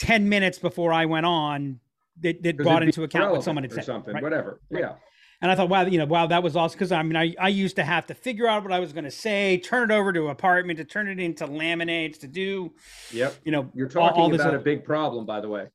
ten 0.00 0.28
minutes 0.28 0.58
before 0.58 0.92
I 0.92 1.06
went 1.06 1.26
on 1.26 1.80
that, 2.20 2.42
that 2.42 2.56
brought 2.56 2.82
into 2.82 3.04
account 3.04 3.32
what 3.32 3.44
someone 3.44 3.64
had 3.64 3.72
said. 3.72 3.84
Something, 3.84 4.14
right? 4.14 4.22
whatever. 4.22 4.60
Right. 4.70 4.80
Yeah. 4.80 4.94
And 5.40 5.52
I 5.52 5.54
thought, 5.54 5.68
wow, 5.68 5.82
you 5.82 5.98
know, 5.98 6.04
wow, 6.04 6.26
that 6.26 6.42
was 6.42 6.56
awesome. 6.56 6.76
Because 6.76 6.90
I 6.90 7.00
mean, 7.04 7.16
I, 7.16 7.32
I 7.38 7.48
used 7.48 7.76
to 7.76 7.84
have 7.84 8.06
to 8.06 8.14
figure 8.14 8.48
out 8.48 8.64
what 8.64 8.72
I 8.72 8.80
was 8.80 8.92
going 8.92 9.04
to 9.04 9.10
say, 9.10 9.58
turn 9.58 9.90
it 9.90 9.94
over 9.94 10.12
to 10.12 10.28
apartment, 10.30 10.78
to 10.78 10.84
turn 10.84 11.06
it 11.06 11.20
into 11.20 11.46
laminates, 11.46 12.18
to 12.20 12.26
do. 12.26 12.72
Yep. 13.12 13.36
You 13.44 13.52
know, 13.52 13.70
you're 13.72 13.88
talking 13.88 14.20
all, 14.20 14.30
all 14.30 14.34
about 14.34 14.54
a 14.54 14.58
big 14.58 14.84
problem, 14.84 15.26
by 15.26 15.40
the 15.40 15.48
way. 15.48 15.68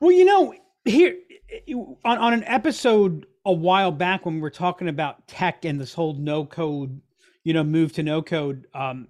Well, 0.00 0.12
you 0.12 0.26
know, 0.26 0.54
here 0.88 1.16
on, 2.04 2.18
on 2.18 2.32
an 2.32 2.44
episode 2.44 3.26
a 3.44 3.52
while 3.52 3.92
back 3.92 4.26
when 4.26 4.34
we 4.34 4.40
were 4.40 4.50
talking 4.50 4.88
about 4.88 5.26
tech 5.26 5.64
and 5.64 5.80
this 5.80 5.94
whole 5.94 6.14
no 6.14 6.44
code, 6.44 7.00
you 7.44 7.52
know, 7.52 7.64
move 7.64 7.92
to 7.94 8.02
no 8.02 8.22
code, 8.22 8.66
um, 8.74 9.08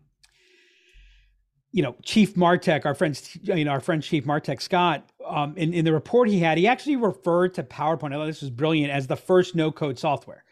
you 1.73 1.83
know, 1.83 1.97
Chief 2.03 2.35
Martech, 2.35 2.87
our 2.87 2.95
friend, 2.95 3.21
you 3.43 3.65
know, 3.65 3.71
our 3.71 3.81
friend 3.81 4.03
Chief 4.03 4.25
Martech 4.25 4.63
Scott, 4.63 5.11
um, 5.27 5.57
in, 5.57 5.75
in 5.75 5.85
the 5.85 5.93
report 5.93 6.29
he 6.29 6.39
had, 6.39 6.57
he 6.57 6.67
actually 6.67 6.97
referred 6.97 7.55
to 7.55 7.63
PowerPoint. 7.63 8.13
I 8.13 8.17
thought 8.17 8.27
this 8.27 8.41
was 8.41 8.51
brilliant 8.51 8.93
as 8.93 9.07
the 9.07 9.17
first 9.17 9.55
no 9.55 9.71
code 9.71 9.99
software. 9.99 10.45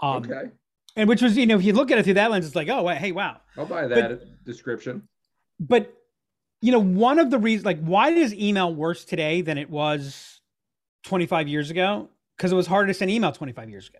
Um, 0.00 0.24
okay. 0.24 0.50
And 0.96 1.08
which 1.08 1.22
was, 1.22 1.36
you 1.36 1.46
know, 1.46 1.56
if 1.56 1.64
you 1.64 1.72
look 1.72 1.90
at 1.90 1.98
it 1.98 2.04
through 2.04 2.14
that 2.14 2.30
lens, 2.30 2.46
it's 2.46 2.54
like, 2.54 2.68
oh, 2.68 2.86
hey, 2.88 3.12
wow. 3.12 3.40
I'll 3.56 3.66
buy 3.66 3.86
that 3.86 4.08
but, 4.10 4.44
description. 4.44 5.08
But, 5.58 5.92
you 6.60 6.72
know, 6.72 6.78
one 6.78 7.18
of 7.18 7.30
the 7.30 7.38
reasons, 7.38 7.64
like, 7.64 7.80
why 7.80 8.10
is 8.10 8.34
email 8.34 8.72
worse 8.74 9.04
today 9.04 9.40
than 9.40 9.56
it 9.56 9.70
was 9.70 10.33
25 11.04 11.48
years 11.48 11.70
ago? 11.70 12.08
Because 12.36 12.52
it 12.52 12.56
was 12.56 12.66
harder 12.66 12.88
to 12.88 12.94
send 12.94 13.10
email 13.10 13.32
25 13.32 13.70
years 13.70 13.88
ago. 13.88 13.98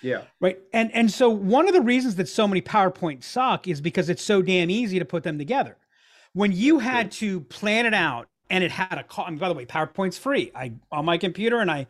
Yeah. 0.00 0.22
Right. 0.40 0.58
And 0.72 0.94
and 0.94 1.10
so 1.10 1.28
one 1.28 1.66
of 1.66 1.74
the 1.74 1.80
reasons 1.80 2.14
that 2.16 2.28
so 2.28 2.46
many 2.46 2.62
PowerPoints 2.62 3.24
suck 3.24 3.66
is 3.66 3.80
because 3.80 4.08
it's 4.08 4.22
so 4.22 4.42
damn 4.42 4.70
easy 4.70 4.98
to 4.98 5.04
put 5.04 5.24
them 5.24 5.38
together. 5.38 5.76
When 6.32 6.52
you 6.52 6.78
had 6.78 7.10
to 7.12 7.40
plan 7.40 7.84
it 7.84 7.94
out 7.94 8.28
and 8.48 8.62
it 8.62 8.70
had 8.70 8.96
a 8.98 9.02
call, 9.02 9.26
and 9.26 9.38
by 9.38 9.48
the 9.48 9.54
way, 9.54 9.66
PowerPoint's 9.66 10.16
free. 10.16 10.52
I 10.54 10.72
on 10.92 11.04
my 11.04 11.18
computer 11.18 11.58
and 11.58 11.70
I 11.70 11.86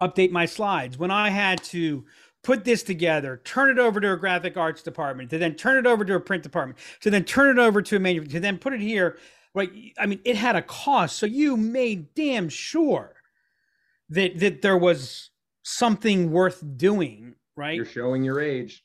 update 0.00 0.30
my 0.30 0.46
slides. 0.46 0.96
When 0.96 1.10
I 1.10 1.30
had 1.30 1.62
to 1.64 2.04
put 2.42 2.64
this 2.64 2.82
together, 2.82 3.42
turn 3.44 3.68
it 3.68 3.78
over 3.78 4.00
to 4.00 4.12
a 4.12 4.16
graphic 4.16 4.56
arts 4.56 4.82
department, 4.82 5.28
to 5.30 5.38
then 5.38 5.54
turn 5.54 5.76
it 5.76 5.86
over 5.86 6.04
to 6.06 6.14
a 6.14 6.20
print 6.20 6.42
department, 6.42 6.78
to 7.00 7.10
then 7.10 7.24
turn 7.24 7.58
it 7.58 7.60
over 7.60 7.82
to 7.82 7.96
a 7.96 8.00
manufacturer, 8.00 8.32
to 8.32 8.40
then 8.40 8.58
put 8.58 8.72
it 8.72 8.80
here. 8.80 9.18
Right. 9.52 9.70
I 9.98 10.06
mean, 10.06 10.20
it 10.24 10.36
had 10.36 10.56
a 10.56 10.62
cost. 10.62 11.18
So 11.18 11.26
you 11.26 11.56
made 11.56 12.14
damn 12.14 12.48
sure 12.48 13.19
that 14.10 14.38
that 14.38 14.62
there 14.62 14.76
was 14.76 15.30
something 15.62 16.30
worth 16.30 16.62
doing 16.76 17.34
right? 17.60 17.76
You're 17.76 17.84
showing 17.84 18.24
your 18.24 18.40
age. 18.40 18.82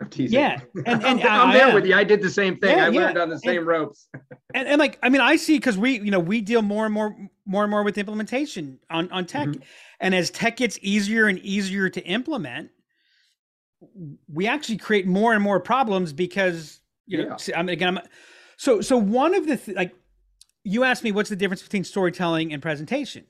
I'm 0.00 0.08
teasing. 0.08 0.38
Yeah, 0.38 0.60
and, 0.86 1.04
and 1.04 1.22
I'm, 1.22 1.48
I'm 1.48 1.54
there 1.54 1.74
with 1.74 1.86
you. 1.86 1.94
I 1.94 2.04
did 2.04 2.22
the 2.22 2.30
same 2.30 2.58
thing. 2.58 2.76
Yeah, 2.76 2.84
I 2.84 2.88
learned 2.88 3.16
yeah. 3.16 3.22
on 3.22 3.30
the 3.30 3.38
same 3.38 3.58
and, 3.58 3.66
ropes. 3.66 4.08
and, 4.54 4.68
and 4.68 4.78
like, 4.78 4.98
I 5.02 5.08
mean, 5.08 5.20
I 5.20 5.36
see 5.36 5.58
because 5.58 5.78
we, 5.78 5.98
you 6.00 6.10
know, 6.10 6.20
we 6.20 6.40
deal 6.40 6.62
more 6.62 6.84
and 6.84 6.92
more, 6.92 7.16
more 7.46 7.64
and 7.64 7.70
more 7.70 7.82
with 7.82 7.98
implementation 7.98 8.78
on 8.90 9.10
on 9.10 9.26
tech, 9.26 9.48
mm-hmm. 9.48 9.62
and 10.00 10.14
as 10.14 10.30
tech 10.30 10.58
gets 10.58 10.78
easier 10.82 11.26
and 11.26 11.38
easier 11.40 11.88
to 11.88 12.00
implement, 12.04 12.70
we 14.32 14.46
actually 14.46 14.78
create 14.78 15.06
more 15.06 15.32
and 15.32 15.42
more 15.42 15.60
problems 15.60 16.12
because 16.12 16.80
you 17.06 17.18
know. 17.18 17.36
Yeah. 17.46 17.58
I'm 17.58 17.68
again. 17.68 17.98
I'm, 17.98 18.04
so 18.58 18.80
so 18.80 18.96
one 18.96 19.34
of 19.34 19.46
the 19.46 19.56
th- 19.56 19.76
like, 19.76 19.94
you 20.62 20.84
asked 20.84 21.04
me 21.04 21.12
what's 21.12 21.30
the 21.30 21.36
difference 21.36 21.62
between 21.62 21.84
storytelling 21.84 22.52
and 22.52 22.60
presentation. 22.60 23.24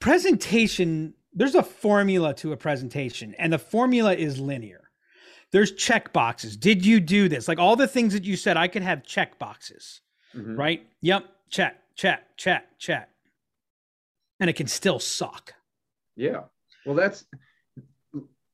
Presentation 0.00 1.14
there's 1.38 1.54
a 1.54 1.62
formula 1.62 2.34
to 2.34 2.52
a 2.52 2.56
presentation, 2.56 3.34
and 3.38 3.52
the 3.52 3.58
formula 3.58 4.14
is 4.14 4.40
linear. 4.40 4.90
There's 5.52 5.72
check 5.72 6.12
boxes. 6.12 6.56
Did 6.56 6.84
you 6.84 7.00
do 7.00 7.28
this? 7.28 7.46
Like 7.46 7.58
all 7.58 7.76
the 7.76 7.86
things 7.86 8.12
that 8.12 8.24
you 8.24 8.36
said, 8.36 8.56
I 8.56 8.66
could 8.68 8.82
have 8.82 9.04
check 9.04 9.38
boxes, 9.38 10.00
mm-hmm. 10.34 10.56
right? 10.56 10.86
Yep, 11.02 11.24
check, 11.48 11.76
check, 11.94 12.36
check, 12.36 12.78
check. 12.78 13.08
And 14.40 14.50
it 14.50 14.56
can 14.56 14.66
still 14.66 14.98
suck. 14.98 15.54
Yeah. 16.16 16.42
Well, 16.84 16.96
that's 16.96 17.24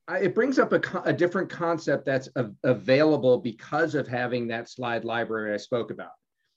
it 0.07 0.35
brings 0.35 0.59
up 0.59 0.71
a, 0.71 0.81
a 1.05 1.13
different 1.13 1.49
concept 1.49 2.05
that's 2.05 2.29
available 2.63 3.39
because 3.39 3.95
of 3.95 4.07
having 4.07 4.47
that 4.47 4.69
slide 4.69 5.03
library 5.03 5.53
I 5.53 5.57
spoke 5.57 5.89
about. 5.89 6.11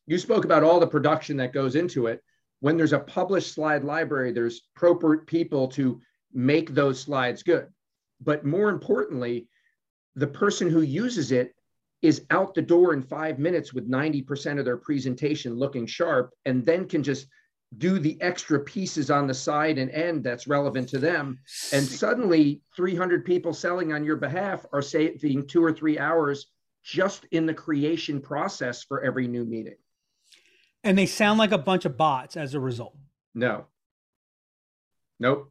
You 0.07 0.19
spoke 0.19 0.45
about 0.45 0.63
all 0.63 0.79
the 0.79 0.87
production 0.87 1.39
that 1.39 1.55
goes 1.55 1.75
into 1.75 2.07
it. 2.07 2.23
When 2.61 2.77
there's 2.77 2.93
a 2.93 2.99
published 2.99 3.53
slide 3.53 3.85
library, 3.85 4.33
there's 4.33 4.63
appropriate 4.77 5.27
people 5.27 5.69
to 5.69 6.01
make 6.33 6.75
those 6.75 7.01
slides 7.01 7.43
good. 7.43 7.69
But 8.21 8.45
more 8.45 8.69
importantly, 8.69 9.49
the 10.17 10.27
person 10.27 10.69
who 10.69 10.83
uses 10.83 11.31
it 11.31 11.55
is 12.03 12.25
out 12.31 12.55
the 12.55 12.63
door 12.63 12.93
in 12.93 13.03
five 13.03 13.39
minutes 13.39 13.73
with 13.73 13.91
90% 13.91 14.59
of 14.59 14.65
their 14.65 14.77
presentation 14.77 15.55
looking 15.55 15.87
sharp 15.87 16.33
and 16.45 16.65
then 16.65 16.87
can 16.87 17.03
just 17.03 17.27
do 17.77 17.99
the 17.99 18.21
extra 18.23 18.59
pieces 18.61 19.11
on 19.11 19.27
the 19.27 19.35
side 19.35 19.79
and 19.79 19.91
end 19.91 20.25
that's 20.25 20.47
relevant 20.47 20.89
to 20.89 20.99
them. 20.99 21.39
And 21.73 21.85
suddenly 21.85 22.63
300 22.77 23.25
people 23.25 23.53
selling 23.53 23.93
on 23.93 24.05
your 24.05 24.17
behalf 24.17 24.65
are 24.73 24.83
saving 24.83 25.47
two 25.47 25.63
or 25.63 25.73
three 25.73 25.99
hours 25.99 26.47
just 26.83 27.27
in 27.33 27.45
the 27.45 27.55
creation 27.55 28.21
process 28.21 28.85
for 28.85 29.03
every 29.03 29.29
new 29.29 29.45
meeting. 29.45 29.77
And 30.85 30.97
they 30.97 31.07
sound 31.07 31.39
like 31.39 31.53
a 31.53 31.59
bunch 31.59 31.85
of 31.85 31.97
bots 31.97 32.37
as 32.37 32.55
a 32.55 32.61
result. 32.61 32.97
No. 33.35 33.67
Nope. 35.19 35.51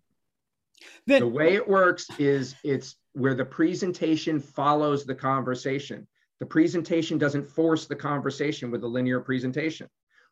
Then, 1.06 1.22
the 1.22 1.28
way 1.28 1.56
it 1.56 1.68
works 1.68 2.08
is 2.20 2.56
it's 2.64 2.96
where 3.14 3.34
the 3.34 3.46
presentation 3.46 4.40
follows 4.40 5.06
the 5.06 5.16
conversation. 5.16 6.08
The 6.40 6.46
presentation 6.46 7.18
doesn't 7.18 7.46
force 7.46 7.88
the 7.88 7.96
conversation 7.96 8.70
with 8.70 8.84
a 8.84 8.88
linear 8.88 9.20
presentation. 9.20 9.88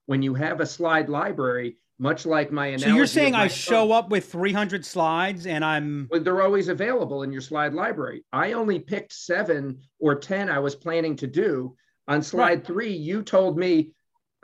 When 0.05 0.21
you 0.21 0.35
have 0.35 0.61
a 0.61 0.65
slide 0.65 1.09
library, 1.09 1.77
much 1.97 2.25
like 2.25 2.51
my 2.51 2.67
analogy. 2.67 2.89
So 2.89 2.95
you're 2.95 3.07
saying 3.07 3.35
I 3.35 3.47
show 3.47 3.91
up 3.91 4.09
with 4.09 4.31
300 4.31 4.85
slides 4.85 5.47
and 5.47 5.63
I'm. 5.63 6.07
Well, 6.11 6.21
they're 6.21 6.41
always 6.41 6.67
available 6.67 7.23
in 7.23 7.31
your 7.31 7.41
slide 7.41 7.73
library. 7.73 8.23
I 8.31 8.53
only 8.53 8.79
picked 8.79 9.13
seven 9.13 9.79
or 9.99 10.15
10 10.15 10.49
I 10.49 10.59
was 10.59 10.75
planning 10.75 11.15
to 11.17 11.27
do. 11.27 11.75
On 12.07 12.21
slide 12.21 12.43
right. 12.43 12.65
three, 12.65 12.93
you 12.93 13.23
told 13.23 13.57
me, 13.57 13.91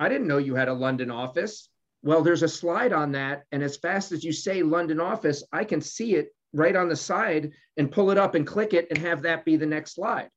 I 0.02 0.10
didn't 0.10 0.28
know 0.28 0.40
you 0.40 0.56
had 0.56 0.68
a 0.68 0.74
London 0.74 1.12
office. 1.12 1.70
Well, 2.02 2.24
there's 2.24 2.42
a 2.42 2.48
slide 2.48 2.92
on 2.92 3.12
that. 3.12 3.44
And 3.52 3.62
as 3.62 3.78
fast 3.78 4.12
as 4.12 4.24
you 4.24 4.34
say 4.34 4.64
London 4.64 5.00
office, 5.00 5.44
I 5.54 5.64
can 5.64 5.80
see 5.80 6.16
it 6.16 6.30
right 6.54 6.76
on 6.76 6.90
the 6.90 6.96
side 6.96 7.52
and 7.78 7.92
pull 7.92 8.10
it 8.10 8.18
up 8.18 8.34
and 8.34 8.46
click 8.46 8.74
it 8.74 8.88
and 8.90 8.98
have 8.98 9.22
that 9.22 9.46
be 9.46 9.58
the 9.58 9.68
next 9.68 9.94
slide. 9.94 10.30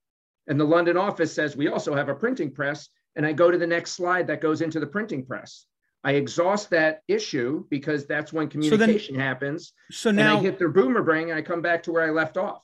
And 0.49 0.61
the 0.61 0.65
London 0.65 0.99
office 0.99 1.33
says, 1.33 1.57
we 1.57 1.69
also 1.69 1.95
have 1.95 2.11
a 2.11 2.15
printing 2.15 2.51
press. 2.51 2.91
And 3.17 3.25
I 3.25 3.33
go 3.33 3.51
to 3.51 3.57
the 3.57 3.67
next 3.67 3.93
slide 3.93 4.27
that 4.27 4.43
goes 4.43 4.61
into 4.61 4.81
the 4.81 4.87
printing 4.87 5.25
press. 5.25 5.65
I 6.05 6.13
exhaust 6.13 6.69
that 6.69 7.01
issue 7.09 7.65
because 7.71 8.05
that's 8.05 8.35
when 8.35 8.49
communication 8.49 9.15
so 9.15 9.19
then, 9.19 9.27
happens. 9.27 9.73
So 9.91 10.11
now 10.11 10.41
I 10.41 10.43
hit 10.43 10.59
the 10.59 10.69
boomerang 10.69 11.31
and 11.31 11.39
I 11.39 11.43
come 11.43 11.63
back 11.63 11.85
to 11.85 11.93
where 11.93 12.03
I 12.03 12.11
left 12.11 12.37
off. 12.37 12.61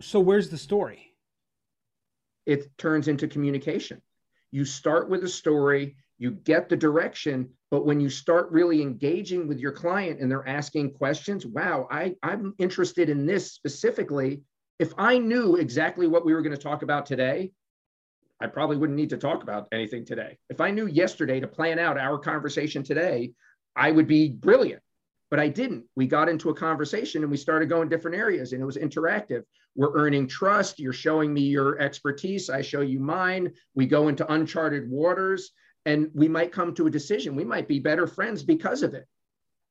So 0.00 0.20
where's 0.20 0.50
the 0.50 0.58
story? 0.58 1.14
It 2.46 2.78
turns 2.78 3.08
into 3.08 3.26
communication. 3.26 4.00
You 4.52 4.64
start 4.64 5.10
with 5.10 5.24
a 5.24 5.28
story, 5.28 5.96
you 6.18 6.32
get 6.32 6.68
the 6.68 6.76
direction, 6.76 7.48
but 7.70 7.86
when 7.86 8.00
you 8.00 8.10
start 8.10 8.50
really 8.50 8.82
engaging 8.82 9.46
with 9.46 9.60
your 9.60 9.72
client 9.72 10.20
and 10.20 10.30
they're 10.30 10.48
asking 10.48 10.92
questions, 10.92 11.46
wow, 11.46 11.86
I, 11.90 12.16
I'm 12.22 12.54
interested 12.58 13.08
in 13.08 13.24
this 13.24 13.52
specifically. 13.52 14.42
If 14.78 14.92
I 14.98 15.18
knew 15.18 15.56
exactly 15.56 16.06
what 16.08 16.24
we 16.24 16.34
were 16.34 16.42
going 16.42 16.56
to 16.56 16.62
talk 16.62 16.82
about 16.82 17.06
today, 17.06 17.52
I 18.40 18.46
probably 18.46 18.76
wouldn't 18.76 18.96
need 18.96 19.10
to 19.10 19.16
talk 19.16 19.42
about 19.42 19.68
anything 19.72 20.04
today. 20.04 20.38
If 20.50 20.60
I 20.60 20.70
knew 20.70 20.86
yesterday 20.86 21.40
to 21.40 21.48
plan 21.48 21.78
out 21.78 21.98
our 21.98 22.18
conversation 22.18 22.82
today, 22.82 23.32
I 23.74 23.90
would 23.92 24.06
be 24.06 24.30
brilliant. 24.30 24.82
But 25.30 25.40
I 25.40 25.48
didn't. 25.48 25.84
We 25.94 26.06
got 26.06 26.28
into 26.28 26.48
a 26.48 26.54
conversation 26.54 27.22
and 27.22 27.30
we 27.30 27.36
started 27.36 27.68
going 27.68 27.88
different 27.88 28.16
areas 28.16 28.52
and 28.52 28.62
it 28.62 28.64
was 28.64 28.78
interactive. 28.78 29.42
We're 29.76 29.94
earning 29.94 30.26
trust. 30.26 30.78
You're 30.78 30.92
showing 30.92 31.34
me 31.34 31.42
your 31.42 31.78
expertise. 31.80 32.48
I 32.48 32.62
show 32.62 32.80
you 32.80 32.98
mine. 32.98 33.52
We 33.74 33.86
go 33.86 34.08
into 34.08 34.32
uncharted 34.32 34.88
waters 34.88 35.52
and 35.88 36.10
we 36.12 36.28
might 36.28 36.52
come 36.52 36.74
to 36.74 36.86
a 36.86 36.90
decision. 36.90 37.34
We 37.34 37.44
might 37.44 37.66
be 37.66 37.78
better 37.78 38.06
friends 38.06 38.42
because 38.42 38.82
of 38.82 38.92
it. 38.92 39.06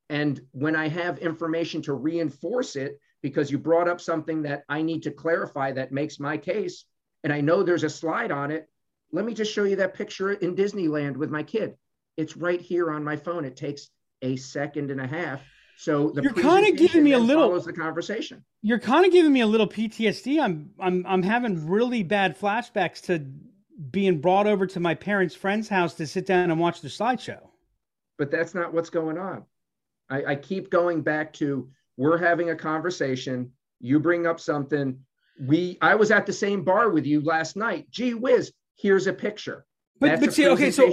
And 0.09 0.41
when 0.51 0.75
I 0.75 0.87
have 0.87 1.19
information 1.19 1.83
to 1.83 1.93
reinforce 1.93 2.75
it, 2.75 2.99
because 3.21 3.51
you 3.51 3.59
brought 3.59 3.87
up 3.87 4.01
something 4.01 4.41
that 4.41 4.63
I 4.67 4.81
need 4.81 5.03
to 5.03 5.11
clarify 5.11 5.73
that 5.73 5.91
makes 5.91 6.19
my 6.19 6.35
case, 6.37 6.85
and 7.23 7.31
I 7.31 7.41
know 7.41 7.61
there's 7.61 7.83
a 7.83 7.89
slide 7.89 8.31
on 8.31 8.49
it, 8.49 8.67
let 9.11 9.25
me 9.25 9.35
just 9.35 9.53
show 9.53 9.63
you 9.63 9.75
that 9.75 9.93
picture 9.93 10.31
in 10.31 10.55
Disneyland 10.55 11.17
with 11.17 11.29
my 11.29 11.43
kid. 11.43 11.75
It's 12.17 12.35
right 12.35 12.59
here 12.59 12.89
on 12.89 13.03
my 13.03 13.15
phone. 13.15 13.45
It 13.45 13.55
takes 13.55 13.89
a 14.23 14.37
second 14.37 14.89
and 14.89 14.99
a 14.99 15.05
half. 15.05 15.43
So 15.77 16.13
you're 16.19 16.33
kind 16.33 16.67
of 16.67 16.77
giving 16.77 17.03
me 17.03 17.11
a 17.11 17.19
little 17.19 17.49
follows 17.49 17.65
the 17.65 17.73
conversation. 17.73 18.43
You're 18.63 18.79
kind 18.79 19.05
of 19.05 19.11
giving 19.11 19.31
me 19.31 19.41
a 19.41 19.47
little 19.47 19.67
PTSD. 19.67 20.41
I'm 20.41 20.71
I'm 20.79 21.05
I'm 21.07 21.21
having 21.21 21.67
really 21.67 22.01
bad 22.01 22.39
flashbacks 22.39 23.01
to 23.03 23.23
being 23.91 24.19
brought 24.19 24.47
over 24.47 24.65
to 24.67 24.79
my 24.79 24.95
parents' 24.95 25.35
friend's 25.35 25.69
house 25.69 25.93
to 25.95 26.07
sit 26.07 26.25
down 26.25 26.49
and 26.49 26.59
watch 26.59 26.81
the 26.81 26.87
slideshow. 26.87 27.39
But 28.17 28.31
that's 28.31 28.55
not 28.55 28.73
what's 28.73 28.89
going 28.89 29.17
on. 29.17 29.45
I, 30.09 30.23
I 30.25 30.35
keep 30.35 30.69
going 30.69 31.01
back 31.01 31.33
to 31.33 31.69
we're 31.97 32.17
having 32.17 32.49
a 32.49 32.55
conversation. 32.55 33.51
You 33.79 33.99
bring 33.99 34.25
up 34.25 34.39
something. 34.39 34.97
We 35.39 35.77
I 35.81 35.95
was 35.95 36.11
at 36.11 36.25
the 36.25 36.33
same 36.33 36.63
bar 36.63 36.89
with 36.89 37.05
you 37.05 37.21
last 37.21 37.55
night. 37.55 37.89
Gee 37.91 38.13
whiz, 38.13 38.51
here's 38.75 39.07
a 39.07 39.13
picture. 39.13 39.65
But, 39.99 40.07
that's 40.07 40.25
but 40.25 40.33
see, 40.33 40.47
okay, 40.47 40.71
so 40.71 40.91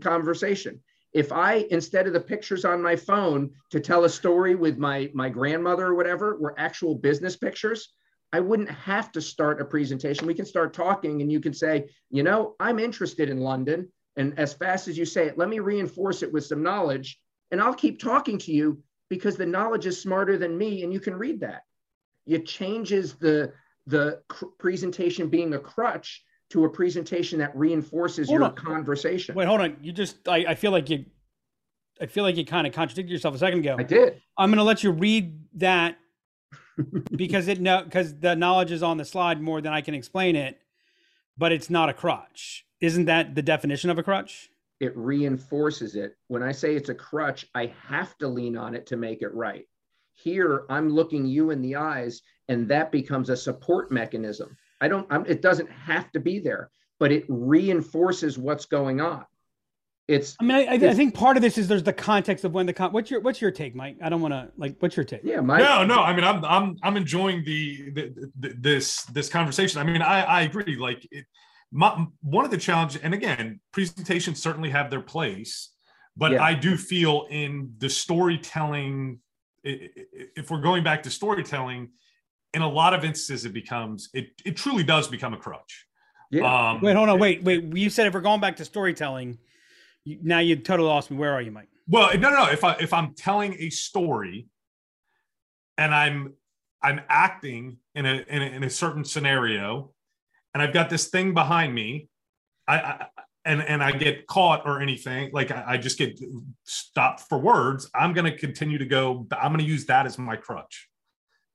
conversation. 0.00 0.80
If 1.12 1.32
I 1.32 1.66
instead 1.70 2.06
of 2.06 2.12
the 2.12 2.20
pictures 2.20 2.64
on 2.64 2.82
my 2.82 2.96
phone 2.96 3.50
to 3.70 3.80
tell 3.80 4.04
a 4.04 4.08
story 4.08 4.54
with 4.54 4.78
my 4.78 5.10
my 5.14 5.28
grandmother 5.28 5.86
or 5.86 5.94
whatever 5.94 6.38
were 6.38 6.54
actual 6.58 6.94
business 6.94 7.36
pictures, 7.36 7.92
I 8.32 8.40
wouldn't 8.40 8.70
have 8.70 9.12
to 9.12 9.20
start 9.20 9.60
a 9.60 9.64
presentation. 9.64 10.26
We 10.26 10.34
can 10.34 10.46
start 10.46 10.72
talking 10.72 11.20
and 11.20 11.30
you 11.30 11.40
can 11.40 11.52
say, 11.52 11.90
you 12.10 12.22
know, 12.22 12.54
I'm 12.58 12.78
interested 12.78 13.28
in 13.28 13.38
London. 13.38 13.88
And 14.16 14.38
as 14.38 14.54
fast 14.54 14.88
as 14.88 14.96
you 14.96 15.04
say 15.04 15.26
it, 15.26 15.36
let 15.36 15.48
me 15.48 15.58
reinforce 15.58 16.22
it 16.22 16.32
with 16.32 16.44
some 16.44 16.62
knowledge. 16.62 17.18
And 17.50 17.60
I'll 17.60 17.74
keep 17.74 18.00
talking 18.00 18.38
to 18.38 18.52
you 18.52 18.82
because 19.10 19.36
the 19.36 19.46
knowledge 19.46 19.86
is 19.86 20.00
smarter 20.00 20.38
than 20.38 20.56
me 20.56 20.82
and 20.82 20.92
you 20.92 21.00
can 21.00 21.14
read 21.14 21.40
that. 21.40 21.62
It 22.26 22.46
changes 22.46 23.14
the 23.14 23.52
the 23.86 24.22
cr- 24.28 24.46
presentation 24.58 25.28
being 25.28 25.52
a 25.54 25.58
crutch 25.58 26.22
to 26.50 26.64
a 26.64 26.70
presentation 26.70 27.40
that 27.40 27.54
reinforces 27.56 28.28
Hold 28.28 28.40
your 28.40 28.48
on. 28.50 28.54
conversation. 28.54 29.34
Wait, 29.34 29.48
hold 29.48 29.60
on. 29.60 29.76
You 29.82 29.92
just 29.92 30.28
I, 30.28 30.44
I 30.48 30.54
feel 30.54 30.70
like 30.70 30.88
you 30.88 31.04
I 32.00 32.06
feel 32.06 32.24
like 32.24 32.36
you 32.36 32.46
kind 32.46 32.66
of 32.66 32.72
contradicted 32.72 33.10
yourself 33.10 33.34
a 33.34 33.38
second 33.38 33.60
ago. 33.60 33.76
I 33.78 33.82
did. 33.82 34.22
I'm 34.38 34.50
going 34.50 34.58
to 34.58 34.64
let 34.64 34.82
you 34.82 34.92
read 34.92 35.38
that 35.54 35.98
because 37.16 37.48
it 37.48 37.60
no 37.60 37.82
because 37.84 38.18
the 38.18 38.34
knowledge 38.34 38.72
is 38.72 38.82
on 38.82 38.96
the 38.96 39.04
slide 39.04 39.40
more 39.40 39.60
than 39.60 39.72
I 39.72 39.80
can 39.80 39.94
explain 39.94 40.36
it, 40.36 40.60
but 41.36 41.52
it's 41.52 41.70
not 41.70 41.88
a 41.88 41.94
crutch. 41.94 42.64
Isn't 42.80 43.04
that 43.06 43.34
the 43.34 43.42
definition 43.42 43.90
of 43.90 43.98
a 43.98 44.02
crutch? 44.02 44.50
It 44.80 44.96
reinforces 44.96 45.94
it. 45.94 46.16
When 46.26 46.42
I 46.42 46.52
say 46.52 46.74
it's 46.74 46.88
a 46.88 46.94
crutch, 46.94 47.46
I 47.54 47.72
have 47.86 48.18
to 48.18 48.28
lean 48.28 48.56
on 48.56 48.74
it 48.74 48.86
to 48.86 48.96
make 48.96 49.22
it 49.22 49.32
right. 49.32 49.66
Here, 50.14 50.64
I'm 50.68 50.88
looking 50.88 51.24
you 51.24 51.50
in 51.50 51.62
the 51.62 51.76
eyes, 51.76 52.22
and 52.48 52.68
that 52.68 52.90
becomes 52.90 53.30
a 53.30 53.36
support 53.36 53.92
mechanism. 53.92 54.56
I 54.80 54.88
don't. 54.88 55.06
I'm, 55.10 55.24
it 55.26 55.42
doesn't 55.42 55.70
have 55.70 56.10
to 56.12 56.20
be 56.20 56.38
there, 56.38 56.70
but 56.98 57.12
it 57.12 57.24
reinforces 57.28 58.38
what's 58.38 58.66
going 58.66 59.00
on. 59.00 59.24
It's 60.08 60.36
I 60.40 60.44
mean, 60.44 60.56
I, 60.56 60.64
I, 60.64 60.90
I 60.90 60.94
think 60.94 61.14
part 61.14 61.36
of 61.36 61.42
this 61.42 61.56
is 61.56 61.68
there's 61.68 61.84
the 61.84 61.92
context 61.92 62.44
of 62.44 62.52
when 62.52 62.66
the 62.66 62.72
con- 62.72 62.92
what's 62.92 63.10
your 63.10 63.20
what's 63.20 63.40
your 63.40 63.52
take, 63.52 63.74
Mike? 63.76 63.96
I 64.02 64.08
don't 64.08 64.20
want 64.20 64.34
to 64.34 64.50
like 64.56 64.76
what's 64.80 64.96
your 64.96 65.04
take? 65.04 65.20
yeah. 65.22 65.40
My 65.40 65.58
no, 65.58 65.84
no. 65.84 66.00
I 66.02 66.12
mean, 66.14 66.24
I'm 66.24 66.44
I'm 66.44 66.76
I'm 66.82 66.96
enjoying 66.96 67.44
the, 67.44 67.90
the, 67.90 68.32
the 68.40 68.54
this 68.58 69.04
this 69.04 69.28
conversation. 69.28 69.80
I 69.80 69.84
mean, 69.84 70.02
I 70.02 70.22
I 70.22 70.40
agree. 70.42 70.76
Like, 70.76 71.06
it, 71.12 71.24
my, 71.70 72.04
one 72.20 72.44
of 72.44 72.50
the 72.50 72.58
challenges, 72.58 73.00
and 73.02 73.14
again, 73.14 73.60
presentations 73.72 74.42
certainly 74.42 74.70
have 74.70 74.90
their 74.90 75.00
place, 75.00 75.70
but 76.16 76.32
Yeah. 76.32 76.42
I 76.42 76.54
do 76.54 76.76
feel 76.76 77.26
in 77.30 77.72
the 77.78 77.88
storytelling, 77.88 79.20
i- 79.64 79.68
i- 79.68 80.04
if 80.36 80.50
we're 80.50 80.60
going 80.60 80.82
back 80.82 81.04
to 81.04 81.10
storytelling, 81.10 81.90
in 82.54 82.60
a 82.62 82.68
lot 82.68 82.92
of 82.92 83.04
instances, 83.04 83.44
it 83.46 83.52
becomes 83.54 84.10
it 84.12 84.30
it 84.44 84.56
truly 84.56 84.82
does 84.82 85.06
become 85.06 85.32
a 85.32 85.38
crutch. 85.38 85.86
yeah. 86.32 86.70
Um, 86.72 86.80
Wait, 86.80 86.96
hold 86.96 87.08
on, 87.08 87.20
wait, 87.20 87.42
wait. 87.44 87.62
You 87.76 87.88
said 87.88 88.08
if 88.08 88.14
we're 88.14 88.20
going 88.20 88.40
back 88.40 88.56
to 88.56 88.64
storytelling, 88.64 89.38
you, 90.04 90.18
now 90.22 90.38
you 90.38 90.56
totally 90.56 90.88
lost 90.88 91.10
me. 91.10 91.16
Where 91.16 91.32
are 91.32 91.40
you, 91.42 91.50
Mike? 91.50 91.68
Well, 91.88 92.10
no, 92.18 92.30
no, 92.30 92.44
no. 92.44 92.50
If 92.50 92.64
I 92.64 92.74
if 92.74 92.92
I'm 92.92 93.14
telling 93.14 93.56
a 93.58 93.70
story, 93.70 94.48
and 95.78 95.94
I'm 95.94 96.34
I'm 96.82 97.00
acting 97.08 97.78
in 97.94 98.06
a 98.06 98.24
in 98.28 98.42
a, 98.42 98.46
in 98.46 98.64
a 98.64 98.70
certain 98.70 99.04
scenario, 99.04 99.92
and 100.54 100.62
I've 100.62 100.72
got 100.72 100.90
this 100.90 101.08
thing 101.08 101.34
behind 101.34 101.74
me, 101.74 102.08
I, 102.68 102.76
I 102.76 103.06
and 103.44 103.62
and 103.62 103.82
I 103.82 103.92
get 103.92 104.26
caught 104.26 104.62
or 104.66 104.80
anything, 104.80 105.30
like 105.32 105.50
I, 105.50 105.64
I 105.66 105.76
just 105.76 105.98
get 105.98 106.20
stopped 106.64 107.20
for 107.28 107.38
words. 107.38 107.90
I'm 107.94 108.12
going 108.12 108.30
to 108.30 108.36
continue 108.36 108.78
to 108.78 108.86
go. 108.86 109.26
I'm 109.32 109.52
going 109.52 109.64
to 109.64 109.70
use 109.70 109.86
that 109.86 110.06
as 110.06 110.18
my 110.18 110.36
crutch. 110.36 110.88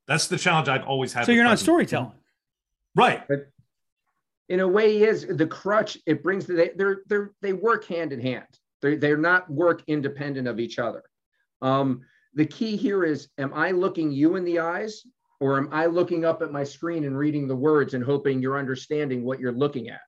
That's 0.08 0.28
the 0.28 0.38
challenge 0.38 0.70
I've 0.70 0.86
always 0.86 1.14
had. 1.14 1.26
So 1.26 1.32
you're 1.32 1.44
not 1.44 1.60
storytelling. 1.60 2.14
right? 2.96 3.24
In 4.50 4.62
a 4.62 4.68
way, 4.68 5.04
is 5.04 5.26
the 5.28 5.48
crutch. 5.48 5.98
It 6.06 6.24
brings 6.24 6.46
the, 6.46 6.54
they 6.54 6.72
they're 6.76 7.02
they're 7.08 7.32
they 7.42 7.54
work 7.54 7.86
hand 7.86 8.14
in 8.14 8.22
hand. 8.22 8.48
They 8.82 8.96
they're 8.96 9.18
not 9.18 9.50
work 9.50 9.84
independent 9.88 10.48
of 10.48 10.60
each 10.60 10.80
other. 10.80 11.04
Um, 11.62 12.02
the 12.34 12.46
key 12.46 12.76
here 12.76 13.04
is: 13.04 13.30
Am 13.38 13.54
I 13.54 13.72
looking 13.72 14.12
you 14.12 14.36
in 14.36 14.46
the 14.46 14.60
eyes, 14.60 15.04
or 15.40 15.58
am 15.58 15.70
I 15.72 15.88
looking 15.88 16.24
up 16.24 16.42
at 16.42 16.52
my 16.52 16.64
screen 16.64 17.04
and 17.04 17.18
reading 17.18 17.48
the 17.48 17.56
words 17.56 17.94
and 17.94 18.04
hoping 18.04 18.42
you're 18.42 18.58
understanding 18.58 19.24
what 19.24 19.40
you're 19.40 19.52
looking 19.52 19.90
at? 19.90 20.02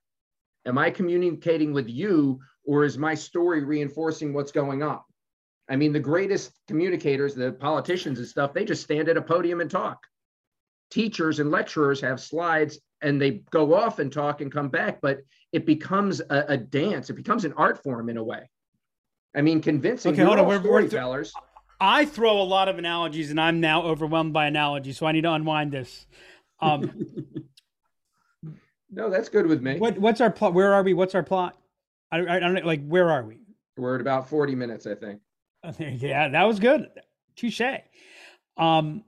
Am 0.66 0.78
I 0.78 0.90
communicating 0.90 1.72
with 1.72 1.88
you, 1.88 2.40
or 2.64 2.84
is 2.84 2.98
my 2.98 3.14
story 3.14 3.64
reinforcing 3.64 4.32
what's 4.32 4.52
going 4.52 4.82
on? 4.82 5.00
I 5.68 5.76
mean, 5.76 5.92
the 5.92 6.00
greatest 6.00 6.52
communicators, 6.66 7.34
the 7.34 7.52
politicians 7.52 8.18
and 8.18 8.26
stuff, 8.26 8.52
they 8.52 8.64
just 8.64 8.82
stand 8.82 9.08
at 9.08 9.16
a 9.16 9.22
podium 9.22 9.60
and 9.60 9.70
talk. 9.70 9.98
Teachers 10.90 11.38
and 11.38 11.50
lecturers 11.50 12.00
have 12.00 12.20
slides 12.20 12.80
and 13.02 13.20
they 13.20 13.42
go 13.50 13.74
off 13.74 13.98
and 13.98 14.12
talk 14.12 14.40
and 14.40 14.50
come 14.52 14.68
back, 14.68 15.00
but 15.00 15.18
it 15.52 15.66
becomes 15.66 16.20
a, 16.20 16.44
a 16.48 16.56
dance. 16.56 17.10
It 17.10 17.14
becomes 17.14 17.44
an 17.44 17.52
art 17.56 17.82
form 17.82 18.08
in 18.08 18.16
a 18.16 18.22
way. 18.24 18.48
I 19.34 19.42
mean, 19.42 19.60
convincing 19.60 20.12
Okay, 20.12 20.22
hold 20.22 20.38
on. 20.38 20.46
We're- 20.46 20.58
we're- 20.60 20.88
storytellers. 20.88 21.32
I 21.82 22.04
throw 22.04 22.42
a 22.42 22.44
lot 22.44 22.68
of 22.68 22.76
analogies, 22.78 23.30
and 23.30 23.40
I'm 23.40 23.58
now 23.60 23.82
overwhelmed 23.82 24.34
by 24.34 24.46
analogies, 24.46 24.98
so 24.98 25.06
I 25.06 25.12
need 25.12 25.22
to 25.22 25.32
unwind 25.32 25.72
this. 25.72 26.06
Um, 26.60 26.90
no, 28.90 29.08
that's 29.08 29.30
good 29.30 29.46
with 29.46 29.62
me. 29.62 29.78
what 29.78 29.98
what's 29.98 30.20
our 30.20 30.30
plot? 30.30 30.52
Where 30.52 30.74
are 30.74 30.82
we? 30.82 30.92
What's 30.92 31.14
our 31.14 31.22
plot? 31.22 31.56
I, 32.12 32.18
I, 32.18 32.36
I 32.36 32.40
don't 32.40 32.54
know, 32.54 32.66
like 32.66 32.86
where 32.86 33.10
are 33.10 33.22
we? 33.22 33.38
We're 33.78 33.94
at 33.94 34.00
about 34.02 34.28
40 34.28 34.54
minutes, 34.54 34.86
I 34.86 34.94
think. 34.94 35.20
Yeah, 35.78 36.28
that 36.28 36.44
was 36.44 36.58
good. 36.58 36.88
Touche. 37.36 37.60
Um, 38.58 39.04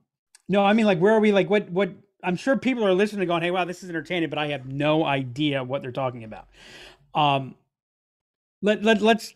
no, 0.49 0.65
I 0.65 0.73
mean, 0.73 0.87
like, 0.87 0.99
where 0.99 1.13
are 1.15 1.21
we? 1.21 1.33
Like, 1.33 1.51
what, 1.51 1.69
what? 1.71 1.91
I'm 2.23 2.37
sure 2.37 2.57
people 2.57 2.87
are 2.87 2.95
listening, 2.95 3.27
going, 3.27 3.43
"Hey, 3.43 3.51
wow, 3.51 3.65
this 3.65 3.83
is 3.83 3.89
entertaining," 3.89 4.31
but 4.31 4.39
I 4.39 4.49
have 4.49 4.67
no 4.67 5.05
idea 5.05 5.63
what 5.65 5.83
they're 5.83 5.93
talking 5.93 6.25
about. 6.25 6.49
Um, 7.15 7.57
let 8.63 8.83
let 8.83 9.03
let's. 9.03 9.35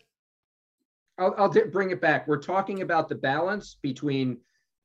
I'll, 1.17 1.33
I'll 1.37 1.49
bring 1.49 1.91
it 1.91 1.99
back. 1.99 2.27
We're 2.27 2.41
talking 2.41 2.81
about 2.81 3.09
the 3.09 3.15
balance 3.15 3.77
between 3.81 4.37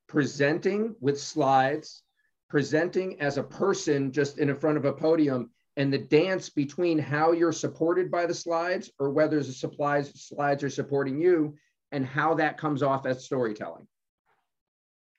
presenting 0.08 0.96
with 1.00 1.20
slides, 1.20 2.02
presenting 2.48 3.20
as 3.20 3.38
a 3.38 3.42
person 3.42 4.12
just 4.12 4.38
in 4.38 4.54
front 4.56 4.78
of 4.78 4.84
a 4.84 4.92
podium, 4.92 5.50
and 5.76 5.92
the 5.92 5.98
dance 5.98 6.50
between 6.50 6.98
how 6.98 7.32
you're 7.32 7.52
supported 7.52 8.10
by 8.10 8.26
the 8.26 8.34
slides 8.34 8.90
or 8.98 9.10
whether 9.10 9.42
the 9.42 9.52
supplies 9.52 10.12
slides 10.14 10.64
are 10.64 10.70
supporting 10.70 11.20
you 11.20 11.54
and 11.92 12.04
how 12.04 12.34
that 12.34 12.58
comes 12.58 12.82
off 12.82 13.06
as 13.06 13.24
storytelling. 13.24 13.86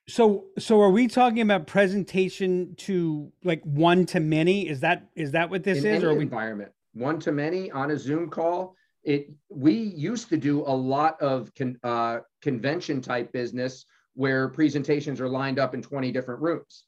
So, 0.07 0.45
so 0.59 0.81
are 0.81 0.89
we 0.89 1.07
talking 1.07 1.39
about 1.41 1.65
presentation 1.65 2.75
to 2.79 3.31
like 3.43 3.61
one 3.63 4.05
to 4.07 4.19
many? 4.19 4.67
Is 4.67 4.81
that 4.81 5.07
is 5.15 5.31
that 5.31 5.49
what 5.49 5.63
this 5.63 5.79
in 5.83 5.85
is, 5.95 6.03
any 6.03 6.05
or 6.05 6.15
we? 6.17 6.23
environment, 6.23 6.71
one 6.93 7.19
to 7.21 7.31
many 7.31 7.71
on 7.71 7.91
a 7.91 7.97
Zoom 7.97 8.29
call. 8.29 8.75
It 9.03 9.29
we 9.49 9.73
used 9.73 10.27
to 10.29 10.37
do 10.37 10.61
a 10.61 10.75
lot 10.75 11.21
of 11.21 11.53
con, 11.55 11.77
uh, 11.83 12.19
convention 12.41 13.01
type 13.01 13.31
business 13.31 13.85
where 14.15 14.49
presentations 14.49 15.21
are 15.21 15.29
lined 15.29 15.57
up 15.57 15.73
in 15.73 15.81
20 15.81 16.11
different 16.11 16.41
rooms, 16.41 16.83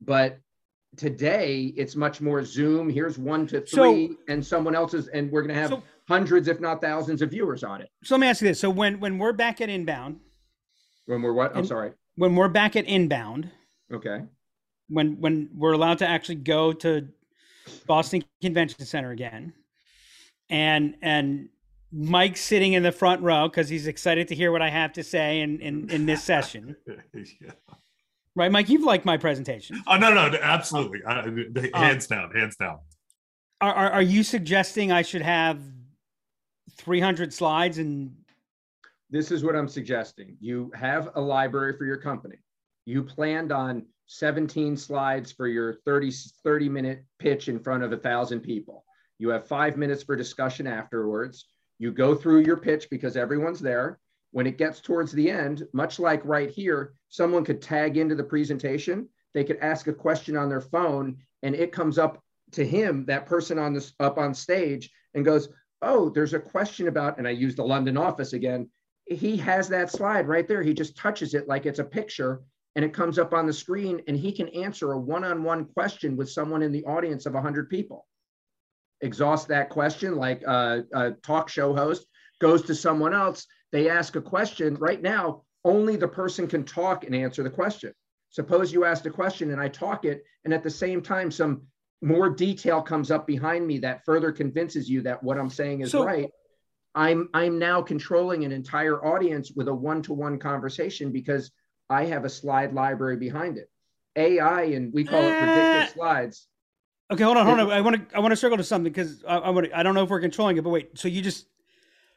but 0.00 0.38
today 0.96 1.72
it's 1.76 1.94
much 1.96 2.20
more 2.20 2.44
Zoom. 2.44 2.88
Here's 2.90 3.16
one 3.16 3.46
to 3.48 3.64
So- 3.66 3.76
three, 3.92 4.16
and 4.28 4.44
someone 4.44 4.74
else's, 4.74 5.06
and 5.08 5.30
we're 5.30 5.42
going 5.42 5.54
to 5.54 5.60
have 5.60 5.70
So, 5.70 5.82
hundreds, 6.08 6.48
if 6.48 6.60
not 6.60 6.80
thousands, 6.80 7.22
of 7.22 7.30
viewers 7.30 7.62
on 7.64 7.80
it. 7.80 7.88
so 8.02 8.16
let 8.16 8.20
me 8.20 8.26
ask 8.26 8.42
you 8.42 8.48
this: 8.48 8.58
So 8.58 8.70
when 8.70 8.98
when 8.98 9.18
we're 9.18 9.32
back 9.32 9.60
at 9.60 9.68
inbound, 9.68 10.18
When 11.06 11.22
we're 11.22 11.32
what? 11.32 11.52
I'm 11.52 11.58
And- 11.58 11.66
sorry. 11.68 11.92
When 12.16 12.36
we're 12.36 12.48
back 12.48 12.76
at 12.76 12.84
inbound, 12.86 13.50
Okay. 13.92 14.22
when 14.88 15.20
when 15.20 15.50
we're 15.54 15.72
allowed 15.72 15.98
to 15.98 16.06
actually 16.08 16.36
go 16.36 16.72
to 16.72 17.08
Boston 17.86 18.22
Convention 18.42 18.84
Center 18.84 19.10
again, 19.10 19.52
and 20.50 20.96
and 21.02 21.48
Mike's 21.92 22.40
sitting 22.40 22.72
in 22.72 22.82
the 22.82 22.92
front 22.92 23.22
row 23.22 23.48
because 23.48 23.68
he's 23.68 23.86
excited 23.86 24.28
to 24.28 24.34
hear 24.34 24.50
what 24.52 24.62
I 24.62 24.70
have 24.70 24.92
to 24.94 25.02
say 25.04 25.40
in 25.40 25.60
in, 25.60 25.90
in 25.90 26.06
this 26.06 26.22
session, 26.32 26.76
yeah. 27.14 27.50
right? 28.34 28.50
Mike, 28.50 28.68
you've 28.68 28.82
liked 28.84 29.04
my 29.04 29.16
presentation. 29.16 29.82
Oh 29.86 29.96
no, 29.96 30.12
no, 30.12 30.36
absolutely. 30.40 31.04
I, 31.04 31.20
um, 31.20 31.54
hands 31.74 32.06
down, 32.06 32.30
hands 32.32 32.56
down. 32.56 32.78
Are, 33.60 33.72
are 33.72 33.90
are 33.92 34.02
you 34.02 34.22
suggesting 34.22 34.92
I 34.92 35.02
should 35.02 35.22
have 35.22 35.60
three 36.76 37.00
hundred 37.00 37.32
slides 37.32 37.78
and 37.78 38.14
this 39.14 39.30
is 39.30 39.44
what 39.44 39.54
I'm 39.54 39.68
suggesting. 39.68 40.36
You 40.40 40.72
have 40.74 41.10
a 41.14 41.20
library 41.20 41.76
for 41.78 41.84
your 41.84 41.98
company. 41.98 42.34
You 42.84 43.04
planned 43.04 43.52
on 43.52 43.86
17 44.06 44.76
slides 44.76 45.30
for 45.30 45.46
your 45.46 45.74
30, 45.86 46.10
30 46.42 46.68
minute 46.68 47.04
pitch 47.20 47.46
in 47.46 47.60
front 47.60 47.84
of 47.84 47.92
a 47.92 47.96
thousand 47.96 48.40
people. 48.40 48.84
You 49.20 49.28
have 49.28 49.46
five 49.46 49.76
minutes 49.76 50.02
for 50.02 50.16
discussion 50.16 50.66
afterwards. 50.66 51.46
You 51.78 51.92
go 51.92 52.16
through 52.16 52.40
your 52.40 52.56
pitch 52.56 52.88
because 52.90 53.16
everyone's 53.16 53.60
there. 53.60 54.00
When 54.32 54.48
it 54.48 54.58
gets 54.58 54.80
towards 54.80 55.12
the 55.12 55.30
end, 55.30 55.62
much 55.72 56.00
like 56.00 56.24
right 56.24 56.50
here, 56.50 56.94
someone 57.08 57.44
could 57.44 57.62
tag 57.62 57.96
into 57.96 58.16
the 58.16 58.24
presentation. 58.24 59.08
They 59.32 59.44
could 59.44 59.58
ask 59.58 59.86
a 59.86 59.92
question 59.92 60.36
on 60.36 60.48
their 60.48 60.60
phone 60.60 61.18
and 61.44 61.54
it 61.54 61.70
comes 61.70 61.98
up 61.98 62.20
to 62.54 62.66
him, 62.66 63.04
that 63.06 63.26
person 63.26 63.60
on 63.60 63.74
this 63.74 63.92
up 64.00 64.18
on 64.18 64.34
stage 64.34 64.90
and 65.14 65.24
goes, 65.24 65.50
Oh, 65.82 66.08
there's 66.08 66.34
a 66.34 66.40
question 66.40 66.88
about, 66.88 67.18
and 67.18 67.28
I 67.28 67.30
use 67.30 67.54
the 67.54 67.62
London 67.62 67.96
office 67.96 68.32
again 68.32 68.70
he 69.06 69.36
has 69.36 69.68
that 69.68 69.90
slide 69.90 70.26
right 70.28 70.48
there. 70.48 70.62
He 70.62 70.74
just 70.74 70.96
touches 70.96 71.34
it 71.34 71.48
like 71.48 71.66
it's 71.66 71.78
a 71.78 71.84
picture 71.84 72.40
and 72.76 72.84
it 72.84 72.92
comes 72.92 73.18
up 73.18 73.32
on 73.32 73.46
the 73.46 73.52
screen 73.52 74.00
and 74.08 74.16
he 74.16 74.32
can 74.32 74.48
answer 74.48 74.92
a 74.92 74.98
one-on-one 74.98 75.66
question 75.66 76.16
with 76.16 76.30
someone 76.30 76.62
in 76.62 76.72
the 76.72 76.84
audience 76.84 77.26
of 77.26 77.34
100 77.34 77.68
people. 77.68 78.06
Exhaust 79.00 79.48
that 79.48 79.68
question 79.68 80.16
like 80.16 80.42
a, 80.42 80.84
a 80.92 81.10
talk 81.22 81.48
show 81.48 81.74
host 81.74 82.06
goes 82.40 82.62
to 82.62 82.74
someone 82.74 83.14
else. 83.14 83.46
They 83.72 83.90
ask 83.90 84.16
a 84.16 84.22
question 84.22 84.76
right 84.76 85.00
now, 85.00 85.42
only 85.64 85.96
the 85.96 86.08
person 86.08 86.46
can 86.46 86.64
talk 86.64 87.04
and 87.04 87.14
answer 87.14 87.42
the 87.42 87.50
question. 87.50 87.92
Suppose 88.30 88.72
you 88.72 88.84
asked 88.84 89.06
a 89.06 89.10
question 89.10 89.52
and 89.52 89.60
I 89.60 89.68
talk 89.68 90.04
it 90.04 90.24
and 90.44 90.52
at 90.52 90.62
the 90.62 90.70
same 90.70 91.02
time 91.02 91.30
some 91.30 91.62
more 92.02 92.28
detail 92.28 92.82
comes 92.82 93.10
up 93.10 93.26
behind 93.26 93.66
me 93.66 93.78
that 93.78 94.04
further 94.04 94.32
convinces 94.32 94.88
you 94.90 95.02
that 95.02 95.22
what 95.22 95.38
I'm 95.38 95.50
saying 95.50 95.82
is 95.82 95.90
So- 95.90 96.04
right. 96.04 96.30
I'm 96.94 97.28
I'm 97.34 97.58
now 97.58 97.82
controlling 97.82 98.44
an 98.44 98.52
entire 98.52 99.04
audience 99.04 99.52
with 99.54 99.68
a 99.68 99.74
one-to-one 99.74 100.38
conversation 100.38 101.10
because 101.10 101.50
I 101.90 102.04
have 102.06 102.24
a 102.24 102.30
slide 102.30 102.72
library 102.72 103.16
behind 103.16 103.58
it. 103.58 103.68
AI 104.16 104.62
and 104.62 104.92
we 104.92 105.04
call 105.04 105.20
it 105.22 105.32
Uh, 105.32 105.38
predictive 105.38 105.94
slides. 105.94 106.48
Okay, 107.10 107.24
hold 107.24 107.36
on, 107.36 107.46
hold 107.46 107.60
on. 107.60 107.70
I 107.70 107.80
want 107.80 108.08
to 108.08 108.16
I 108.16 108.20
want 108.20 108.32
to 108.32 108.36
circle 108.36 108.56
to 108.56 108.64
something 108.64 108.92
because 108.92 109.24
I, 109.24 109.36
I 109.36 109.50
want 109.50 109.68
I 109.74 109.82
don't 109.82 109.94
know 109.94 110.04
if 110.04 110.10
we're 110.10 110.20
controlling 110.20 110.56
it, 110.56 110.62
but 110.62 110.70
wait. 110.70 110.98
So 110.98 111.08
you 111.08 111.20
just 111.20 111.46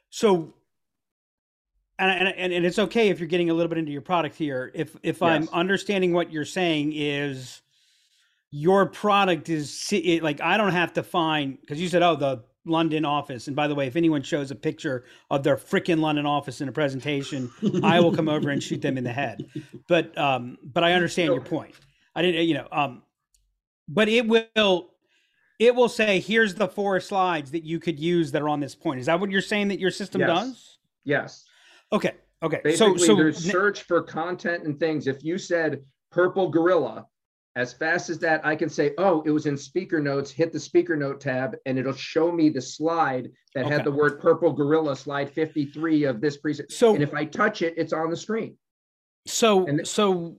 so 0.09 0.53
and 1.99 2.11
and 2.11 2.28
and, 2.38 2.53
and 2.53 2.65
it's 2.65 2.80
okay 2.80 3.09
if 3.09 3.19
you're 3.19 3.28
getting 3.28 3.49
a 3.49 3.53
little 3.53 3.69
bit 3.69 3.80
into 3.80 3.91
your 3.91 4.01
product 4.01 4.36
here. 4.36 4.71
If 4.73 4.95
if 5.03 5.21
I'm 5.23 5.49
understanding 5.51 6.13
what 6.13 6.32
you're 6.32 6.45
saying 6.45 6.93
is 6.93 7.61
your 8.51 8.86
product 8.86 9.49
is 9.49 9.91
like 10.21 10.39
I 10.39 10.57
don't 10.57 10.71
have 10.71 10.93
to 10.93 11.03
find 11.03 11.59
because 11.59 11.82
you 11.82 11.89
said 11.89 12.03
oh 12.03 12.15
the 12.15 12.43
London 12.68 13.05
office 13.05 13.47
and 13.47 13.55
by 13.55 13.68
the 13.68 13.76
way 13.76 13.88
if 13.88 13.95
anyone 13.95 14.22
shows 14.22 14.51
a 14.51 14.55
picture 14.55 15.05
of 15.30 15.43
their 15.43 15.57
freaking 15.57 15.99
London 15.99 16.26
office 16.26 16.61
in 16.61 16.68
a 16.68 16.72
presentation 16.72 17.51
I 17.84 17.99
will 17.99 18.13
come 18.13 18.30
over 18.30 18.49
and 18.49 18.61
shoot 18.61 18.82
them 18.82 18.97
in 18.97 19.03
the 19.03 19.13
head. 19.13 19.45
But 19.88 20.18
um, 20.18 20.57
but 20.63 20.84
I 20.84 20.93
understand 20.93 21.34
your 21.34 21.41
point. 21.41 21.76
I 22.15 22.22
didn't, 22.24 22.47
you 22.47 22.55
know, 22.55 22.68
um, 22.72 23.03
but 23.88 24.09
it 24.09 24.28
will, 24.28 24.89
it 25.59 25.76
will 25.76 25.89
say, 25.89 26.20
here's 26.20 26.55
the 26.55 26.68
four 26.68 26.99
slides 26.99 27.51
that 27.51 27.63
you 27.63 27.80
could 27.80 27.99
use 27.99 28.32
that 28.32 28.41
are 28.41 28.49
on 28.49 28.59
this 28.59 28.76
point. 28.76 28.99
Is 28.99 29.05
that 29.05 29.20
what 29.20 29.30
you're 29.30 29.41
saying 29.41 29.68
that 29.68 29.80
your 29.80 29.91
system 29.91 30.22
Yes. 30.22 30.30
does? 30.30 30.78
Yes. 31.03 31.45
Okay. 31.93 32.13
Okay. 32.41 32.61
Basically, 32.63 32.99
so 32.99 33.05
so 33.05 33.15
there's 33.15 33.38
search 33.38 33.84
for 33.84 34.01
content 34.01 34.63
and 34.63 34.80
things. 34.80 35.07
If 35.07 35.24
you 35.24 35.38
said 35.38 35.84
purple 36.11 36.49
gorilla, 36.49 37.05
as 37.58 37.74
fast 37.74 38.12
as 38.12 38.20
that, 38.20 38.45
I 38.45 38.55
can 38.55 38.70
say, 38.70 38.93
oh, 38.99 39.24
it 39.26 39.32
was 39.32 39.47
in 39.47 39.58
speaker 39.58 39.99
notes, 39.99 40.30
hit 40.30 40.53
the 40.53 40.60
speaker 40.60 40.95
note 40.95 41.20
tab, 41.20 41.55
and 41.66 41.80
it'll 41.80 41.91
show 41.91 42.32
me 42.32 42.49
the 42.49 42.62
slide 42.62 43.32
that 43.55 43.66
Okay. 43.66 43.74
had 43.74 43.84
the 43.84 43.91
word 43.91 44.20
purple 44.22 44.53
gorilla, 44.53 44.95
slide 44.95 45.28
53 45.32 46.03
of 46.03 46.22
this 46.22 46.38
preset. 46.38 46.72
so 46.72 46.93
And 46.93 47.01
if 47.01 47.16
I 47.16 47.26
touch 47.26 47.64
it, 47.64 47.74
it's 47.76 47.93
on 47.93 48.12
the 48.12 48.16
screen. 48.16 48.55
so 49.26 49.66
and- 49.66 49.86
so 49.88 50.38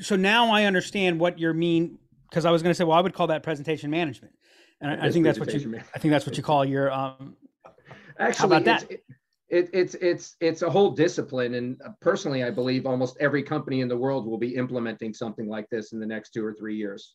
so 0.00 0.16
now 0.16 0.50
I 0.50 0.64
understand 0.64 1.18
what 1.20 1.38
you 1.38 1.52
mean 1.54 1.98
because 2.28 2.44
I 2.46 2.50
was 2.50 2.62
going 2.62 2.70
to 2.70 2.74
say, 2.74 2.84
well, 2.84 2.96
I 2.98 3.00
would 3.02 3.14
call 3.14 3.26
that 3.28 3.42
presentation 3.42 3.90
management, 3.90 4.34
and 4.80 4.90
I, 4.90 5.06
I 5.06 5.10
think 5.10 5.24
that's 5.24 5.38
what 5.38 5.48
you, 5.48 5.52
presentation 5.60 5.70
man- 5.70 5.84
I 5.94 5.98
think 5.98 6.12
that's 6.12 6.26
what 6.26 6.36
you 6.38 6.42
call 6.42 6.64
your 6.64 6.90
um. 6.92 7.36
Actually, 8.18 8.56
about 8.58 8.82
it's, 8.82 8.92
it, 8.94 9.04
it, 9.48 9.70
it's 9.72 9.94
it's 9.94 10.36
it's 10.40 10.62
a 10.62 10.68
whole 10.70 10.90
discipline, 10.90 11.54
and 11.54 11.80
uh, 11.84 11.90
personally, 12.00 12.44
I 12.44 12.50
believe 12.50 12.86
almost 12.86 13.16
every 13.20 13.42
company 13.42 13.80
in 13.80 13.88
the 13.88 13.96
world 13.96 14.26
will 14.26 14.38
be 14.38 14.54
implementing 14.54 15.14
something 15.14 15.48
like 15.48 15.68
this 15.70 15.92
in 15.92 16.00
the 16.00 16.06
next 16.06 16.30
two 16.30 16.44
or 16.44 16.52
three 16.52 16.76
years. 16.76 17.14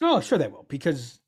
Oh, 0.00 0.20
sure 0.20 0.38
they 0.38 0.48
will 0.48 0.66
because 0.68 1.20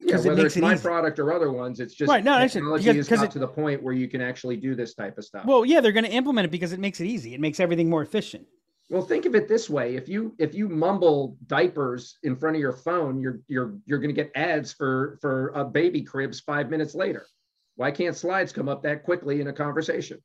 Yeah, 0.00 0.16
it 0.16 0.18
whether 0.18 0.34
makes 0.34 0.46
it's 0.46 0.56
it 0.58 0.60
my 0.62 0.74
easy. 0.74 0.82
product 0.82 1.18
or 1.18 1.32
other 1.32 1.50
ones, 1.52 1.80
it's 1.80 1.94
just 1.94 2.08
Right, 2.10 2.22
no, 2.22 2.38
technology 2.46 2.84
because- 2.92 3.08
has 3.08 3.18
got 3.18 3.24
it- 3.26 3.30
to 3.32 3.38
the 3.38 3.48
point 3.48 3.82
where 3.82 3.94
you 3.94 4.08
can 4.08 4.20
actually 4.20 4.56
do 4.56 4.74
this 4.74 4.94
type 4.94 5.16
of 5.18 5.24
stuff. 5.24 5.46
well, 5.46 5.64
yeah, 5.64 5.80
they're 5.80 5.92
going 5.92 6.04
to 6.04 6.10
implement 6.12 6.44
it 6.44 6.50
because 6.50 6.72
it 6.72 6.80
makes 6.80 7.00
it 7.00 7.06
easy. 7.06 7.34
It 7.34 7.40
makes 7.40 7.58
everything 7.60 7.88
more 7.88 8.02
efficient. 8.02 8.46
Well, 8.90 9.02
think 9.02 9.24
of 9.24 9.34
it 9.34 9.48
this 9.48 9.70
way: 9.70 9.96
if 9.96 10.06
you 10.08 10.34
if 10.38 10.54
you 10.54 10.68
mumble 10.68 11.38
diapers 11.46 12.18
in 12.24 12.36
front 12.36 12.56
of 12.56 12.60
your 12.60 12.74
phone, 12.74 13.20
you're 13.22 13.40
you're 13.48 13.78
you're 13.86 13.98
going 13.98 14.14
to 14.14 14.22
get 14.22 14.30
ads 14.34 14.70
for 14.72 15.16
for 15.22 15.56
uh, 15.56 15.64
baby 15.64 16.02
cribs 16.02 16.40
five 16.40 16.68
minutes 16.68 16.94
later. 16.94 17.24
Why 17.82 17.90
can't 17.90 18.14
slides 18.14 18.52
come 18.52 18.68
up 18.68 18.84
that 18.84 19.02
quickly 19.02 19.40
in 19.40 19.48
a 19.48 19.52
conversation? 19.52 20.18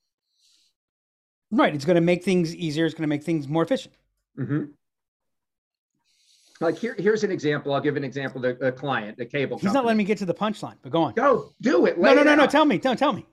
Right. 1.50 1.74
It's 1.74 1.86
going 1.86 1.96
to 1.96 2.02
make 2.02 2.24
things 2.24 2.56
easier. 2.56 2.86
It's 2.86 2.94
going 2.94 3.02
to 3.02 3.08
make 3.08 3.24
things 3.24 3.48
more 3.48 3.64
efficient. 3.64 3.96
hmm 4.36 4.66
Like 6.62 6.78
here, 6.78 6.96
here's 7.00 7.24
an 7.24 7.32
example. 7.32 7.74
I'll 7.74 7.82
give 7.82 7.98
an 7.98 8.04
example. 8.04 8.42
The 8.42 8.64
a 8.64 8.72
client, 8.72 9.18
the 9.18 9.26
cable. 9.26 9.58
He's 9.58 9.74
not 9.74 9.86
letting 9.86 9.98
me 9.98 10.04
get 10.04 10.20
to 10.20 10.26
the 10.28 10.36
punchline, 10.36 10.76
but 10.84 10.92
go 10.92 11.02
on. 11.02 11.14
Go 11.14 11.56
do 11.60 11.88
it. 11.88 11.98
No, 11.98 12.14
no, 12.14 12.22
no, 12.22 12.36
no. 12.36 12.44
out. 12.44 12.52
Tell 12.52 12.64
me. 12.64 12.78
Don't 12.78 13.00
tell 13.00 13.12
me. 13.12 13.26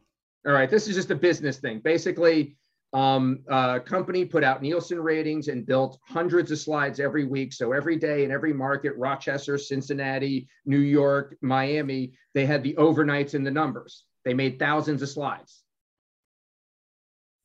All 0.46 0.52
right, 0.52 0.70
this 0.70 0.88
is 0.88 0.94
just 0.94 1.10
a 1.10 1.14
business 1.14 1.58
thing. 1.58 1.80
Basically, 1.80 2.56
um, 2.94 3.40
a 3.48 3.78
company 3.78 4.24
put 4.24 4.42
out 4.42 4.62
Nielsen 4.62 5.00
ratings 5.00 5.48
and 5.48 5.66
built 5.66 5.98
hundreds 6.08 6.50
of 6.50 6.58
slides 6.58 6.98
every 6.98 7.26
week. 7.26 7.52
So 7.52 7.72
every 7.72 7.96
day 7.96 8.24
in 8.24 8.30
every 8.30 8.54
market, 8.54 8.94
Rochester, 8.96 9.58
Cincinnati, 9.58 10.48
New 10.64 10.78
York, 10.78 11.36
Miami, 11.42 12.14
they 12.32 12.46
had 12.46 12.62
the 12.62 12.72
overnights 12.78 13.34
and 13.34 13.46
the 13.46 13.50
numbers. 13.50 14.04
They 14.24 14.34
made 14.34 14.58
thousands 14.58 15.02
of 15.02 15.08
slides. 15.08 15.62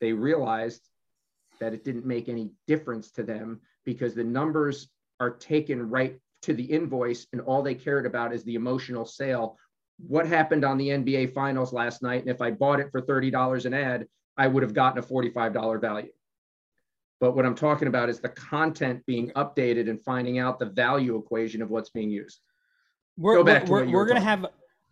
They 0.01 0.13
realized 0.13 0.81
that 1.59 1.73
it 1.73 1.83
didn't 1.83 2.05
make 2.05 2.29
any 2.29 2.51
difference 2.67 3.11
to 3.11 3.23
them 3.23 3.61
because 3.85 4.15
the 4.15 4.23
numbers 4.23 4.87
are 5.19 5.31
taken 5.31 5.89
right 5.89 6.17
to 6.43 6.53
the 6.53 6.63
invoice 6.63 7.27
and 7.33 7.41
all 7.41 7.61
they 7.61 7.75
cared 7.75 8.05
about 8.05 8.33
is 8.33 8.43
the 8.43 8.55
emotional 8.55 9.05
sale 9.05 9.57
what 10.07 10.25
happened 10.25 10.63
on 10.63 10.77
the 10.77 10.89
NBA 10.89 11.33
finals 11.33 11.73
last 11.73 12.01
night. 12.01 12.21
And 12.21 12.29
if 12.29 12.41
I 12.41 12.51
bought 12.51 12.79
it 12.79 12.91
for 12.91 13.01
$30 13.01 13.65
an 13.65 13.73
ad, 13.73 14.07
I 14.37 14.47
would 14.47 14.63
have 14.63 14.73
gotten 14.73 14.99
a 14.99 15.05
$45 15.05 15.81
value. 15.81 16.11
But 17.19 17.35
what 17.35 17.45
I'm 17.45 17.55
talking 17.55 17.89
about 17.89 18.09
is 18.09 18.21
the 18.21 18.29
content 18.29 19.05
being 19.05 19.29
updated 19.31 19.89
and 19.89 20.01
finding 20.01 20.39
out 20.39 20.57
the 20.57 20.67
value 20.67 21.17
equation 21.17 21.61
of 21.61 21.69
what's 21.69 21.89
being 21.89 22.09
used. 22.09 22.39
We're 23.17 23.35
Go 23.35 23.43
back 23.43 23.67
we're, 23.67 23.81
to 23.81 23.85
what 23.85 23.93
we're 23.93 23.99
were 23.99 24.05
gonna 24.05 24.21
have 24.21 24.45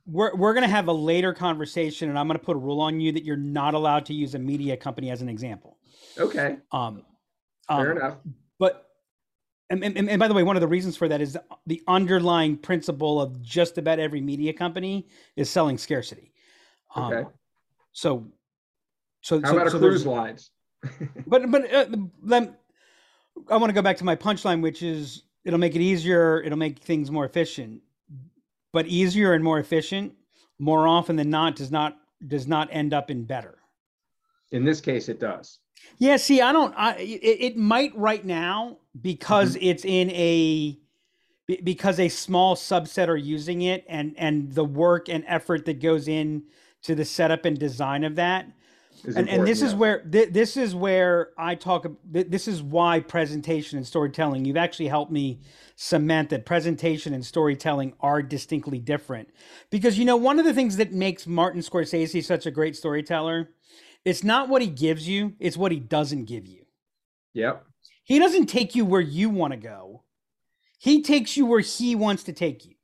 we're 0.08 0.34
we're 0.36 0.54
gonna 0.54 0.68
have 0.68 0.88
a 0.88 0.94
later 0.94 1.34
conversation, 1.34 2.10
and 2.10 2.18
I'm 2.18 2.28
gonna 2.28 2.40
put 2.40 2.56
a 2.56 2.60
rule 2.60 2.80
on 2.80 3.00
you 3.00 3.12
that 3.12 3.24
you're 3.24 3.36
not 3.36 3.74
allowed 3.74 4.06
to 4.08 4.14
use 4.14 4.34
a 4.36 4.40
media 4.40 4.78
company 4.78 5.12
as 5.12 5.22
an 5.22 5.30
example. 5.30 5.78
Okay, 6.18 6.58
Um, 6.72 7.04
fair 7.68 7.92
um, 7.92 7.98
enough. 7.98 8.18
But 8.58 8.90
and, 9.70 9.84
and, 9.84 10.10
and 10.10 10.20
by 10.20 10.28
the 10.30 10.34
way, 10.34 10.44
one 10.44 10.56
of 10.56 10.62
the 10.62 10.68
reasons 10.68 10.96
for 10.96 11.08
that 11.10 11.20
is 11.20 11.38
the 11.66 11.84
underlying 11.88 12.58
principle 12.58 13.22
of 13.22 13.42
just 13.42 13.78
about 13.78 14.00
every 14.00 14.22
media 14.22 14.54
company 14.54 15.08
is 15.36 15.50
selling 15.50 15.78
scarcity. 15.78 16.32
Um, 16.96 17.14
Okay. 17.14 17.30
So, 17.92 18.28
so 19.22 19.42
How 19.42 19.50
so, 19.50 19.58
about 19.58 19.72
so 19.72 19.80
cruise 19.80 20.06
lines? 20.06 20.52
But 21.28 21.52
but 21.52 21.74
uh, 21.74 21.86
then 22.24 22.56
I 23.50 23.58
want 23.58 23.70
to 23.70 23.74
go 23.74 23.82
back 23.82 23.98
to 23.98 24.06
my 24.06 24.16
punchline, 24.16 24.62
which 24.62 24.84
is 24.84 25.24
it'll 25.44 25.60
make 25.60 25.76
it 25.76 25.82
easier. 25.82 26.42
It'll 26.44 26.58
make 26.58 26.80
things 26.80 27.12
more 27.12 27.26
efficient. 27.26 27.82
But 28.74 28.88
easier 28.88 29.34
and 29.34 29.44
more 29.44 29.60
efficient, 29.60 30.14
more 30.60 30.88
often 30.88 31.16
than 31.16 31.30
not, 31.30 31.56
does 31.56 31.72
not 31.72 31.98
does 32.28 32.48
not 32.48 32.70
end 32.72 32.94
up 32.94 33.12
in 33.12 33.24
better. 33.24 33.60
In 34.52 34.64
this 34.64 34.82
case, 34.82 35.10
it 35.10 35.20
does. 35.20 35.60
Yeah, 35.98 36.18
see, 36.18 36.42
I 36.42 36.52
don't. 36.52 36.74
I 36.78 36.96
it, 36.96 37.38
it 37.54 37.58
might 37.58 37.96
right 37.96 38.24
now 38.24 38.78
because 39.02 39.56
mm-hmm. 39.56 39.66
it's 39.66 39.86
in 39.86 40.10
a 40.12 40.78
because 41.64 42.00
a 42.00 42.10
small 42.10 42.56
subset 42.56 43.08
are 43.08 43.18
using 43.18 43.62
it, 43.62 43.86
and 43.88 44.14
and 44.18 44.52
the 44.52 44.66
work 44.66 45.10
and 45.10 45.24
effort 45.28 45.66
that 45.66 45.82
goes 45.82 46.08
in 46.08 46.44
to 46.84 46.96
the 46.96 47.06
setup 47.06 47.46
and 47.46 47.58
design 47.58 48.04
of 48.04 48.16
that. 48.16 48.48
And, 49.06 49.30
and 49.30 49.48
this 49.48 49.62
important, 49.62 49.62
is 49.62 49.76
where 49.76 50.04
thi- 50.10 50.26
this 50.32 50.58
is 50.58 50.76
where 50.76 51.30
I 51.38 51.56
talk. 51.56 51.86
thi- 52.12 52.24
This 52.24 52.48
is 52.48 52.62
why 52.64 53.00
presentation 53.00 53.78
and 53.78 53.86
storytelling. 53.88 54.46
You've 54.46 54.58
actually 54.58 54.88
helped 54.88 55.12
me 55.12 55.42
cement 55.76 56.30
that 56.32 56.46
presentation 56.46 57.14
and 57.14 57.26
storytelling 57.26 57.94
are 58.00 58.22
distinctly 58.22 58.80
different. 58.80 59.30
Because 59.70 59.98
you 60.00 60.06
know, 60.06 60.18
one 60.18 60.40
of 60.40 60.46
the 60.46 60.54
things 60.54 60.78
that 60.78 60.94
makes 60.94 61.28
Martin 61.28 61.62
Scorsese 61.62 62.24
such 62.24 62.46
a 62.46 62.52
great 62.52 62.76
storyteller, 62.76 63.52
it's 64.06 64.24
not 64.24 64.50
what 64.50 64.62
he 64.62 64.68
gives 64.68 65.08
you; 65.08 65.34
it's 65.40 65.58
what 65.58 65.72
he 65.72 65.80
doesn't 65.80 66.26
give 66.26 66.48
you. 66.48 66.66
Yep. 67.34 67.66
He 68.04 68.20
doesn't 68.20 68.48
take 68.48 68.76
you 68.76 68.86
where 68.86 69.02
you 69.02 69.30
want 69.30 69.54
to 69.54 69.58
go. 69.60 70.04
He 70.80 71.02
takes 71.02 71.38
you 71.38 71.46
where 71.46 71.60
he 71.60 71.96
wants 71.96 72.24
to 72.24 72.34
take 72.34 72.66
you. 72.66 72.76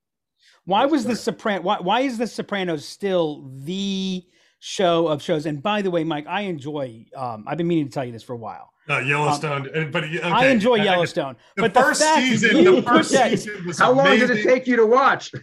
Why 0.66 0.82
That's 0.82 0.92
was 0.92 1.04
the 1.06 1.10
right. 1.10 1.18
Sopran? 1.38 1.64
Why, 1.64 1.80
why 1.80 2.02
is 2.02 2.18
the 2.18 2.28
Sopranos 2.28 2.86
still 2.86 3.50
the 3.64 4.26
show 4.66 5.08
of 5.08 5.22
shows? 5.22 5.46
And 5.46 5.62
by 5.62 5.82
the 5.82 5.92
way, 5.92 6.04
Mike, 6.06 6.26
I 6.28 6.42
enjoy. 6.42 7.06
Um, 7.16 7.44
I've 7.48 7.58
been 7.58 7.68
meaning 7.68 7.86
to 7.86 7.92
tell 7.92 8.06
you 8.06 8.12
this 8.14 8.24
for 8.24 8.34
a 8.34 8.38
while. 8.38 8.70
Uh, 8.90 9.00
Yellowstone, 9.00 9.70
uh, 9.76 9.86
but 9.92 10.04
okay. 10.06 10.22
I 10.22 10.48
enjoy 10.48 10.80
I- 10.80 10.84
Yellowstone. 10.84 11.36
The 11.56 11.64
but 11.64 11.74
first 11.74 12.00
the 12.00 12.06
fact 12.06 12.22
season, 12.22 12.58
you 12.58 12.76
the 12.78 12.82
first 12.82 13.12
that- 13.12 13.32
season 13.32 13.66
was 13.68 13.80
How 13.80 13.92
long 13.92 14.18
did 14.20 14.30
it 14.30 14.44
take 14.44 14.66
you 14.68 14.78
to 14.78 14.86
watch? 14.86 15.32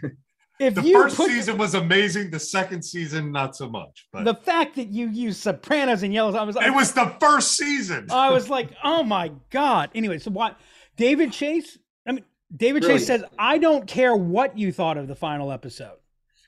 If 0.59 0.75
The 0.75 0.83
you 0.83 0.93
first 1.05 1.17
put 1.17 1.31
season 1.31 1.57
was 1.57 1.73
amazing. 1.75 2.31
The 2.31 2.39
second 2.39 2.83
season, 2.83 3.33
not 3.33 3.57
so 3.57 3.67
much. 3.71 4.07
But 4.13 4.25
the 4.27 4.35
fact 4.35 4.77
that 4.77 4.89
you 4.89 5.09
use 5.09 5.39
Sopranos 5.39 6.03
and 6.03 6.13
Yellowstone, 6.13 6.43
I 6.43 6.45
was, 6.45 6.55
like, 6.55 6.67
it 6.67 6.75
was 6.75 6.93
the 6.93 7.07
first 7.19 7.57
season. 7.57 8.09
I 8.11 8.29
was 8.29 8.51
like, 8.51 8.69
oh 8.85 9.03
my 9.03 9.33
god. 9.49 9.89
Anyway, 9.95 10.19
so 10.19 10.31
what? 10.31 10.61
David 10.99 11.33
Chase. 11.33 11.79
I 12.07 12.13
mean, 12.13 12.27
David 12.55 12.83
Really? 12.85 12.99
Chase 12.99 13.07
says, 13.07 13.25
I 13.39 13.57
don't 13.57 13.87
care 13.87 14.15
what 14.15 14.59
you 14.59 14.71
thought 14.71 14.99
of 14.99 15.09
the 15.09 15.17
final 15.17 15.51
episode. 15.51 15.97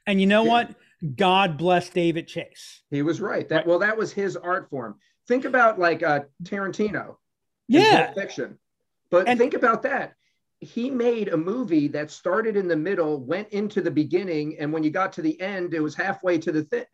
And 0.07 0.21
you 0.21 0.27
know 0.27 0.45
Yeah. 0.45 0.51
what? 0.51 0.75
God 1.17 1.59
bless 1.59 1.91
David 1.91 2.29
Chase. 2.29 2.83
He 2.91 3.03
was 3.03 3.21
right. 3.21 3.49
That 3.49 3.67
well, 3.67 3.79
that 3.81 3.97
was 3.97 4.13
his 4.13 4.37
art 4.37 4.69
form. 4.71 4.97
Think 5.29 5.45
about 5.45 5.79
like 5.79 6.03
uh, 6.03 6.21
Tarantino. 6.45 7.17
Yeah. 7.69 8.13
Fiction. 8.13 8.59
But 9.11 9.29
And- 9.29 9.39
think 9.39 9.55
about 9.55 9.83
that. 9.83 10.15
He 10.61 10.91
made 10.91 11.29
a 11.29 11.37
movie 11.37 11.89
that 11.89 12.11
started 12.13 12.57
in 12.57 12.69
the 12.69 12.77
middle, 12.77 13.19
went 13.25 13.49
into 13.49 13.81
the 13.81 13.91
beginning, 13.91 14.57
and 14.61 14.73
when 14.73 14.85
you 14.85 14.91
got 14.91 15.13
to 15.15 15.23
the 15.23 15.41
end, 15.41 15.75
it 15.75 15.81
was 15.81 15.97
halfway 15.97 16.39
to 16.39 16.53
the 16.53 16.63
thing. 16.63 16.85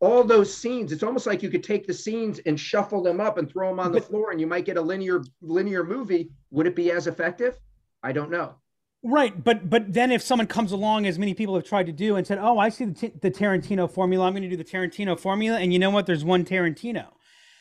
All 0.00 0.24
those 0.24 0.52
scenes, 0.52 0.90
it's 0.90 1.04
almost 1.04 1.28
like 1.28 1.40
you 1.40 1.48
could 1.48 1.62
take 1.62 1.86
the 1.86 1.94
scenes 1.94 2.40
and 2.46 2.58
shuffle 2.58 3.00
them 3.00 3.20
up 3.20 3.38
and 3.38 3.48
throw 3.48 3.68
them 3.68 3.78
on 3.78 3.92
the 3.92 4.00
But- 4.00 4.08
floor, 4.08 4.32
and 4.32 4.40
you 4.40 4.48
might 4.48 4.64
get 4.64 4.76
a 4.76 4.80
linear 4.80 5.22
linear 5.40 5.84
movie. 5.84 6.30
Would 6.50 6.66
it 6.66 6.74
be 6.74 6.90
as 6.90 7.06
effective? 7.06 7.60
I 8.02 8.10
don't 8.10 8.30
know. 8.30 8.56
Right, 9.04 9.42
but 9.42 9.68
but 9.68 9.92
then 9.92 10.12
if 10.12 10.22
someone 10.22 10.46
comes 10.46 10.70
along, 10.70 11.06
as 11.06 11.18
many 11.18 11.34
people 11.34 11.54
have 11.56 11.64
tried 11.64 11.86
to 11.86 11.92
do, 11.92 12.16
and 12.16 12.24
said, 12.26 12.38
"Oh, 12.40 12.58
I 12.58 12.68
see 12.68 12.84
the, 12.84 12.94
t- 12.94 13.12
the 13.20 13.30
Tarantino 13.32 13.90
formula. 13.90 14.26
I'm 14.26 14.32
going 14.32 14.44
to 14.44 14.48
do 14.48 14.56
the 14.56 14.64
Tarantino 14.64 15.18
formula," 15.18 15.58
and 15.58 15.72
you 15.72 15.78
know 15.80 15.90
what? 15.90 16.06
There's 16.06 16.24
one 16.24 16.44
Tarantino. 16.44 17.06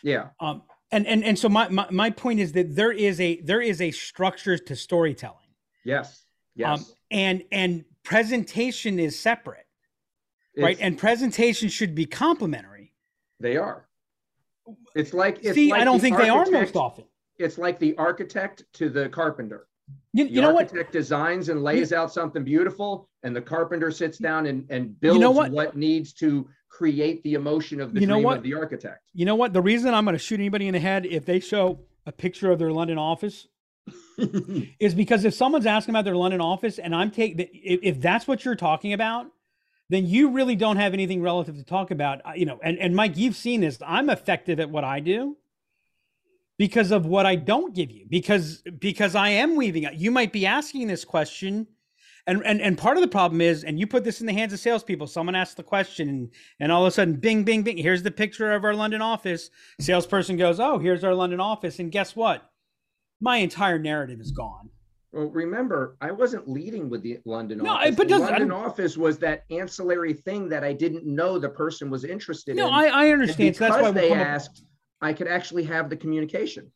Yeah, 0.03 0.29
Um, 0.39 0.63
And 0.91 1.07
and 1.07 1.23
and 1.23 1.37
so 1.39 1.49
my, 1.49 1.67
my 1.69 1.87
my 1.89 2.09
point 2.11 2.39
is 2.39 2.51
that 2.51 2.75
there 2.75 2.91
is 2.91 3.19
a 3.19 3.41
there 3.41 3.61
is 3.61 3.81
a 3.81 3.89
structure 3.91 4.57
to 4.57 4.75
storytelling. 4.75 5.37
Yes. 5.83 6.25
Yes. 6.55 6.79
Um, 6.79 6.85
and 7.09 7.43
and 7.51 7.85
presentation 8.03 8.99
is 8.99 9.17
separate, 9.19 9.65
right? 10.57 10.77
And 10.79 10.95
presentation 10.97 11.69
should 11.69 11.95
be 11.95 12.05
complementary. 12.05 12.93
they 13.39 13.57
are. 13.57 13.87
It's 14.95 15.13
like 15.13 15.39
it's 15.41 15.55
See, 15.55 15.71
like 15.71 15.81
I 15.81 15.85
don't 15.85 15.97
the 15.97 16.01
think 16.03 16.17
they 16.17 16.29
are 16.29 16.45
most 16.51 16.75
often. 16.75 17.05
It's 17.39 17.57
like 17.57 17.79
the 17.79 17.95
architect 17.97 18.63
to 18.73 18.89
the 18.89 19.09
carpenter. 19.09 19.67
You, 20.13 20.25
The 20.25 20.31
you 20.31 20.41
know 20.41 20.53
what? 20.53 20.63
architect 20.65 20.91
designs 20.91 21.49
and 21.49 21.63
lays 21.63 21.93
out 21.93 22.11
something 22.11 22.43
beautiful, 22.43 23.07
and 23.23 23.35
the 23.35 23.41
carpenter 23.41 23.91
sits 23.91 24.17
down 24.17 24.45
and, 24.45 24.65
and 24.69 24.99
builds 24.99 25.19
know 25.21 25.31
what? 25.31 25.51
what? 25.51 25.75
needs 25.77 26.13
to 26.13 26.47
create 26.69 27.21
the 27.23 27.33
emotion 27.35 27.79
of 27.81 27.93
the 27.93 28.01
You 28.01 28.07
know 28.07 28.15
dream 28.15 28.23
what? 28.25 28.37
of 28.37 28.43
the 28.43 28.53
architect. 28.53 29.09
You 29.13 29.25
know 29.25 29.35
what? 29.35 29.53
The 29.53 29.61
reason 29.61 29.93
I'm 29.93 30.03
going 30.05 30.15
to 30.15 30.19
shoot 30.19 30.39
anybody 30.39 30.67
in 30.67 30.73
the 30.73 30.79
head 30.79 31.05
if 31.05 31.25
they 31.25 31.39
show 31.39 31.79
a 32.05 32.11
picture 32.11 32.51
of 32.51 32.59
their 32.59 32.71
London 32.71 32.97
office 32.97 33.47
is 34.79 34.93
because 34.93 35.25
if 35.25 35.33
someone's 35.33 35.65
asking 35.65 35.93
about 35.93 36.05
their 36.05 36.15
London 36.15 36.41
office 36.41 36.79
and 36.79 36.95
I'm 36.95 37.11
taking 37.11 37.39
if, 37.53 37.79
if 37.83 38.01
that's 38.01 38.27
what 38.27 38.43
you're 38.45 38.55
talking 38.55 38.93
about, 38.93 39.27
then 39.89 40.05
you 40.07 40.29
really 40.31 40.55
don't 40.55 40.77
have 40.77 40.93
anything 40.93 41.21
relative 41.21 41.55
to 41.57 41.63
talk 41.63 41.91
about. 41.91 42.21
Uh, 42.25 42.31
You 42.35 42.45
know, 42.45 42.59
and, 42.63 42.77
and 42.79 42.95
Mike, 42.95 43.17
you've 43.17 43.35
seen 43.35 43.61
this. 43.61 43.77
I'm 43.85 44.09
effective 44.09 44.59
at 44.59 44.69
what 44.69 44.83
I 44.83 44.99
do 44.99 45.37
because 46.61 46.91
of 46.91 47.07
what 47.07 47.25
I 47.25 47.35
don't 47.35 47.73
give 47.73 47.89
you, 47.89 48.05
because 48.07 48.61
because 48.77 49.15
I 49.15 49.29
am 49.29 49.55
weaving 49.55 49.87
out. 49.87 49.95
You 49.95 50.11
might 50.11 50.31
be 50.31 50.45
asking 50.45 50.85
this 50.87 51.03
question. 51.03 51.65
And, 52.27 52.45
and 52.45 52.61
and 52.61 52.77
part 52.77 52.97
of 52.97 53.01
the 53.01 53.07
problem 53.07 53.41
is, 53.41 53.63
and 53.63 53.79
you 53.79 53.87
put 53.87 54.03
this 54.03 54.21
in 54.21 54.27
the 54.27 54.33
hands 54.33 54.53
of 54.53 54.59
salespeople. 54.59 55.07
Someone 55.07 55.33
asks 55.33 55.55
the 55.55 55.63
question, 55.63 56.07
and, 56.07 56.29
and 56.59 56.71
all 56.71 56.83
of 56.85 56.87
a 56.89 56.91
sudden, 56.91 57.15
bing, 57.15 57.43
bing, 57.43 57.63
bing. 57.63 57.77
Here's 57.77 58.03
the 58.03 58.11
picture 58.11 58.51
of 58.51 58.63
our 58.63 58.75
London 58.75 59.01
office. 59.01 59.49
Salesperson 59.79 60.37
goes, 60.37 60.59
"Oh, 60.59 60.77
here's 60.77 61.03
our 61.03 61.15
London 61.15 61.39
office," 61.39 61.79
and 61.79 61.91
guess 61.91 62.15
what? 62.15 62.47
My 63.21 63.37
entire 63.37 63.79
narrative 63.79 64.19
is 64.19 64.29
gone. 64.31 64.69
Well, 65.11 65.31
remember, 65.31 65.97
I 65.99 66.11
wasn't 66.11 66.47
leading 66.47 66.91
with 66.91 67.01
the 67.01 67.17
London 67.25 67.57
No, 67.57 67.71
I- 67.73 67.85
office. 67.85 67.95
but 67.95 68.07
the 68.07 68.13
I 68.15 68.17
London 68.19 68.49
don't- 68.49 68.65
office 68.65 68.97
was 68.97 69.17
that 69.17 69.45
ancillary 69.49 70.13
thing 70.13 70.47
that 70.49 70.63
I 70.63 70.73
didn't 70.73 71.07
know 71.07 71.39
the 71.39 71.49
person 71.49 71.89
was 71.89 72.03
interested 72.05 72.55
No, 72.55 72.67
in. 72.67 72.73
I, 72.73 72.85
I 72.85 73.05
And 73.05 73.13
understand. 73.13 73.55
So 73.55 73.67
that's 73.67 73.81
why 73.81 73.89
they 73.91 74.09
come 74.09 74.19
up- 74.19 74.27
asked, 74.27 74.63
I 75.01 75.13
could 75.13 75.27
actually 75.27 75.63
have 75.63 75.89
the 75.89 75.95
communication. 75.97 76.71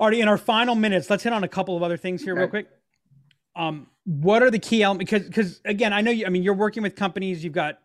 Artie, 0.00 0.20
in 0.20 0.28
our 0.28 0.38
final 0.38 0.74
minutes, 0.74 1.10
let's 1.10 1.22
hit 1.24 1.32
on 1.32 1.42
a 1.42 1.48
couple 1.48 1.76
of 1.76 1.82
other 1.82 1.96
things 1.96 2.22
here, 2.22 2.34
real 2.36 2.48
quick. 2.48 2.68
Um, 3.56 3.88
what 4.04 4.42
are 4.42 4.50
the 4.50 4.58
key 4.58 4.82
elements? 4.82 5.10
Because, 5.10 5.26
because 5.26 5.60
again, 5.64 5.92
I 5.92 6.00
know 6.00 6.10
you. 6.12 6.26
I 6.26 6.28
mean, 6.28 6.42
you're 6.44 6.54
working 6.54 6.82
with 6.82 6.94
companies. 6.94 7.42
You've 7.42 7.52
got, 7.54 7.80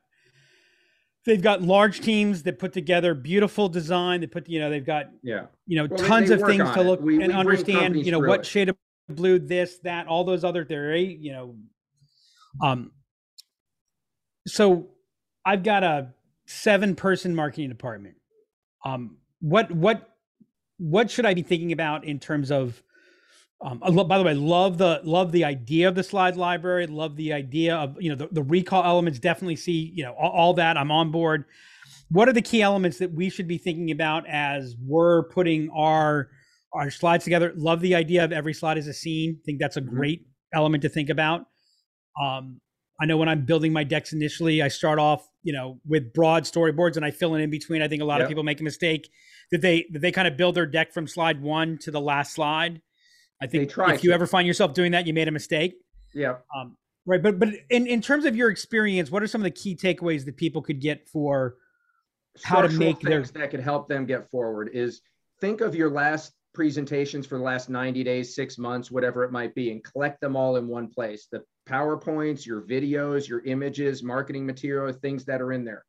they've 1.25 1.41
got 1.41 1.63
large 1.63 2.01
teams 2.01 2.43
that 2.43 2.59
put 2.59 2.71
together 2.73 3.15
beautiful 3.15 3.67
design. 3.69 4.21
They 4.21 4.27
put, 4.27 4.47
you 4.47 4.59
know, 4.59 4.69
they've 4.69 4.85
got, 4.85 5.09
Yeah. 5.23 5.47
you 5.65 5.77
know, 5.77 5.87
Well, 5.89 6.07
tons 6.07 6.29
of 6.29 6.41
things 6.41 6.69
to 6.71 6.83
look 6.83 7.01
We- 7.01 7.17
we 7.17 7.23
and 7.23 7.33
bring 7.33 7.39
understand. 7.39 8.05
You 8.05 8.11
know, 8.11 8.19
what 8.19 8.41
it. 8.41 8.45
shade 8.45 8.69
of 8.69 8.77
blue, 9.09 9.39
this, 9.39 9.79
that, 9.79 10.05
all 10.07 10.23
those 10.23 10.43
other. 10.43 10.63
There, 10.63 10.95
you 10.95 11.31
know, 11.31 11.55
um. 12.61 12.91
So, 14.47 14.89
I've 15.45 15.63
got 15.63 15.83
a 15.83 16.13
seven-person 16.45 17.33
marketing 17.33 17.69
department. 17.69 18.15
Um, 18.83 19.17
what 19.39 19.71
what 19.71 20.09
what 20.77 21.09
should 21.11 21.25
I 21.25 21.33
be 21.33 21.41
thinking 21.43 21.71
about 21.71 22.05
in 22.05 22.19
terms 22.19 22.51
of? 22.51 22.81
Um, 23.65 23.79
by 23.79 24.17
the 24.17 24.23
way, 24.25 24.33
love 24.33 24.77
the 24.77 24.99
love 25.03 25.31
the 25.31 25.45
idea 25.45 25.87
of 25.87 25.95
the 25.95 26.03
slide 26.03 26.35
library. 26.35 26.85
Love 26.87 27.15
the 27.15 27.31
idea 27.31 27.75
of 27.75 27.95
you 28.01 28.09
know 28.09 28.15
the, 28.15 28.27
the 28.31 28.43
recall 28.43 28.83
elements. 28.83 29.19
Definitely 29.19 29.55
see 29.55 29.91
you 29.95 30.03
know 30.03 30.13
all, 30.13 30.31
all 30.31 30.53
that. 30.55 30.77
I'm 30.77 30.91
on 30.91 31.11
board. 31.11 31.45
What 32.09 32.27
are 32.27 32.33
the 32.33 32.41
key 32.41 32.61
elements 32.61 32.97
that 32.99 33.13
we 33.13 33.29
should 33.29 33.47
be 33.47 33.57
thinking 33.57 33.89
about 33.91 34.27
as 34.27 34.75
we're 34.81 35.23
putting 35.29 35.69
our 35.69 36.29
our 36.73 36.91
slides 36.91 37.23
together? 37.23 37.53
Love 37.55 37.79
the 37.79 37.95
idea 37.95 38.23
of 38.25 38.33
every 38.33 38.53
slide 38.53 38.77
is 38.77 38.87
a 38.87 38.93
scene. 38.93 39.39
Think 39.45 39.59
that's 39.59 39.77
a 39.77 39.81
Mhm. 39.81 39.89
great 39.89 40.27
element 40.53 40.81
to 40.83 40.89
think 40.89 41.09
about. 41.09 41.45
Um, 42.21 42.59
I 42.99 43.05
know 43.05 43.17
when 43.17 43.29
I'm 43.29 43.45
building 43.45 43.71
my 43.73 43.83
decks 43.83 44.13
initially, 44.13 44.61
I 44.61 44.67
start 44.67 44.99
off 44.99 45.27
you 45.43 45.53
know 45.53 45.79
with 45.85 46.13
broad 46.13 46.43
storyboards 46.43 46.95
and 46.95 47.05
I 47.05 47.11
fill 47.11 47.35
in 47.35 47.41
in 47.41 47.49
between. 47.49 47.81
I 47.81 47.87
think 47.87 48.01
a 48.01 48.05
lot 48.05 48.21
of 48.21 48.27
people 48.27 48.43
make 48.43 48.59
a 48.61 48.63
mistake 48.63 49.09
that 49.51 49.61
they 49.61 49.85
that 49.91 49.99
they 49.99 50.11
kind 50.11 50.27
of 50.27 50.37
build 50.37 50.55
their 50.55 50.65
deck 50.65 50.93
from 50.93 51.07
slide 51.07 51.41
one 51.41 51.77
to 51.79 51.91
the 51.91 52.01
last 52.01 52.33
slide. 52.33 52.81
I 53.41 53.47
think 53.47 53.71
if 53.77 54.03
you 54.03 54.11
ever 54.13 54.25
find 54.25 54.47
yourself 54.47 54.73
doing 54.73 54.93
that, 54.93 55.05
you 55.05 55.13
made 55.13 55.27
a 55.27 55.31
mistake. 55.31 55.75
Yeah. 56.13 56.35
Um, 56.55 56.77
right. 57.05 57.21
But 57.21 57.39
but 57.39 57.49
in, 57.69 57.87
in 57.87 58.01
terms 58.01 58.25
of 58.25 58.35
your 58.35 58.49
experience, 58.49 59.11
what 59.11 59.21
are 59.21 59.27
some 59.27 59.41
of 59.41 59.43
the 59.43 59.51
key 59.51 59.75
takeaways 59.75 60.25
that 60.25 60.37
people 60.37 60.61
could 60.61 60.79
get 60.79 61.07
for 61.09 61.55
How 62.41 62.61
to 62.61 62.69
make 62.69 63.01
their- 63.01 63.19
things 63.19 63.31
that 63.31 63.51
could 63.51 63.59
help 63.59 63.89
them 63.89 64.05
get 64.05 64.29
forward 64.29 64.69
is 64.73 65.01
think 65.41 65.61
of 65.61 65.75
your 65.75 65.89
last 65.89 66.33
presentations 66.53 67.25
for 67.25 67.37
the 67.37 67.43
last 67.43 67.69
90 67.69 68.03
days, 68.03 68.35
six 68.35 68.57
months, 68.57 68.91
whatever 68.91 69.23
it 69.23 69.31
might 69.31 69.55
be, 69.55 69.71
and 69.71 69.83
collect 69.83 70.21
them 70.21 70.35
all 70.35 70.55
in 70.57 70.67
one 70.67 70.87
place. 70.87 71.27
The 71.31 71.43
PowerPoints, 71.67 72.45
your 72.45 72.61
videos, 72.61 73.27
your 73.27 73.43
images, 73.45 74.03
marketing 74.03 74.45
material, 74.45 74.91
things 74.93 75.25
that 75.25 75.41
are 75.41 75.51
in 75.51 75.63
there. 75.63 75.85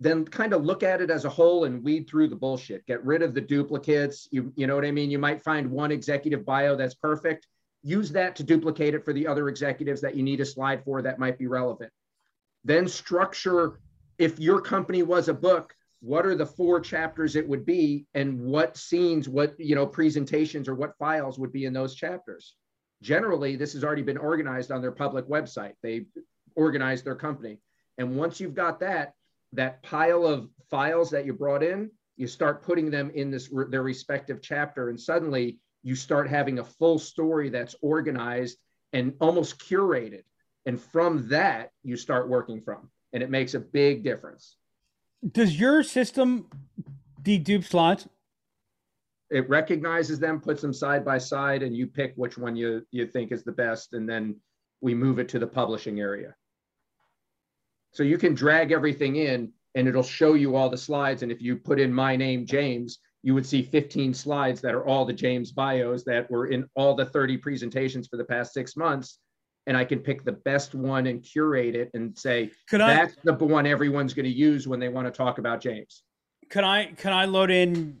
Then 0.00 0.24
kind 0.24 0.52
of 0.52 0.64
look 0.64 0.82
at 0.82 1.00
it 1.00 1.10
as 1.10 1.24
a 1.24 1.30
whole 1.30 1.64
and 1.64 1.82
weed 1.82 2.08
through 2.08 2.28
the 2.28 2.36
bullshit. 2.36 2.86
Get 2.86 3.04
rid 3.04 3.22
of 3.22 3.34
the 3.34 3.40
duplicates. 3.40 4.28
You, 4.30 4.52
you 4.54 4.66
know 4.66 4.76
what 4.76 4.84
I 4.84 4.92
mean? 4.92 5.10
You 5.10 5.18
might 5.18 5.42
find 5.42 5.70
one 5.70 5.90
executive 5.90 6.44
bio 6.44 6.76
that's 6.76 6.94
perfect. 6.94 7.46
Use 7.82 8.10
that 8.12 8.36
to 8.36 8.44
duplicate 8.44 8.94
it 8.94 9.04
for 9.04 9.12
the 9.12 9.26
other 9.26 9.48
executives 9.48 10.00
that 10.02 10.14
you 10.14 10.22
need 10.22 10.40
a 10.40 10.44
slide 10.44 10.84
for 10.84 11.02
that 11.02 11.18
might 11.18 11.38
be 11.38 11.46
relevant. 11.46 11.92
Then 12.64 12.86
structure 12.86 13.80
if 14.18 14.38
your 14.38 14.60
company 14.60 15.02
was 15.02 15.28
a 15.28 15.34
book, 15.34 15.74
what 16.00 16.24
are 16.26 16.34
the 16.34 16.46
four 16.46 16.80
chapters 16.80 17.34
it 17.34 17.48
would 17.48 17.66
be 17.66 18.06
and 18.14 18.40
what 18.40 18.76
scenes, 18.76 19.28
what, 19.28 19.58
you 19.58 19.74
know, 19.74 19.86
presentations 19.86 20.68
or 20.68 20.74
what 20.74 20.96
files 20.98 21.38
would 21.38 21.52
be 21.52 21.64
in 21.64 21.72
those 21.72 21.94
chapters? 21.94 22.54
Generally, 23.02 23.56
this 23.56 23.72
has 23.72 23.84
already 23.84 24.02
been 24.02 24.16
organized 24.16 24.70
on 24.70 24.80
their 24.80 24.92
public 24.92 25.26
website. 25.26 25.74
They 25.82 26.06
organize 26.54 27.02
their 27.02 27.16
company. 27.16 27.60
And 27.98 28.16
once 28.16 28.38
you've 28.38 28.54
got 28.54 28.80
that, 28.80 29.14
that 29.52 29.82
pile 29.82 30.26
of 30.26 30.48
files 30.70 31.10
that 31.10 31.24
you 31.24 31.32
brought 31.32 31.62
in, 31.62 31.90
you 32.16 32.26
start 32.26 32.62
putting 32.62 32.90
them 32.90 33.10
in 33.14 33.30
this 33.30 33.48
their 33.70 33.82
respective 33.82 34.42
chapter 34.42 34.88
and 34.88 35.00
suddenly 35.00 35.58
you 35.84 35.94
start 35.94 36.28
having 36.28 36.58
a 36.58 36.64
full 36.64 36.98
story 36.98 37.48
that's 37.48 37.76
organized 37.80 38.58
and 38.92 39.14
almost 39.20 39.58
curated. 39.58 40.24
And 40.66 40.80
from 40.80 41.28
that, 41.28 41.70
you 41.82 41.96
start 41.96 42.28
working 42.28 42.60
from 42.60 42.90
and 43.12 43.22
it 43.22 43.30
makes 43.30 43.54
a 43.54 43.60
big 43.60 44.02
difference. 44.02 44.57
Does 45.32 45.58
your 45.58 45.82
system 45.82 46.46
dedupe 47.22 47.64
slides? 47.64 48.08
It 49.30 49.48
recognizes 49.48 50.18
them, 50.18 50.40
puts 50.40 50.62
them 50.62 50.72
side 50.72 51.04
by 51.04 51.18
side, 51.18 51.62
and 51.62 51.76
you 51.76 51.86
pick 51.86 52.14
which 52.16 52.38
one 52.38 52.56
you, 52.56 52.86
you 52.90 53.06
think 53.06 53.30
is 53.30 53.44
the 53.44 53.52
best, 53.52 53.92
and 53.92 54.08
then 54.08 54.36
we 54.80 54.94
move 54.94 55.18
it 55.18 55.28
to 55.30 55.38
the 55.38 55.46
publishing 55.46 56.00
area. 56.00 56.34
So 57.92 58.02
you 58.02 58.18
can 58.18 58.34
drag 58.34 58.72
everything 58.72 59.16
in 59.16 59.52
and 59.74 59.88
it'll 59.88 60.02
show 60.02 60.34
you 60.34 60.56
all 60.56 60.70
the 60.70 60.76
slides. 60.76 61.22
And 61.22 61.32
if 61.32 61.42
you 61.42 61.56
put 61.56 61.80
in 61.80 61.92
my 61.92 62.16
name, 62.16 62.46
James, 62.46 62.98
you 63.22 63.34
would 63.34 63.46
see 63.46 63.62
15 63.62 64.14
slides 64.14 64.60
that 64.60 64.74
are 64.74 64.86
all 64.86 65.04
the 65.04 65.12
James 65.12 65.52
bios 65.52 66.04
that 66.04 66.30
were 66.30 66.46
in 66.46 66.68
all 66.74 66.94
the 66.94 67.06
30 67.06 67.38
presentations 67.38 68.06
for 68.06 68.16
the 68.16 68.24
past 68.24 68.52
six 68.52 68.76
months. 68.76 69.18
And 69.68 69.76
I 69.76 69.84
can 69.84 70.00
pick 70.00 70.24
the 70.24 70.32
best 70.32 70.74
one 70.74 71.06
and 71.06 71.22
curate 71.22 71.76
it 71.76 71.90
and 71.92 72.16
say, 72.18 72.50
Could 72.68 72.80
I 72.80 72.94
that's 72.94 73.16
the 73.22 73.34
one 73.34 73.66
everyone's 73.66 74.14
going 74.14 74.24
to 74.24 74.32
use 74.32 74.66
when 74.66 74.80
they 74.80 74.88
want 74.88 75.06
to 75.06 75.10
talk 75.12 75.38
about 75.38 75.60
James. 75.60 76.02
Can 76.48 76.64
I 76.64 76.86
can 76.86 77.12
I 77.12 77.26
load 77.26 77.50
in 77.50 78.00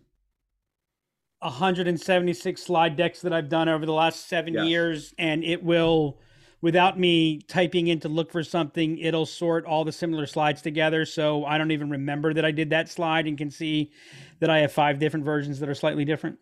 176 1.40 2.62
slide 2.62 2.96
decks 2.96 3.20
that 3.20 3.32
I've 3.32 3.48
done 3.48 3.68
over 3.68 3.86
the 3.86 3.92
last 3.92 4.28
seven 4.28 4.54
Yes. 4.54 4.66
years, 4.66 5.14
and 5.18 5.44
it 5.44 5.62
will, 5.62 6.18
without 6.60 6.98
me 6.98 7.38
typing 7.42 7.88
in 7.88 8.00
to 8.00 8.08
look 8.08 8.32
for 8.32 8.42
something, 8.42 8.98
it'll 8.98 9.26
sort 9.26 9.64
all 9.64 9.84
the 9.84 9.92
similar 9.92 10.26
slides 10.26 10.62
together. 10.62 11.04
So 11.04 11.44
I 11.44 11.58
don't 11.58 11.70
even 11.70 11.90
remember 11.90 12.34
that 12.34 12.44
I 12.44 12.50
did 12.50 12.70
that 12.70 12.88
slide 12.88 13.26
and 13.26 13.38
can 13.38 13.50
see 13.50 13.92
that 14.40 14.50
I 14.50 14.58
have 14.60 14.72
five 14.72 14.98
different 14.98 15.24
versions 15.24 15.60
that 15.60 15.68
are 15.68 15.74
slightly 15.74 16.04
different. 16.04 16.38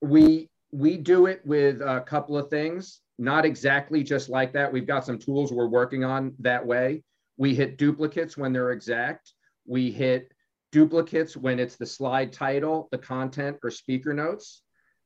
We 0.00 0.48
we 0.72 0.96
do 0.96 1.26
it 1.26 1.44
with 1.44 1.80
a 1.82 2.00
couple 2.00 2.36
of 2.38 2.48
things, 2.48 3.00
not 3.20 3.44
exactly 3.44 4.02
just 4.02 4.30
like 4.30 4.52
that. 4.54 4.72
We've 4.72 4.86
got 4.86 5.04
some 5.04 5.18
tools 5.18 5.52
we're 5.52 5.68
working 5.68 6.04
on 6.04 6.34
that 6.40 6.64
way. 6.64 7.02
We 7.36 7.54
hit 7.54 7.76
duplicates 7.76 8.36
when 8.36 8.52
they're 8.52 8.72
exact. 8.72 9.34
We 9.66 9.90
hit 9.90 10.32
duplicates 10.72 11.36
when 11.36 11.60
it's 11.60 11.76
the 11.76 11.86
slide 11.86 12.32
title, 12.32 12.88
the 12.90 12.98
content, 12.98 13.58
or 13.62 13.70
speaker 13.70 14.14
notes. 14.14 14.62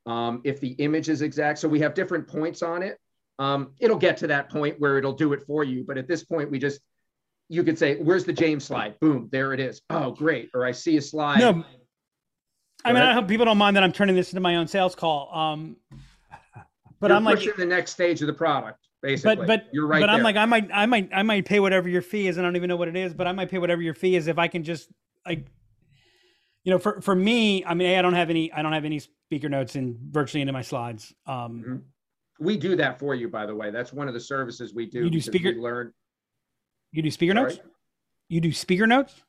Um, 0.07 0.43
if 0.45 0.61
the 0.61 0.73
image 0.73 1.09
is 1.09 1.23
exact, 1.23 1.59
so 1.59 1.69
we 1.69 1.81
have 1.81 1.95
different 1.95 2.29
points 2.29 2.63
on 2.63 2.83
it. 2.83 2.99
Um, 3.39 3.73
it'll 3.81 3.99
get 3.99 4.17
to 4.19 4.29
that 4.29 4.49
point 4.49 4.79
where 4.79 4.97
it'll 4.97 5.13
do 5.13 5.33
it 5.33 5.43
for 5.43 5.65
you. 5.65 5.85
But 5.87 5.99
at 5.99 6.07
this 6.07 6.23
point, 6.25 6.51
we 6.51 6.59
just 6.59 6.81
you 7.49 7.65
could 7.65 7.79
say, 7.79 7.97
"Where's 7.97 8.25
the 8.25 8.33
James 8.33 8.65
slide?" 8.65 8.99
Boom, 9.01 9.29
there 9.33 9.53
it 9.53 9.61
is. 9.61 9.83
Oh, 9.91 10.13
great! 10.13 10.51
Or 10.55 10.65
I 10.65 10.71
see 10.73 10.97
a 10.99 11.03
slide. 11.03 11.41
No, 11.41 11.65
I 12.85 12.93
mean. 12.93 13.03
I 13.03 13.13
hope 13.13 13.27
people 13.27 13.47
don't 13.47 13.59
mind 13.59 13.77
that 13.77 13.83
I'm 13.83 13.93
turning 13.93 14.15
this 14.15 14.31
into 14.33 14.41
my 14.41 14.57
own 14.57 14.69
sales 14.69 14.95
call. 14.95 15.35
Um, 15.35 15.77
but 17.05 17.11
You're 17.11 17.17
I'm 17.19 17.25
like, 17.25 17.37
pushing 17.37 17.53
the 17.59 17.67
next 17.67 17.91
stage 17.91 18.23
of 18.23 18.27
the 18.29 18.33
product, 18.33 18.89
basically. 19.03 19.37
but 19.37 19.47
but 19.47 19.67
you're 19.73 19.87
right. 19.87 20.01
But 20.01 20.09
I'm 20.09 20.17
there. 20.17 20.25
like, 20.25 20.37
I 20.37 20.47
might, 20.47 20.71
I 20.73 20.87
might, 20.87 21.11
I 21.13 21.23
might 21.23 21.45
pay 21.45 21.61
whatever 21.61 21.87
your 21.87 22.01
fee 22.01 22.29
is, 22.29 22.39
and 22.39 22.47
I 22.47 22.49
don't 22.49 22.57
even 22.57 22.69
know 22.69 22.77
what 22.77 22.89
it 22.89 22.97
is. 22.97 23.13
But 23.13 23.27
I 23.27 23.33
might 23.33 23.51
pay 23.51 23.59
whatever 23.59 23.83
your 23.83 23.93
fee 23.93 24.17
is 24.17 24.27
if 24.27 24.39
I 24.39 24.49
can 24.49 24.65
just 24.65 24.89
like 25.27 25.47
you 26.65 26.73
know, 26.73 26.79
for 26.79 27.03
for 27.03 27.15
me, 27.15 27.63
I 27.67 27.75
mean, 27.75 27.99
I 27.99 28.01
don't 28.01 28.15
have 28.15 28.31
any, 28.31 28.51
I 28.51 28.63
don't 28.63 28.73
have 28.73 28.87
any 28.87 28.99
speaker 28.99 29.51
notes 29.51 29.77
in 29.77 29.99
virtually 30.11 30.41
into 30.41 30.55
my 30.55 30.63
slides. 30.63 31.13
Um, 31.27 31.63
Mhm. 31.67 31.83
We 32.41 32.57
do 32.57 32.75
that 32.77 32.99
for 32.99 33.15
you, 33.15 33.29
by 33.29 33.45
the 33.45 33.55
way. 33.55 33.71
That's 33.71 33.93
one 33.93 34.09
of 34.09 34.15
the 34.15 34.21
services 34.21 34.73
we 34.75 34.87
do. 34.87 35.05
You 35.05 35.11
do 35.11 35.21
speaker- 35.21 35.51
we 35.53 35.61
Learn. 35.61 35.93
you 36.91 37.03
do 37.03 37.11
speaker 37.11 37.35
Sorry? 37.35 37.51
notes. 37.55 37.61
You 38.29 38.41
do 38.41 38.51
speaker 38.51 38.87
notes. 38.87 39.23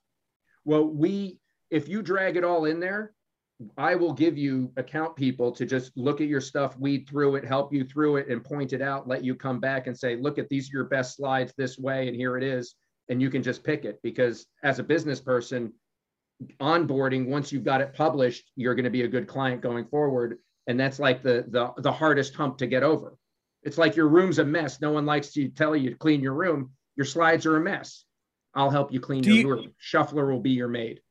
Well, 0.63 0.85
we, 0.85 1.39
if 1.69 1.87
you 1.89 2.01
drag 2.01 2.37
it 2.37 2.43
all 2.45 2.65
in 2.65 2.79
there, 2.79 3.13
I 3.77 3.95
will 3.95 4.11
give 4.13 4.37
you 4.37 4.71
account 4.75 5.15
people 5.15 5.51
to 5.53 5.65
just 5.65 5.95
look 5.95 6.19
at 6.19 6.27
your 6.27 6.41
stuff, 6.41 6.77
weed 6.77 7.07
through 7.07 7.35
it, 7.35 7.45
help 7.45 7.73
you 7.73 7.85
through 7.85 8.17
it 8.17 8.27
and 8.27 8.43
point 8.43 8.73
it 8.73 8.81
out, 8.81 9.07
let 9.07 9.23
you 9.23 9.33
come 9.33 9.59
back 9.59 9.87
and 9.87 9.97
say, 9.97 10.17
look 10.17 10.37
at 10.37 10.49
these 10.49 10.67
are 10.69 10.77
your 10.77 10.83
best 10.85 11.15
slides 11.15 11.53
this 11.57 11.77
way 11.77 12.07
and 12.07 12.15
here 12.17 12.37
it 12.37 12.43
is. 12.43 12.75
And 13.07 13.21
you 13.21 13.29
can 13.29 13.41
just 13.43 13.63
pick 13.63 13.85
it 13.85 13.99
because 14.03 14.45
as 14.63 14.79
a 14.79 14.83
business 14.83 15.21
person, 15.21 15.71
onboarding, 16.59 17.27
once 17.27 17.51
you've 17.51 17.63
got 17.63 17.79
it 17.79 17.93
published, 17.93 18.51
you're 18.57 18.75
going 18.75 18.83
to 18.83 18.89
be 18.89 19.03
a 19.03 19.07
good 19.07 19.27
client 19.27 19.61
going 19.61 19.85
forward. 19.85 20.37
And 20.67 20.77
that's 20.79 20.99
like 20.99 21.21
the 21.21 21.45
the 21.47 21.71
the 21.81 21.91
hardest 21.91 22.33
hump 22.33 22.57
to 22.57 22.67
get 22.67 22.81
over. 22.83 23.15
It's 23.63 23.77
like 23.77 23.95
your 23.95 24.07
room's 24.07 24.39
a 24.39 24.43
mess. 24.45 24.81
No 24.81 24.91
one 24.91 25.05
likes 25.05 25.31
to 25.33 25.47
tell 25.49 25.75
you 25.75 25.91
to 25.91 25.95
clean 25.95 26.21
your 26.21 26.33
room. 26.33 26.71
Your 26.97 27.05
slides 27.05 27.45
are 27.45 27.55
a 27.55 27.61
mess. 27.61 28.03
I'll 28.55 28.69
help 28.71 28.91
you 28.91 28.99
clean 28.99 29.21
Do 29.21 29.33
your 29.33 29.41
you- 29.41 29.49
room. 29.63 29.73
Shufflrr 29.81 30.29
will 30.31 30.39
be 30.41 30.51
your 30.51 30.67
maid. 30.67 31.01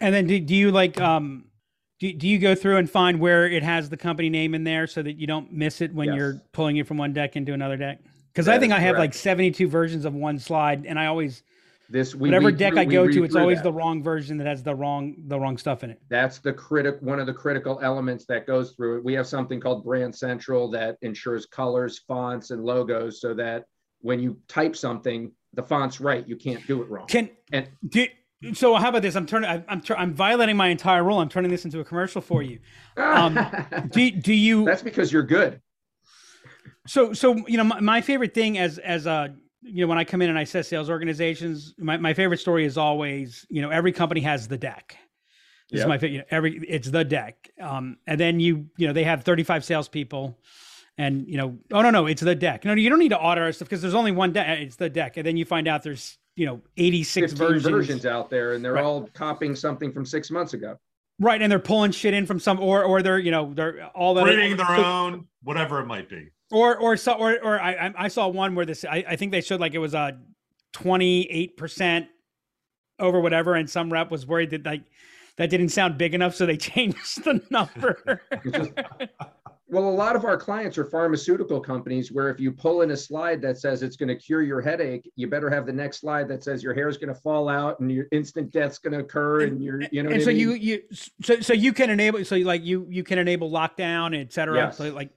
And 0.00 0.14
then 0.14 0.26
do, 0.26 0.38
do 0.40 0.54
you 0.54 0.70
like 0.70 1.00
um 1.00 1.44
do, 1.98 2.12
do 2.12 2.28
you 2.28 2.38
go 2.38 2.54
through 2.54 2.76
and 2.76 2.88
find 2.88 3.18
where 3.18 3.46
it 3.48 3.62
has 3.62 3.88
the 3.90 3.96
company 3.96 4.28
name 4.30 4.54
in 4.54 4.62
there 4.64 4.86
so 4.86 5.02
that 5.02 5.14
you 5.18 5.26
don't 5.26 5.52
miss 5.52 5.80
it 5.80 5.92
when 5.92 6.08
Yes. 6.08 6.16
you're 6.16 6.42
pulling 6.52 6.76
it 6.76 6.86
from 6.86 6.96
one 6.96 7.12
deck 7.12 7.34
into 7.36 7.52
another 7.52 7.76
deck? 7.76 7.98
Because 8.32 8.46
I 8.46 8.58
think 8.58 8.72
I 8.72 8.78
have 8.78 8.96
like 8.96 9.14
72 9.14 9.66
versions 9.68 10.04
of 10.04 10.14
one 10.14 10.38
slide, 10.38 10.86
and 10.86 10.96
I 10.96 11.06
always 11.06 11.42
This 11.90 12.14
we 12.14 12.28
whatever 12.28 12.52
deck 12.52 12.74
through- 12.74 12.80
I 12.82 12.84
go 12.84 13.08
to, 13.08 13.24
it's 13.24 13.34
always 13.34 13.58
that. 13.58 13.64
the 13.64 13.72
wrong 13.72 14.00
version 14.00 14.36
that 14.38 14.46
has 14.46 14.62
the 14.62 14.74
wrong 14.76 15.16
the 15.26 15.40
wrong 15.40 15.58
stuff 15.58 15.82
in 15.82 15.90
it. 15.90 16.00
That's 16.08 16.38
the 16.38 16.52
critic 16.52 16.98
one 17.00 17.18
of 17.18 17.26
the 17.26 17.34
critical 17.34 17.80
elements 17.82 18.26
that 18.26 18.46
goes 18.46 18.72
through 18.72 18.98
it. 18.98 19.04
We 19.04 19.14
have 19.14 19.26
something 19.26 19.58
called 19.58 19.82
Brand 19.84 20.14
Central 20.14 20.70
that 20.70 20.98
ensures 21.02 21.46
colors, 21.46 21.98
fonts, 22.06 22.50
and 22.52 22.62
logos 22.64 23.20
so 23.20 23.34
that 23.34 23.64
when 24.02 24.20
you 24.20 24.38
type 24.46 24.76
something, 24.76 25.32
the 25.54 25.62
font's 25.64 26.00
right. 26.00 26.28
You 26.28 26.36
can't 26.36 26.64
do 26.68 26.82
it 26.82 26.88
wrong. 26.88 27.08
Can 27.08 27.30
And- 27.52 27.68
do, 27.88 28.06
so 28.54 28.74
how 28.76 28.88
about 28.90 29.02
this? 29.02 29.16
I'm 29.16 29.26
turning. 29.26 29.64
I'm 29.68 29.80
tur- 29.80 29.96
I'm 29.96 30.14
violating 30.14 30.56
my 30.56 30.68
entire 30.68 31.02
rule. 31.04 31.18
I'm 31.18 31.28
turning 31.28 31.50
this 31.50 31.64
into 31.64 31.80
a 31.80 31.84
commercial 31.84 32.20
for 32.20 32.42
you. 32.42 32.58
Um, 32.96 33.38
Do 33.90 34.10
do 34.10 34.32
you? 34.34 34.64
That's 34.64 34.82
because 34.82 35.12
you're 35.12 35.22
good. 35.24 35.60
So, 36.86 37.12
so 37.12 37.34
you 37.46 37.56
know, 37.56 37.64
my, 37.64 37.80
my 37.80 38.00
favorite 38.00 38.34
thing 38.34 38.58
as 38.58 38.78
as 38.78 39.06
a 39.06 39.34
you 39.62 39.82
know 39.82 39.88
when 39.88 39.98
I 39.98 40.04
come 40.04 40.22
in 40.22 40.30
and 40.30 40.38
I 40.38 40.44
say 40.44 40.62
sales 40.62 40.88
organizations, 40.88 41.74
my, 41.78 41.96
my 41.96 42.14
favorite 42.14 42.38
story 42.38 42.64
is 42.64 42.78
always 42.78 43.44
you 43.50 43.60
know 43.62 43.70
every 43.70 43.92
company 43.92 44.20
has 44.22 44.48
the 44.48 44.58
deck. 44.58 44.96
This 45.70 45.78
Yep. 45.80 45.84
is 45.84 45.88
my 45.88 45.98
favorite. 45.98 46.12
You 46.12 46.18
know, 46.20 46.24
every 46.30 46.60
it's 46.66 46.90
the 46.90 47.04
deck, 47.04 47.50
um, 47.60 47.98
and 48.06 48.18
then 48.18 48.40
you 48.40 48.66
you 48.78 48.86
know 48.86 48.92
they 48.94 49.04
have 49.04 49.24
35 49.24 49.64
salespeople, 49.64 50.38
and 50.96 51.28
you 51.28 51.36
know 51.36 51.58
oh 51.72 51.82
no 51.82 51.90
no 51.90 52.06
it's 52.06 52.22
the 52.22 52.34
deck. 52.34 52.64
No, 52.64 52.72
you 52.72 52.88
don't 52.88 52.98
need 53.00 53.10
to 53.10 53.18
audit 53.18 53.42
our 53.44 53.52
stuff 53.52 53.68
because 53.68 53.82
there's 53.82 53.94
only 53.94 54.12
one 54.12 54.32
deck. 54.32 54.60
It's 54.60 54.76
the 54.76 54.88
deck, 54.88 55.18
and 55.18 55.26
then 55.26 55.36
you 55.36 55.44
find 55.44 55.68
out 55.68 55.82
there's 55.82 56.16
you 56.38 56.46
know 56.46 56.60
86 56.76 57.32
versions. 57.32 57.64
versions. 57.68 58.06
out 58.06 58.30
there, 58.30 58.52
and 58.54 58.64
they're 58.64 58.74
Right. 58.74 58.84
all 58.84 59.08
copying 59.14 59.54
something 59.56 59.92
from 59.92 60.06
six 60.06 60.30
months 60.30 60.54
ago. 60.54 60.78
right? 61.20 61.42
And 61.42 61.50
they're 61.50 61.58
pulling 61.58 61.90
shit 61.90 62.14
in 62.14 62.24
from 62.26 62.38
some 62.38 62.60
or 62.60 62.84
or 62.84 63.02
they're 63.02 63.18
you 63.18 63.30
know 63.32 63.52
they're 63.52 63.86
all 63.88 64.14
that 64.14 64.24
Creating 64.24 64.56
their 64.56 64.66
so- 64.66 64.84
own, 64.84 65.26
whatever 65.42 65.80
it 65.80 65.86
might 65.86 66.08
be. 66.08 66.28
or 66.52 66.76
or 66.78 66.96
so 66.96 67.12
or 67.14 67.32
or 67.42 67.60
I 67.60 67.72
I- 67.88 67.94
I 68.04 68.08
saw 68.08 68.28
one 68.28 68.54
where 68.54 68.64
this 68.64 68.84
I, 68.84 69.04
I 69.08 69.16
think 69.16 69.32
they 69.32 69.40
showed 69.40 69.60
like 69.60 69.74
it 69.74 69.78
was 69.78 69.94
a 69.94 70.18
twenty 70.72 71.24
eight 71.30 71.56
percent 71.56 72.06
over 73.00 73.20
whatever, 73.20 73.54
and 73.54 73.68
some 73.68 73.92
rep 73.92 74.10
was 74.10 74.26
worried 74.26 74.50
that 74.50 74.64
like 74.64 74.82
that 75.36 75.50
didn't 75.50 75.68
sound 75.70 75.98
big 75.98 76.14
enough, 76.14 76.34
so 76.34 76.46
they 76.46 76.56
changed 76.70 77.24
the 77.24 77.40
number. 77.50 78.22
Well, 79.70 79.86
a 79.86 79.90
lot 79.90 80.16
of 80.16 80.24
our 80.24 80.38
clients 80.38 80.78
are 80.78 80.84
pharmaceutical 80.86 81.60
companies 81.60 82.10
where 82.10 82.30
if 82.30 82.40
you 82.40 82.50
pull 82.52 82.80
in 82.80 82.90
a 82.92 82.96
slide 82.96 83.42
that 83.42 83.58
says 83.58 83.82
it's 83.82 83.96
going 83.96 84.08
to 84.08 84.14
cure 84.16 84.40
your 84.42 84.62
headache, 84.62 85.10
you 85.14 85.26
better 85.28 85.50
have 85.50 85.66
the 85.66 85.72
next 85.74 86.00
slide 86.00 86.26
that 86.28 86.42
says 86.42 86.62
your 86.62 86.72
hair 86.72 86.88
is 86.88 86.96
going 86.96 87.14
to 87.14 87.20
fall 87.20 87.50
out 87.50 87.78
and 87.80 87.92
your 87.92 88.06
instant 88.10 88.50
death's 88.50 88.78
going 88.78 88.94
to 88.94 89.00
occur 89.00 89.42
and 89.42 89.62
you're, 89.62 89.82
you 89.92 90.02
know, 90.02 90.08
and 90.10 90.22
so 90.22 90.30
I 90.30 90.32
mean? 90.32 90.40
you 90.40 90.52
you 90.54 90.82
so 91.22 91.40
so 91.40 91.52
you 91.52 91.74
can 91.74 91.90
enable 91.90 92.24
so 92.24 92.36
like 92.36 92.64
you 92.64 92.86
you 92.88 93.04
can 93.04 93.18
enable 93.18 93.50
lockdown, 93.50 94.18
et 94.18 94.32
cetera. 94.32 94.56
Yes. 94.56 94.78
So 94.78 94.88
like 94.94 95.10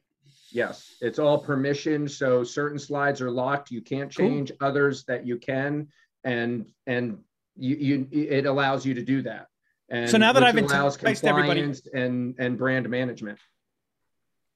Yes, 0.54 0.98
it's 1.00 1.18
all 1.18 1.38
permission. 1.38 2.10
So 2.10 2.44
certain 2.44 2.78
slides 2.78 3.22
are 3.22 3.32
locked. 3.32 3.72
You 3.72 3.80
can't 3.82 4.14
Cool. 4.14 4.28
change 4.28 4.52
others 4.60 5.06
that 5.06 5.26
you 5.26 5.38
can, 5.38 5.88
and 6.26 6.66
and 6.88 7.20
you 7.56 7.76
you 7.78 8.08
it 8.12 8.46
allows 8.46 8.86
you 8.86 8.94
to 8.96 9.02
do 9.02 9.22
that. 9.22 9.48
And 9.90 10.10
So 10.10 10.18
now 10.18 10.34
that 10.34 10.44
I've 10.44 10.58
allows 10.58 10.98
enticed 10.98 11.24
everybody- 11.24 11.74
and 11.94 12.36
and 12.38 12.58
brand 12.58 12.90
management. 12.90 13.40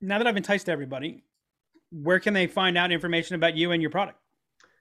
Now 0.05 0.19
that 0.19 0.27
I've 0.27 0.37
enticed 0.37 0.69
everybody, 0.69 1.23
where 1.91 2.19
can 2.19 2.33
they 2.33 2.45
find 2.45 2.77
out 2.77 2.91
information 2.91 3.35
about 3.35 3.55
you 3.55 3.71
and 3.71 3.81
your 3.81 3.89
product? 3.89 4.19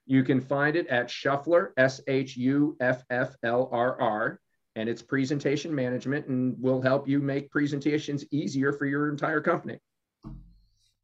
You 0.05 0.23
can 0.23 0.39
find 0.39 0.75
it 0.75 0.85
at 0.87 1.07
Shufflrr 1.07 1.71
S 1.77 1.99
H 2.07 2.37
U 2.37 2.77
F 2.79 3.03
F 3.09 3.35
L 3.43 3.69
R 3.71 3.99
R, 3.99 4.39
and 4.75 4.87
it's 4.87 5.01
presentation 5.01 5.73
management, 5.73 6.27
and 6.27 6.55
will 6.61 6.79
help 6.79 7.07
you 7.07 7.19
make 7.19 7.49
presentations 7.49 8.23
easier 8.31 8.71
for 8.71 8.85
your 8.85 9.09
entire 9.09 9.41
company. 9.41 9.79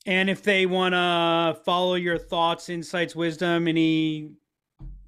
And 0.06 0.30
if 0.30 0.44
they 0.44 0.68
want 0.68 0.94
to 0.94 1.60
follow 1.64 1.96
your 1.96 2.20
thoughts, 2.20 2.70
insights, 2.70 3.16
wisdom, 3.16 3.68
any 3.68 4.34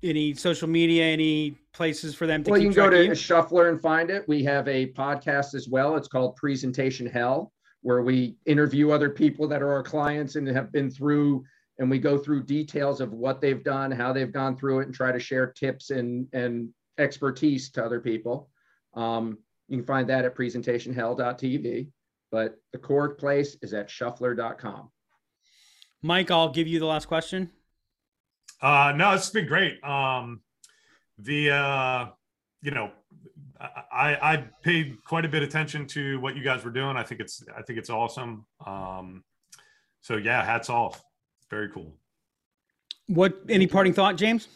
any 0.02 0.34
social 0.34 0.68
media, 0.68 1.06
any 1.06 1.56
places 1.72 2.14
for 2.14 2.28
them 2.28 2.44
to 2.44 2.52
Well, 2.52 2.60
you 2.60 2.70
can 2.70 2.76
go 2.76 2.90
to 2.90 3.06
you? 3.06 3.12
Shufflrr 3.12 3.70
and 3.70 3.82
find 3.82 4.10
it. 4.10 4.28
We 4.28 4.44
have 4.44 4.68
a 4.68 4.92
podcast 4.94 5.54
as 5.54 5.70
well. 5.70 5.96
It's 5.96 6.08
called 6.08 6.36
Presentation 6.36 7.06
Hell, 7.06 7.53
where 7.84 8.02
we 8.02 8.38
interview 8.46 8.92
other 8.92 9.10
people 9.10 9.48
that 9.50 9.62
are 9.62 9.72
our 9.72 9.84
clients 9.84 10.36
and 10.36 10.48
have 10.48 10.72
been 10.72 10.90
through, 10.90 11.44
and 11.78 11.90
we 11.90 12.00
go 12.00 12.18
through 12.18 12.44
details 12.44 13.02
of 13.02 13.14
what 13.14 13.42
they've 13.42 13.64
done, 13.64 13.92
how 13.92 14.12
they've 14.12 14.32
gone 14.32 14.58
through 14.58 14.80
it, 14.80 14.86
and 14.86 14.96
try 14.96 15.12
to 15.12 15.20
share 15.20 15.48
tips 15.48 15.92
and 15.92 16.28
and 16.34 16.70
expertise 16.98 17.70
to 17.72 17.84
other 17.84 18.00
people. 18.00 18.50
Um, 18.94 19.38
you 19.68 19.78
can 19.78 19.86
find 19.86 20.10
that 20.10 20.26
at 20.26 20.36
presentationhell.tv, 20.36 21.88
but 22.32 22.58
the 22.72 22.80
core 22.80 23.16
place 23.16 23.58
is 23.62 23.74
at 23.74 23.90
shufflrr.com. 23.90 24.90
Mike, 26.02 26.32
I'll 26.32 26.50
give 26.50 26.68
you 26.68 26.80
the 26.80 26.86
last 26.86 27.08
question. 27.08 27.50
Uh, 28.62 28.94
no, 28.96 29.14
it's 29.14 29.30
been 29.30 29.48
great. 29.48 29.84
Um, 29.84 30.42
the 31.18 31.52
uh, 31.52 32.08
you 32.62 32.72
know, 32.72 32.92
I, 33.64 33.70
I 33.92 34.34
I 34.34 34.38
paid 34.62 34.98
quite 35.06 35.26
a 35.26 35.30
bit 35.30 35.44
of 35.44 35.50
attention 35.50 35.88
to 35.88 36.20
what 36.20 36.36
you 36.36 36.44
guys 36.44 36.64
were 36.64 36.72
doing. 36.72 36.98
I 36.98 37.04
think 37.04 37.22
it's 37.22 37.44
I 37.58 37.62
think 37.62 37.80
it's 37.80 37.90
awesome. 37.90 38.46
Um, 38.66 39.24
so 40.02 40.18
yeah, 40.18 40.44
hats 40.44 40.70
off. 40.70 41.02
Very 41.50 41.70
cool. 41.70 41.96
What 43.08 43.36
any 43.50 43.68
parting 43.68 43.94
thought, 43.94 44.16
James? 44.18 44.48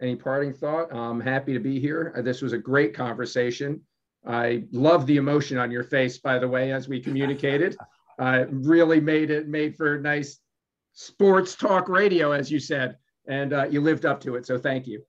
Any 0.00 0.16
parting 0.16 0.54
thought? 0.54 0.92
I'm 0.94 1.20
happy 1.20 1.52
to 1.52 1.60
be 1.60 1.78
here. 1.78 2.12
Uh, 2.16 2.22
This 2.22 2.40
was 2.42 2.52
a 2.52 2.58
great 2.58 2.94
conversation. 2.94 3.80
I 4.26 4.64
love 4.72 5.06
the 5.06 5.16
emotion 5.16 5.58
on 5.58 5.70
your 5.70 5.84
face, 5.84 6.18
by 6.18 6.38
the 6.38 6.48
way, 6.48 6.72
as 6.72 6.88
we 6.88 7.00
communicated. 7.00 7.76
Uh, 8.18 8.44
really 8.50 9.00
made 9.00 9.30
it 9.30 9.48
made 9.48 9.74
for 9.74 9.98
nice 9.98 10.40
sports 10.92 11.54
talk 11.54 11.88
radio, 11.88 12.32
as 12.32 12.50
you 12.50 12.60
said, 12.60 12.98
and 13.26 13.54
uh, 13.54 13.64
you 13.70 13.80
lived 13.80 14.04
up 14.04 14.20
to 14.20 14.34
it. 14.36 14.44
So 14.44 14.58
thank 14.58 14.86
you. 14.86 15.02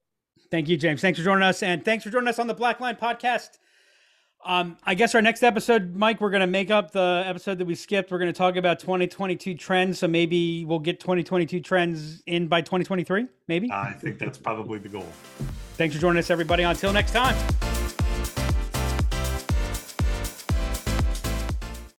Thank 0.52 0.68
you, 0.68 0.78
James. 0.78 1.02
Thanks 1.02 1.18
for 1.18 1.24
joining 1.24 1.44
us, 1.44 1.64
and 1.64 1.84
thanks 1.84 2.04
for 2.04 2.10
joining 2.10 2.28
us 2.28 2.38
on 2.38 2.48
the 2.48 2.54
Black 2.54 2.80
Line 2.80 2.98
Podcast. 2.98 3.58
Um, 4.44 4.78
I 4.84 4.96
guess 4.96 5.14
our 5.16 5.22
next 5.22 5.44
episode, 5.44 5.96
Mike, 5.96 6.20
we're 6.20 6.32
going 6.32 6.42
to 6.42 6.48
make 6.48 6.72
up 6.72 6.92
the 6.92 7.24
episode 7.26 7.60
that 7.60 7.66
we 7.66 7.76
skipped. 7.76 8.12
We're 8.12 8.18
going 8.18 8.32
to 8.34 8.38
talk 8.38 8.56
about 8.56 8.80
2022 8.80 9.56
trends. 9.56 10.00
So 10.00 10.08
maybe 10.08 10.66
we'll 10.66 10.80
get 10.80 11.00
2022 11.00 11.60
trends 11.60 12.24
in 12.26 12.48
by 12.48 12.62
2023. 12.62 13.28
Maybe. 13.48 13.72
I 13.72 13.94
think 13.94 14.18
that's 14.18 14.40
probably 14.40 14.80
the 14.80 14.90
goal. 14.90 15.08
Thanks 15.76 15.96
for 15.96 16.02
joining 16.02 16.20
us, 16.20 16.30
everybody. 16.32 16.64
Until 16.64 16.92
next 16.92 17.12
time. 17.12 17.36